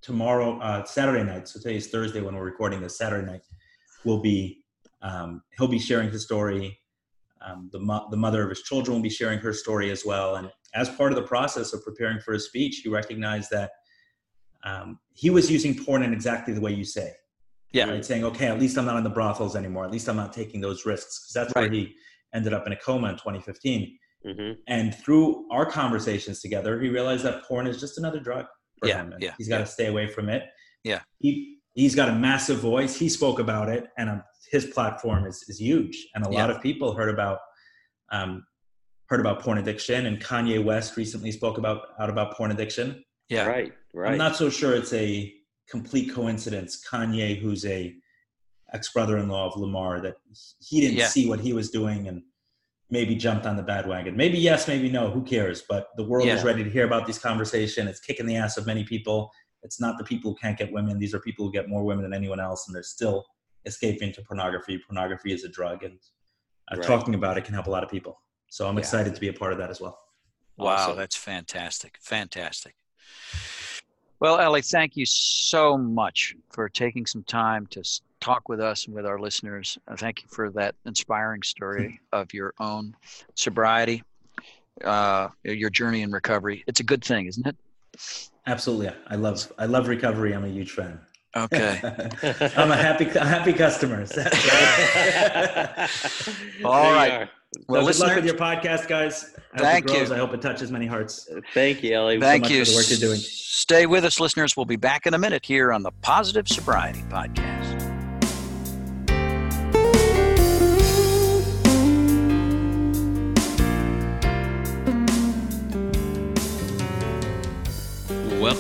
Tomorrow, 0.02 0.58
uh, 0.58 0.84
Saturday 0.84 1.22
night. 1.22 1.46
So 1.48 1.60
today 1.60 1.76
is 1.76 1.86
Thursday 1.88 2.20
when 2.20 2.34
we're 2.34 2.44
recording 2.44 2.80
this. 2.80 2.98
Saturday 2.98 3.24
night, 3.30 3.42
will 4.04 4.20
be 4.20 4.64
um, 5.00 5.42
he'll 5.56 5.68
be 5.68 5.78
sharing 5.78 6.10
his 6.10 6.24
story. 6.24 6.78
Um, 7.44 7.68
the 7.72 7.80
mo- 7.80 8.06
the 8.10 8.16
mother 8.16 8.42
of 8.42 8.48
his 8.50 8.62
children 8.62 8.94
will 8.96 9.02
be 9.02 9.08
sharing 9.10 9.38
her 9.40 9.52
story 9.52 9.90
as 9.90 10.04
well. 10.04 10.36
And 10.36 10.50
as 10.74 10.88
part 10.90 11.12
of 11.12 11.16
the 11.16 11.22
process 11.26 11.72
of 11.72 11.82
preparing 11.84 12.20
for 12.20 12.32
his 12.32 12.46
speech, 12.46 12.80
he 12.82 12.88
recognized 12.88 13.50
that 13.50 13.70
um, 14.64 14.98
he 15.12 15.30
was 15.30 15.50
using 15.50 15.74
porn 15.84 16.02
in 16.02 16.12
exactly 16.12 16.54
the 16.54 16.60
way 16.60 16.72
you 16.72 16.84
say 16.84 17.12
Yeah. 17.72 17.88
right? 17.90 18.04
Saying, 18.04 18.24
okay, 18.24 18.46
at 18.46 18.60
least 18.60 18.78
I'm 18.78 18.84
not 18.86 18.96
in 18.96 19.04
the 19.04 19.10
brothels 19.10 19.56
anymore. 19.56 19.84
At 19.84 19.90
least 19.90 20.08
I'm 20.08 20.16
not 20.16 20.32
taking 20.32 20.60
those 20.60 20.86
risks. 20.86 21.20
Because 21.20 21.34
that's 21.34 21.54
where 21.54 21.70
he 21.70 21.94
ended 22.34 22.52
up 22.52 22.66
in 22.66 22.72
a 22.72 22.76
coma 22.76 23.08
in 23.08 23.14
2015. 23.16 23.98
hmm 24.24 24.52
And 24.68 24.94
through 24.94 25.48
our 25.50 25.66
conversations 25.66 26.40
together, 26.40 26.80
he 26.80 26.88
realized 26.88 27.24
that 27.24 27.42
porn 27.44 27.66
is 27.66 27.80
just 27.80 27.98
another 27.98 28.20
drug 28.20 28.46
for 28.78 28.88
Yeah, 28.88 29.02
him. 29.02 29.12
And 29.14 29.22
yeah, 29.22 29.34
he's 29.36 29.48
got 29.48 29.58
to 29.58 29.66
stay 29.66 29.86
away 29.86 30.06
from 30.06 30.28
it. 30.28 30.44
Yeah. 30.84 31.00
He 31.18 31.58
he's 31.74 31.94
got 31.94 32.08
a 32.08 32.14
massive 32.14 32.58
voice. 32.58 32.96
He 32.96 33.08
spoke 33.08 33.38
about 33.40 33.68
it, 33.68 33.86
and 33.98 34.10
um, 34.10 34.22
his 34.52 34.66
platform 34.66 35.26
is 35.26 35.42
is 35.48 35.58
huge. 35.58 35.96
And 36.14 36.24
a 36.24 36.28
lot 36.28 36.48
Yeah. 36.50 36.56
of 36.56 36.62
people 36.62 36.94
heard 36.94 37.08
about 37.08 37.38
um, 38.12 38.44
heard 39.08 39.20
about 39.20 39.40
porn 39.40 39.58
addiction. 39.58 40.06
And 40.06 40.20
Kanye 40.20 40.62
West 40.62 40.96
recently 40.96 41.32
spoke 41.32 41.56
about 41.58 41.80
out 41.98 42.10
about 42.10 42.34
porn 42.36 42.50
addiction. 42.52 43.02
Yeah. 43.28 43.46
Right. 43.46 43.72
Right. 43.94 44.12
I'm 44.12 44.18
not 44.18 44.36
so 44.36 44.48
sure 44.50 44.74
it's 44.74 44.92
a 44.92 45.32
complete 45.68 46.12
coincidence. 46.14 46.72
Kanye, 46.88 47.38
who's 47.40 47.64
a 47.64 47.94
ex 48.74 48.92
brother-in-law 48.92 49.46
of 49.50 49.56
Lamar, 49.60 50.00
that 50.00 50.16
he 50.60 50.80
didn't 50.82 50.96
Yeah. 50.98 51.06
see 51.08 51.28
what 51.28 51.40
he 51.40 51.52
was 51.52 51.70
doing 51.70 52.08
and 52.08 52.22
maybe 52.90 53.14
jumped 53.14 53.46
on 53.46 53.56
the 53.56 53.62
bad 53.62 53.86
wagon. 53.86 54.14
Maybe 54.16 54.38
yes, 54.38 54.68
maybe 54.68 54.90
no. 54.90 55.10
Who 55.10 55.22
cares? 55.22 55.62
But 55.66 55.88
the 55.96 56.04
world 56.04 56.28
is 56.28 56.44
ready 56.44 56.62
to 56.62 56.70
hear 56.70 56.84
about 56.84 57.06
this 57.06 57.18
conversation. 57.18 57.88
It's 57.88 58.00
kicking 58.00 58.26
the 58.26 58.36
ass 58.36 58.58
of 58.58 58.66
many 58.66 58.84
people. 58.84 59.30
It's 59.62 59.80
not 59.80 59.96
the 59.96 60.04
people 60.04 60.32
who 60.32 60.36
can't 60.36 60.58
get 60.58 60.70
women. 60.72 60.98
These 60.98 61.14
are 61.14 61.20
people 61.20 61.46
who 61.46 61.52
get 61.52 61.68
more 61.68 61.84
women 61.84 62.02
than 62.02 62.12
anyone 62.12 62.40
else, 62.48 62.66
and 62.66 62.74
they're 62.74 62.82
still 62.98 63.24
escaping 63.64 64.12
to 64.12 64.22
pornography. 64.22 64.78
Pornography 64.78 65.32
is 65.32 65.44
a 65.44 65.48
drug, 65.48 65.82
and 65.82 65.98
uh, 66.70 66.76
Right. 66.76 66.86
talking 66.86 67.14
about 67.14 67.36
it 67.38 67.44
can 67.44 67.54
help 67.54 67.66
a 67.66 67.70
lot 67.70 67.82
of 67.84 67.90
people. 67.90 68.20
So 68.48 68.68
I'm 68.68 68.74
Yeah. 68.76 68.80
excited 68.80 69.14
to 69.14 69.20
be 69.20 69.28
a 69.28 69.32
part 69.32 69.52
of 69.52 69.58
that 69.58 69.70
as 69.70 69.80
well. 69.80 69.98
Wow, 70.56 70.74
Awesome. 70.74 70.96
that's 70.96 71.16
fantastic. 71.16 71.98
Fantastic. 72.00 72.74
Well, 74.20 74.38
Ellie, 74.38 74.62
thank 74.62 74.96
you 74.96 75.04
so 75.04 75.76
much 75.76 76.36
for 76.52 76.68
taking 76.68 77.06
some 77.06 77.24
time 77.24 77.66
to 77.68 77.82
talk 78.20 78.48
with 78.48 78.60
us 78.60 78.86
and 78.86 78.94
with 78.94 79.04
our 79.04 79.18
listeners. 79.18 79.76
Uh, 79.88 79.96
thank 79.96 80.22
you 80.22 80.28
for 80.30 80.50
that 80.50 80.76
inspiring 80.86 81.42
story 81.42 82.00
of 82.12 82.32
your 82.32 82.54
own 82.60 82.94
sobriety, 83.34 84.04
uh, 84.84 85.28
your 85.42 85.70
journey 85.70 86.02
in 86.02 86.12
recovery. 86.12 86.62
It's 86.68 86.78
a 86.78 86.84
good 86.84 87.02
thing, 87.02 87.26
isn't 87.26 87.46
it? 87.46 87.56
Absolutely, 88.46 88.90
I 89.08 89.16
love 89.16 89.52
I 89.58 89.66
love 89.66 89.88
recovery. 89.88 90.34
I'm 90.34 90.44
a 90.44 90.48
huge 90.48 90.70
fan. 90.70 91.00
Okay. 91.36 91.80
I'm 92.56 92.70
a 92.70 92.76
happy 92.76 93.06
a 93.08 93.24
happy 93.24 93.52
customer. 93.54 94.04
So- 94.06 94.22
All 96.64 96.82
There 96.82 96.94
right. 96.94 97.12
are. 97.22 97.30
Well, 97.68 97.86
so 97.92 97.92
good 97.92 98.06
luck 98.08 98.16
with 98.16 98.24
your 98.26 98.34
podcast, 98.34 98.88
guys. 98.88 99.34
I 99.52 99.58
hope 99.58 99.60
Thank 99.66 99.84
it 99.84 99.88
grows. 99.88 100.08
you. 100.08 100.14
I 100.14 100.18
hope 100.18 100.32
it 100.34 100.40
touches 100.42 100.70
many 100.70 100.86
hearts. 100.86 101.28
Thank 101.54 101.82
you, 101.82 101.94
Ellie. 101.94 102.18
thank 102.20 102.44
much 102.44 102.50
you. 102.50 102.64
for 102.64 102.70
the 102.70 102.76
work 102.76 102.90
you're 102.90 102.98
doing. 102.98 103.18
Stay 103.20 103.84
with 103.86 104.04
us, 104.04 104.18
listeners. 104.20 104.56
We'll 104.56 104.64
be 104.66 104.76
back 104.76 105.06
in 105.06 105.12
a 105.14 105.18
minute 105.18 105.44
here 105.44 105.72
on 105.72 105.82
the 105.82 105.90
Positive 106.02 106.48
Sobriety 106.48 107.02
Podcast. 107.10 107.61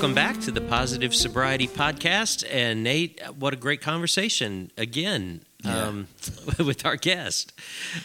Welcome 0.02 0.16
back 0.16 0.40
to 0.40 0.50
the 0.50 0.60
Positive 0.60 1.14
Sobriety 1.14 1.68
Podcast. 1.68 2.44
And 2.50 2.82
Nate, 2.82 3.20
what 3.38 3.52
a 3.52 3.56
great 3.56 3.80
conversation 3.80 4.72
again 4.76 5.42
um, 5.64 6.08
with 6.58 6.84
our 6.84 6.96
guest. 6.96 7.52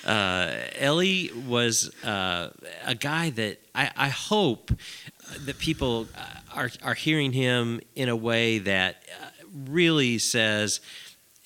Uh, 0.05 0.57
Ellie 0.75 1.31
was 1.47 1.89
uh, 2.03 2.51
a 2.85 2.93
guy 2.93 3.31
that 3.31 3.57
I, 3.73 3.89
I 3.97 4.09
hope 4.09 4.69
that 5.39 5.57
people 5.57 6.05
uh, 6.15 6.25
are, 6.53 6.69
are 6.83 6.93
hearing 6.93 7.31
him 7.31 7.81
in 7.95 8.09
a 8.09 8.15
way 8.15 8.59
that 8.59 8.97
uh, 9.19 9.29
really 9.67 10.19
says, 10.19 10.81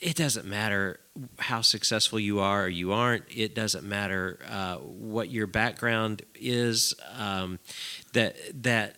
it 0.01 0.17
doesn't 0.17 0.45
matter 0.45 0.99
how 1.39 1.61
successful 1.61 2.19
you 2.19 2.41
are 2.41 2.65
or 2.65 2.69
you 2.69 2.91
aren't. 2.91 3.23
It 3.33 3.55
doesn't 3.55 3.85
matter 3.85 4.37
uh, 4.49 4.75
what 4.77 5.29
your 5.29 5.47
background 5.47 6.23
is. 6.35 6.93
Um, 7.17 7.59
that 8.13 8.35
that 8.63 8.97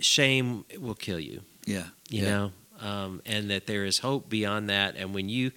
shame 0.00 0.64
will 0.78 0.94
kill 0.94 1.20
you. 1.20 1.42
Yeah. 1.66 1.84
You 2.08 2.22
know. 2.24 2.52
Um, 2.80 3.22
and 3.26 3.50
that 3.50 3.66
there 3.66 3.84
is 3.84 3.98
hope 3.98 4.28
beyond 4.28 4.70
that. 4.70 4.94
And 4.94 5.12
when 5.12 5.28
you, 5.28 5.50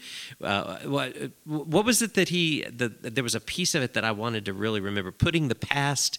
uh, 0.43 0.79
what 0.85 1.15
what 1.45 1.85
was 1.85 2.01
it 2.01 2.15
that 2.15 2.29
he? 2.29 2.63
The, 2.63 2.89
there 2.89 3.23
was 3.23 3.35
a 3.35 3.39
piece 3.39 3.75
of 3.75 3.83
it 3.83 3.93
that 3.93 4.03
I 4.03 4.11
wanted 4.11 4.45
to 4.45 4.53
really 4.53 4.79
remember: 4.79 5.11
putting 5.11 5.47
the 5.47 5.53
past 5.53 6.17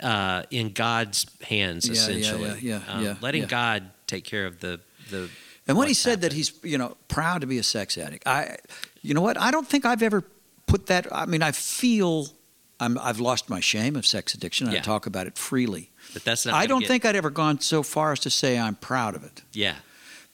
uh, 0.00 0.44
in 0.52 0.70
God's 0.72 1.26
hands, 1.42 1.88
Yeah, 1.88 1.94
yeah, 1.94 2.00
essentially. 2.00 2.48
yeah, 2.60 2.80
yeah, 2.86 2.92
Um, 2.94 3.04
yeah, 3.04 3.14
letting 3.20 3.42
yeah. 3.42 3.48
God 3.48 3.90
take 4.06 4.22
care 4.24 4.46
of 4.46 4.60
the 4.60 4.78
the. 5.10 5.28
And 5.66 5.76
when 5.76 5.88
he 5.88 5.94
said 5.94 6.20
that 6.20 6.32
he's, 6.32 6.52
you 6.62 6.78
know, 6.78 6.96
proud 7.08 7.40
to 7.40 7.48
be 7.48 7.58
a 7.58 7.62
sex 7.64 7.98
addict, 7.98 8.24
I, 8.24 8.58
you 9.02 9.12
know 9.12 9.22
what? 9.22 9.36
I 9.36 9.50
don't 9.50 9.66
think 9.66 9.84
I've 9.84 10.02
ever 10.04 10.22
put 10.68 10.86
that. 10.86 11.08
I 11.10 11.26
mean, 11.26 11.42
I 11.42 11.50
feel 11.52 12.28
I'm, 12.78 12.98
I've 12.98 13.18
lost 13.18 13.48
my 13.48 13.60
shame 13.60 13.96
of 13.96 14.06
sex 14.06 14.34
addiction. 14.34 14.70
Yeah. 14.70 14.78
I 14.78 14.80
talk 14.82 15.06
about 15.06 15.26
it 15.26 15.36
freely. 15.38 15.90
But 16.14 16.24
that's 16.24 16.46
not. 16.46 16.54
I 16.54 16.66
don't 16.66 16.80
get- 16.80 16.88
think 16.88 17.04
I'd 17.04 17.16
ever 17.16 17.30
gone 17.30 17.60
so 17.60 17.82
far 17.82 18.12
as 18.12 18.20
to 18.20 18.30
say 18.30 18.58
I'm 18.58 18.76
proud 18.76 19.14
of 19.14 19.22
it. 19.24 19.42
Yeah. 19.52 19.76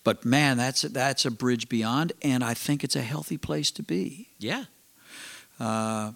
But 0.04 0.24
man, 0.24 0.56
that's 0.56 0.82
that's 0.82 1.24
a 1.26 1.30
bridge 1.30 1.68
beyond, 1.68 2.12
and 2.22 2.44
I 2.44 2.54
think 2.54 2.84
it's 2.84 2.96
a 2.96 3.02
healthy 3.02 3.36
place 3.38 3.70
to 3.72 3.82
be. 3.82 4.28
Yeah. 4.38 4.64
Uh, 5.58 6.12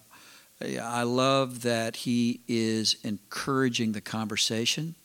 I 0.61 1.03
love 1.03 1.61
that 1.63 1.97
he 1.97 2.39
is 2.47 2.95
encouraging 3.03 3.91
the 3.91 4.01
conversation, 4.01 4.95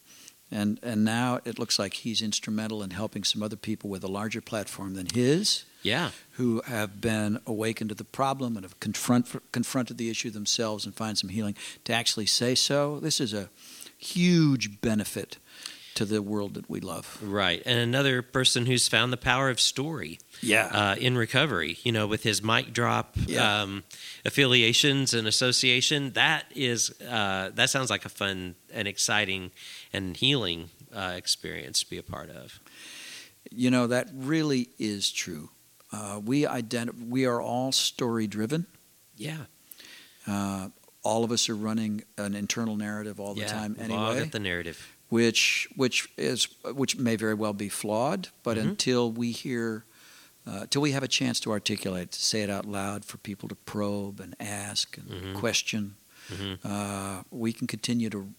and 0.51 0.79
and 0.83 1.05
now 1.05 1.41
it 1.45 1.59
looks 1.59 1.79
like 1.79 1.95
he's 1.95 2.23
instrumental 2.23 2.83
in 2.83 2.91
helping 2.91 3.25
some 3.25 3.43
other 3.43 3.57
people 3.57 3.91
with 3.91 4.05
a 4.05 4.09
larger 4.09 4.41
platform 4.41 4.95
than 4.95 5.07
his, 5.13 5.65
Yeah. 5.83 6.11
who 6.33 6.63
have 6.67 7.01
been 7.01 7.41
awakened 7.47 7.91
to 7.91 7.95
the 7.97 8.05
problem 8.05 8.57
and 8.57 8.65
have 8.65 8.79
confront 8.81 9.27
confronted 9.53 9.99
the 9.99 10.09
issue 10.09 10.31
themselves 10.31 10.87
and 10.87 10.95
find 10.95 11.19
some 11.19 11.29
healing. 11.31 11.57
To 11.85 11.93
actually 11.93 12.27
say 12.27 12.55
so, 12.55 12.99
this 13.01 13.21
is 13.21 13.35
a 13.35 13.51
huge 14.01 14.81
benefit 14.81 15.39
to 15.95 16.05
the 16.05 16.23
world 16.23 16.55
that 16.55 16.71
we 16.71 16.81
love. 16.81 17.19
Right. 17.23 17.63
And 17.67 17.79
another 17.79 18.23
person 18.23 18.65
who's 18.67 18.89
found 18.89 19.13
the 19.13 19.17
power 19.19 19.51
of 19.51 19.61
story 19.61 20.19
Yeah, 20.41 20.67
uh, 20.73 20.95
in 20.99 21.19
recovery, 21.19 21.79
you 21.83 21.93
know, 21.93 22.07
with 22.07 22.23
his 22.23 22.43
mic 22.43 22.73
drop 22.73 23.17
Yeah. 23.27 23.63
um, 23.63 23.83
affiliations 24.25 25.13
and 25.13 25.27
association. 25.29 26.13
That 26.13 26.45
is, 26.55 26.91
uh, 27.03 27.51
that 27.55 27.69
sounds 27.71 27.91
like 27.91 28.05
a 28.07 28.09
fun 28.09 28.55
and 28.73 28.89
exciting 28.89 29.51
and 29.93 30.17
healing 30.17 30.71
uh, 30.95 31.15
experience 31.17 31.81
to 31.81 31.91
be 31.91 31.99
a 31.99 32.03
part 32.03 32.31
of. 32.31 32.61
you 33.51 33.71
know 33.71 33.87
that 33.89 34.09
really 34.15 34.69
is 34.79 35.11
true. 35.11 35.51
Uh, 35.93 36.21
we 36.25 36.43
identi- 36.45 37.09
We 37.09 37.27
are 37.27 37.41
all 37.43 37.73
story 37.73 38.27
driven. 38.29 38.67
Yeah. 39.17 39.47
All 41.03 41.25
of 41.25 41.31
us 41.33 41.49
are 41.49 41.57
running 41.57 42.03
an 42.19 42.35
internal 42.35 42.77
narrative 42.77 43.19
all 43.21 43.35
the 43.35 43.41
yeah. 43.43 43.47
time 43.53 43.77
all 43.79 43.85
anyway, 43.85 44.21
got 44.25 44.33
the 44.33 44.39
narrative. 44.39 44.79
which 45.09 45.69
which 45.77 46.09
is 46.17 46.49
which 46.75 46.97
may 46.97 47.17
very 47.17 47.35
well 47.35 47.53
be 47.55 47.69
flawed. 47.69 48.29
But 48.43 48.57
Mhm. 48.57 48.63
until 48.71 49.11
we 49.13 49.33
hear, 49.33 49.85
uh, 50.47 50.67
till 50.71 50.83
we 50.83 50.93
have 50.93 51.03
a 51.03 51.09
chance 51.09 51.41
to 51.41 51.51
articulate, 51.51 52.11
to 52.13 52.21
say 52.21 52.43
it 52.43 52.51
out 52.51 52.67
loud 52.67 53.05
for 53.05 53.17
people 53.19 53.49
to 53.49 53.55
probe 53.55 54.21
and 54.21 54.35
ask 54.41 54.97
and 54.99 55.09
Mhm. 55.11 55.35
question, 55.35 55.97
hmm 56.29 56.55
uh, 56.65 57.23
we 57.31 57.53
can 57.53 57.67
continue 57.67 58.11
to 58.11 58.35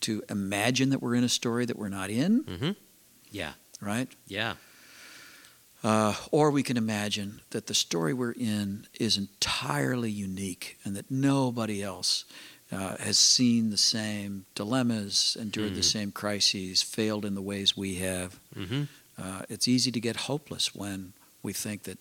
to 0.00 0.22
imagine 0.30 0.90
that 0.90 1.02
we're 1.02 1.14
in 1.16 1.24
a 1.24 1.28
story 1.28 1.66
that 1.66 1.76
we're 1.76 1.88
not 1.88 2.08
in. 2.10 2.38
hmm 2.44 2.70
Yeah. 3.30 3.52
Right. 3.80 4.08
Yeah. 4.26 4.54
Uh, 5.84 6.14
or 6.32 6.50
we 6.50 6.62
can 6.62 6.76
imagine 6.76 7.40
that 7.50 7.66
the 7.66 7.74
story 7.74 8.12
we're 8.12 8.32
in 8.32 8.86
is 8.98 9.16
entirely 9.16 10.10
unique 10.10 10.76
and 10.84 10.96
that 10.96 11.08
nobody 11.10 11.82
else 11.82 12.24
uh, 12.72 12.96
has 12.98 13.18
seen 13.18 13.70
the 13.70 13.76
same 13.78 14.44
dilemmas, 14.54 15.36
endured 15.40 15.74
the 15.74 15.80
Mm. 15.80 15.92
same 15.92 16.12
crises, 16.12 16.82
failed 16.82 17.24
in 17.24 17.34
the 17.34 17.42
ways 17.42 17.76
we 17.76 17.94
have. 17.96 18.38
hmm 18.54 18.84
Uh, 19.16 19.42
it's 19.48 19.66
easy 19.66 19.90
to 19.90 20.00
get 20.00 20.16
hopeless 20.16 20.74
when 20.74 21.12
we 21.42 21.52
think 21.52 21.82
that 21.82 21.98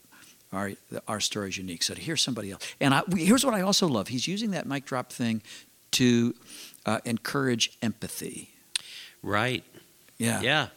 our 0.52 0.74
our 1.08 1.20
story 1.20 1.50
is 1.50 1.58
unique. 1.58 1.84
So 1.84 1.94
to 1.96 2.02
hear 2.02 2.18
somebody 2.18 2.52
else, 2.52 2.64
and 2.80 2.94
I, 2.94 3.02
we, 3.08 3.26
here's 3.26 3.44
what 3.46 3.56
I 3.56 3.62
also 3.62 3.88
love: 3.88 4.08
he's 4.10 4.28
using 4.28 4.52
that 4.52 4.66
mic 4.66 4.86
drop 4.86 5.12
thing 5.12 5.42
to 5.92 6.34
uh, 6.86 7.00
encourage 7.06 7.78
empathy. 7.82 8.50
Right. 9.24 9.64
Yeah, 10.20 10.42
Yeah, 10.42 10.68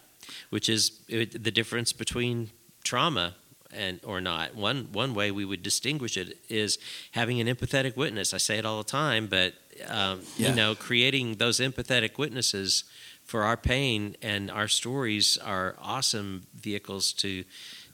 which 0.51 0.69
is 0.69 0.93
it, 1.09 1.43
the 1.45 1.51
difference 1.51 1.93
between 1.93 2.51
trauma 2.85 3.35
and 3.73 4.01
or 4.05 4.21
not. 4.21 4.55
One 4.57 4.89
one 4.93 5.15
way 5.15 5.31
we 5.31 5.45
would 5.45 5.63
distinguish 5.63 6.17
it 6.17 6.39
is 6.49 6.79
having 7.13 7.41
an 7.41 7.47
empathetic 7.47 7.97
witness. 7.97 8.35
I 8.35 8.39
say 8.39 8.59
it 8.59 8.67
all 8.67 8.79
the 8.79 8.91
time, 8.91 9.27
but 9.29 9.55
um, 9.89 10.21
Yeah. 10.37 10.51
you 10.51 10.55
know, 10.55 10.75
creating 10.75 11.37
those 11.37 11.61
empathetic 11.61 12.19
witnesses 12.19 12.85
for 13.25 13.45
our 13.45 13.57
pain 13.57 14.17
and 14.23 14.51
our 14.51 14.67
stories 14.69 15.39
are 15.39 15.77
awesome 15.81 16.43
vehicles 16.55 17.13
to 17.15 17.45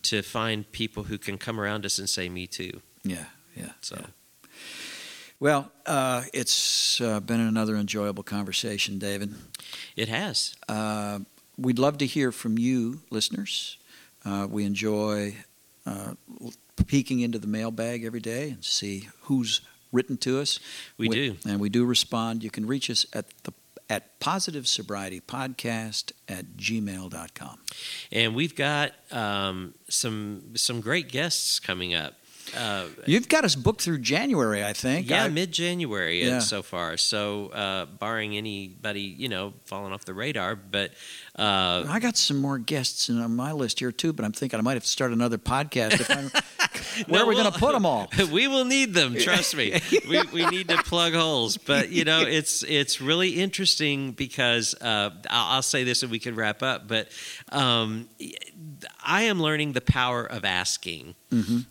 to 0.02 0.22
find 0.22 0.70
people 0.72 1.02
who 1.04 1.18
can 1.18 1.36
come 1.36 1.60
around 1.60 1.84
us 1.84 1.98
and 1.98 2.08
say, 2.08 2.28
"Me 2.28 2.46
too." 2.46 2.80
yeah, 3.04 3.26
yeah. 3.54 3.72
So. 3.82 3.96
yeah. 4.00 4.06
Well, 5.38 5.70
uh, 5.84 6.22
it's 6.32 6.98
uh, 7.00 7.20
been 7.20 7.40
another 7.40 7.76
enjoyable 7.76 8.22
conversation, 8.22 8.98
David. 8.98 9.34
It 9.94 10.08
has. 10.08 10.54
Uh, 10.66 11.18
we'd 11.58 11.78
love 11.78 11.98
to 11.98 12.06
hear 12.06 12.32
from 12.32 12.56
you, 12.56 13.00
listeners. 13.10 13.76
Uh, 14.26 14.46
we 14.50 14.64
enjoy 14.64 15.34
uh, 15.86 16.14
peeking 16.86 17.20
into 17.20 17.38
the 17.38 17.46
mailbag 17.46 18.04
every 18.04 18.20
day 18.20 18.50
and 18.50 18.64
see 18.64 19.08
who's 19.22 19.60
written 19.92 20.16
to 20.18 20.40
us. 20.40 20.58
We 20.98 21.08
do. 21.08 21.36
and 21.48 21.60
we 21.60 21.68
do 21.68 21.84
respond. 21.84 22.42
You 22.42 22.50
can 22.50 22.66
reach 22.66 22.90
us 22.90 23.06
at 23.12 23.26
the 23.44 23.52
at 23.88 24.18
positive 24.18 24.66
sobriety 24.66 25.20
podcast 25.20 26.10
at 26.28 26.56
gmail.com. 26.56 27.58
And 28.10 28.34
we've 28.34 28.56
got 28.56 28.92
um, 29.12 29.74
some 29.88 30.56
some 30.56 30.80
great 30.80 31.08
guests 31.08 31.60
coming 31.60 31.94
up. 31.94 32.14
Uh, 32.56 32.86
You've 33.06 33.28
got 33.28 33.44
us 33.44 33.56
booked 33.56 33.82
through 33.82 33.98
January, 33.98 34.64
I 34.64 34.72
think. 34.72 35.10
Yeah, 35.10 35.26
mid 35.28 35.50
January 35.52 36.24
Yeah. 36.24 36.38
so 36.38 36.62
far. 36.62 36.96
So, 36.96 37.48
uh, 37.48 37.86
barring 37.86 38.36
anybody, 38.36 39.00
you 39.00 39.28
know, 39.28 39.52
falling 39.64 39.92
off 39.92 40.04
the 40.04 40.14
radar, 40.14 40.54
but 40.54 40.92
uh, 41.38 41.84
I 41.88 41.98
got 42.00 42.16
some 42.16 42.38
more 42.38 42.58
guests 42.58 43.10
on 43.10 43.36
my 43.36 43.52
list 43.52 43.78
here 43.80 43.92
too, 43.92 44.12
but 44.12 44.24
I'm 44.24 44.32
thinking 44.32 44.58
I 44.58 44.62
might 44.62 44.74
have 44.74 44.84
to 44.84 44.88
start 44.88 45.12
another 45.12 45.38
podcast. 45.38 46.00
If 46.00 46.10
I'm, 46.10 46.30
where 47.08 47.20
No, 47.20 47.24
are 47.24 47.28
we 47.28 47.34
going 47.34 47.44
we'll- 47.44 47.52
to 47.52 47.58
put 47.58 47.72
them 47.72 47.84
all? 47.86 48.08
we 48.32 48.48
will 48.48 48.64
need 48.64 48.94
them. 48.94 49.14
Trust 49.16 49.54
me, 49.56 49.78
we, 50.08 50.22
we 50.32 50.46
need 50.46 50.68
to 50.68 50.78
plug 50.78 51.12
holes. 51.12 51.56
But 51.58 51.90
you 51.90 52.04
know, 52.04 52.22
it's 52.22 52.62
it's 52.62 53.00
really 53.00 53.30
interesting 53.30 54.12
because 54.12 54.74
uh, 54.80 55.10
I'll, 55.28 55.56
I'll 55.56 55.62
say 55.62 55.84
this 55.84 56.02
and 56.02 56.10
we 56.10 56.18
can 56.18 56.34
wrap 56.36 56.62
up. 56.62 56.88
But 56.88 57.08
um, 57.52 58.08
I 59.04 59.22
am 59.24 59.40
learning 59.40 59.72
the 59.72 59.80
power 59.82 60.24
of 60.24 60.44
asking. 60.44 61.14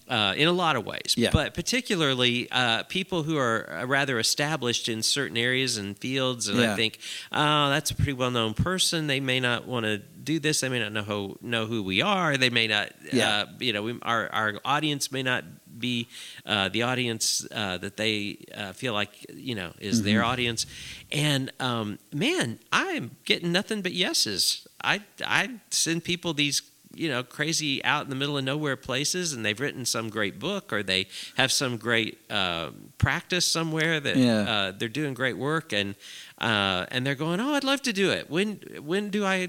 Uh, 0.08 0.34
in 0.38 0.48
a 0.48 0.52
lot 0.52 0.76
of 0.76 0.86
ways, 0.86 1.16
Yeah. 1.18 1.32
but 1.32 1.56
particularly 1.56 2.48
uh, 2.52 2.84
people 2.84 3.24
who 3.24 3.38
are 3.38 3.68
uh, 3.72 3.86
rather 3.86 4.20
established 4.20 4.88
in 4.90 5.02
certain 5.02 5.38
areas 5.38 5.78
and 5.78 5.98
fields, 5.98 6.48
and 6.50 6.60
Yeah. 6.60 6.74
I 6.74 6.76
think, 6.76 7.00
oh, 7.32 7.70
that's 7.70 7.90
a 7.90 7.96
pretty 7.96 8.14
well-known 8.14 8.54
person. 8.54 9.08
They 9.08 9.20
may 9.20 9.40
not 9.40 9.55
want 9.66 9.86
to 9.86 9.98
do 10.00 10.40
this. 10.40 10.60
They 10.60 10.70
may 10.70 10.80
not 10.80 10.92
know 10.92 11.04
who 11.04 11.38
know 11.42 11.66
who 11.66 11.82
we 11.84 12.02
are. 12.02 12.38
They 12.38 12.50
may 12.50 12.68
not, 12.68 12.90
Yeah. 13.12 13.30
uh, 13.30 13.46
you 13.60 13.72
know, 13.74 13.84
we, 13.84 14.00
our 14.02 14.30
our 14.34 14.54
audience 14.66 15.12
may 15.12 15.24
not 15.24 15.44
be 15.80 16.08
uh, 16.46 16.70
the 16.70 16.84
audience 16.84 17.46
uh, 17.52 17.78
that 17.78 17.96
they 17.98 18.38
uh, 18.56 18.74
feel 18.74 18.94
like 18.94 19.12
you 19.34 19.56
know 19.56 19.72
is 19.80 20.02
their 20.04 20.20
Mm-hmm. 20.22 20.32
audience. 20.32 20.66
And 21.12 21.52
um, 21.60 21.98
man, 22.14 22.60
I'm 22.72 23.12
getting 23.26 23.52
nothing 23.52 23.82
but 23.82 23.92
yeses. 23.94 24.68
I 24.84 25.02
I 25.26 25.50
send 25.70 26.04
people 26.04 26.34
these 26.34 26.62
you 26.94 27.10
know 27.10 27.24
crazy 27.24 27.84
out 27.84 28.04
in 28.04 28.10
the 28.10 28.16
middle 28.16 28.38
of 28.38 28.44
nowhere 28.44 28.76
places, 28.76 29.34
and 29.34 29.46
they've 29.46 29.60
written 29.60 29.86
some 29.86 30.10
great 30.10 30.40
book 30.40 30.72
or 30.74 30.84
they 30.84 31.08
have 31.36 31.52
some 31.52 31.78
great 31.78 32.20
uh, 32.30 32.70
practice 32.98 33.46
somewhere 33.46 34.00
that 34.00 34.16
Yeah. 34.18 34.40
uh, 34.42 34.72
they're 34.78 34.90
doing 34.90 35.14
great 35.14 35.38
work 35.38 35.74
and. 35.74 35.96
Uh, 36.38 36.86
and 36.92 37.08
they're 37.08 37.16
going, 37.16 37.40
oh, 37.40 37.54
I'd 37.54 37.64
love 37.64 37.82
to 37.84 37.94
do 37.94 38.12
it. 38.12 38.30
When 38.30 38.60
when 38.82 39.10
do 39.10 39.24
I, 39.24 39.48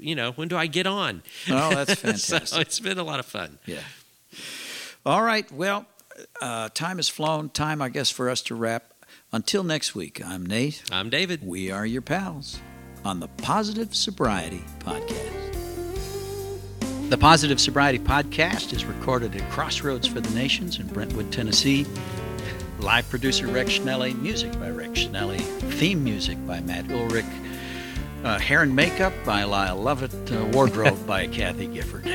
you 0.00 0.16
know, 0.16 0.32
when 0.32 0.48
do 0.48 0.56
I 0.56 0.66
get 0.66 0.84
on? 0.84 1.22
Oh, 1.48 1.70
that's 1.84 1.94
fantastic 2.00 2.48
so 2.48 2.58
it's 2.58 2.80
been 2.80 2.98
a 2.98 3.04
lot 3.04 3.20
of 3.20 3.26
fun. 3.26 3.60
Yeah. 3.64 3.78
All 5.06 5.22
right. 5.22 5.50
Well, 5.52 5.86
uh, 6.42 6.68
time 6.70 6.96
has 6.96 7.08
flown. 7.08 7.48
Time, 7.50 7.80
I 7.80 7.90
guess, 7.90 8.10
for 8.10 8.28
us 8.28 8.42
to 8.42 8.56
wrap. 8.56 8.92
Until 9.32 9.62
next 9.62 9.94
week, 9.94 10.20
I'm 10.26 10.44
Nate. 10.44 10.82
I'm 10.90 11.10
David. 11.10 11.46
We 11.46 11.70
are 11.70 11.86
your 11.86 12.02
pals 12.02 12.58
on 13.04 13.20
the 13.20 13.28
Positive 13.28 13.94
Sobriety 13.94 14.64
Podcast. 14.80 15.65
The 17.08 17.16
Positive 17.16 17.60
Sobriety 17.60 18.00
Podcast 18.00 18.72
is 18.72 18.84
recorded 18.84 19.36
at 19.36 19.48
Crossroads 19.52 20.08
for 20.08 20.20
the 20.20 20.34
Nations 20.34 20.80
in 20.80 20.88
Brentwood, 20.88 21.30
Tennessee. 21.30 21.86
Live 22.80 23.08
producer 23.08 23.46
Rex 23.46 23.78
Schnelly, 23.78 24.20
music 24.20 24.52
by 24.58 24.70
Rex 24.70 24.98
Schnelly, 25.04 25.40
theme 25.74 26.02
music 26.02 26.36
by 26.48 26.58
Matt 26.62 26.90
Ulrich, 26.90 27.24
uh, 28.24 28.40
hair 28.40 28.62
and 28.62 28.74
makeup 28.74 29.12
by 29.24 29.44
Lyle 29.44 29.76
Lovett, 29.76 30.32
uh, 30.32 30.46
wardrobe 30.46 31.06
by 31.06 31.28
Kathy 31.28 31.68
Gifford. 31.68 32.06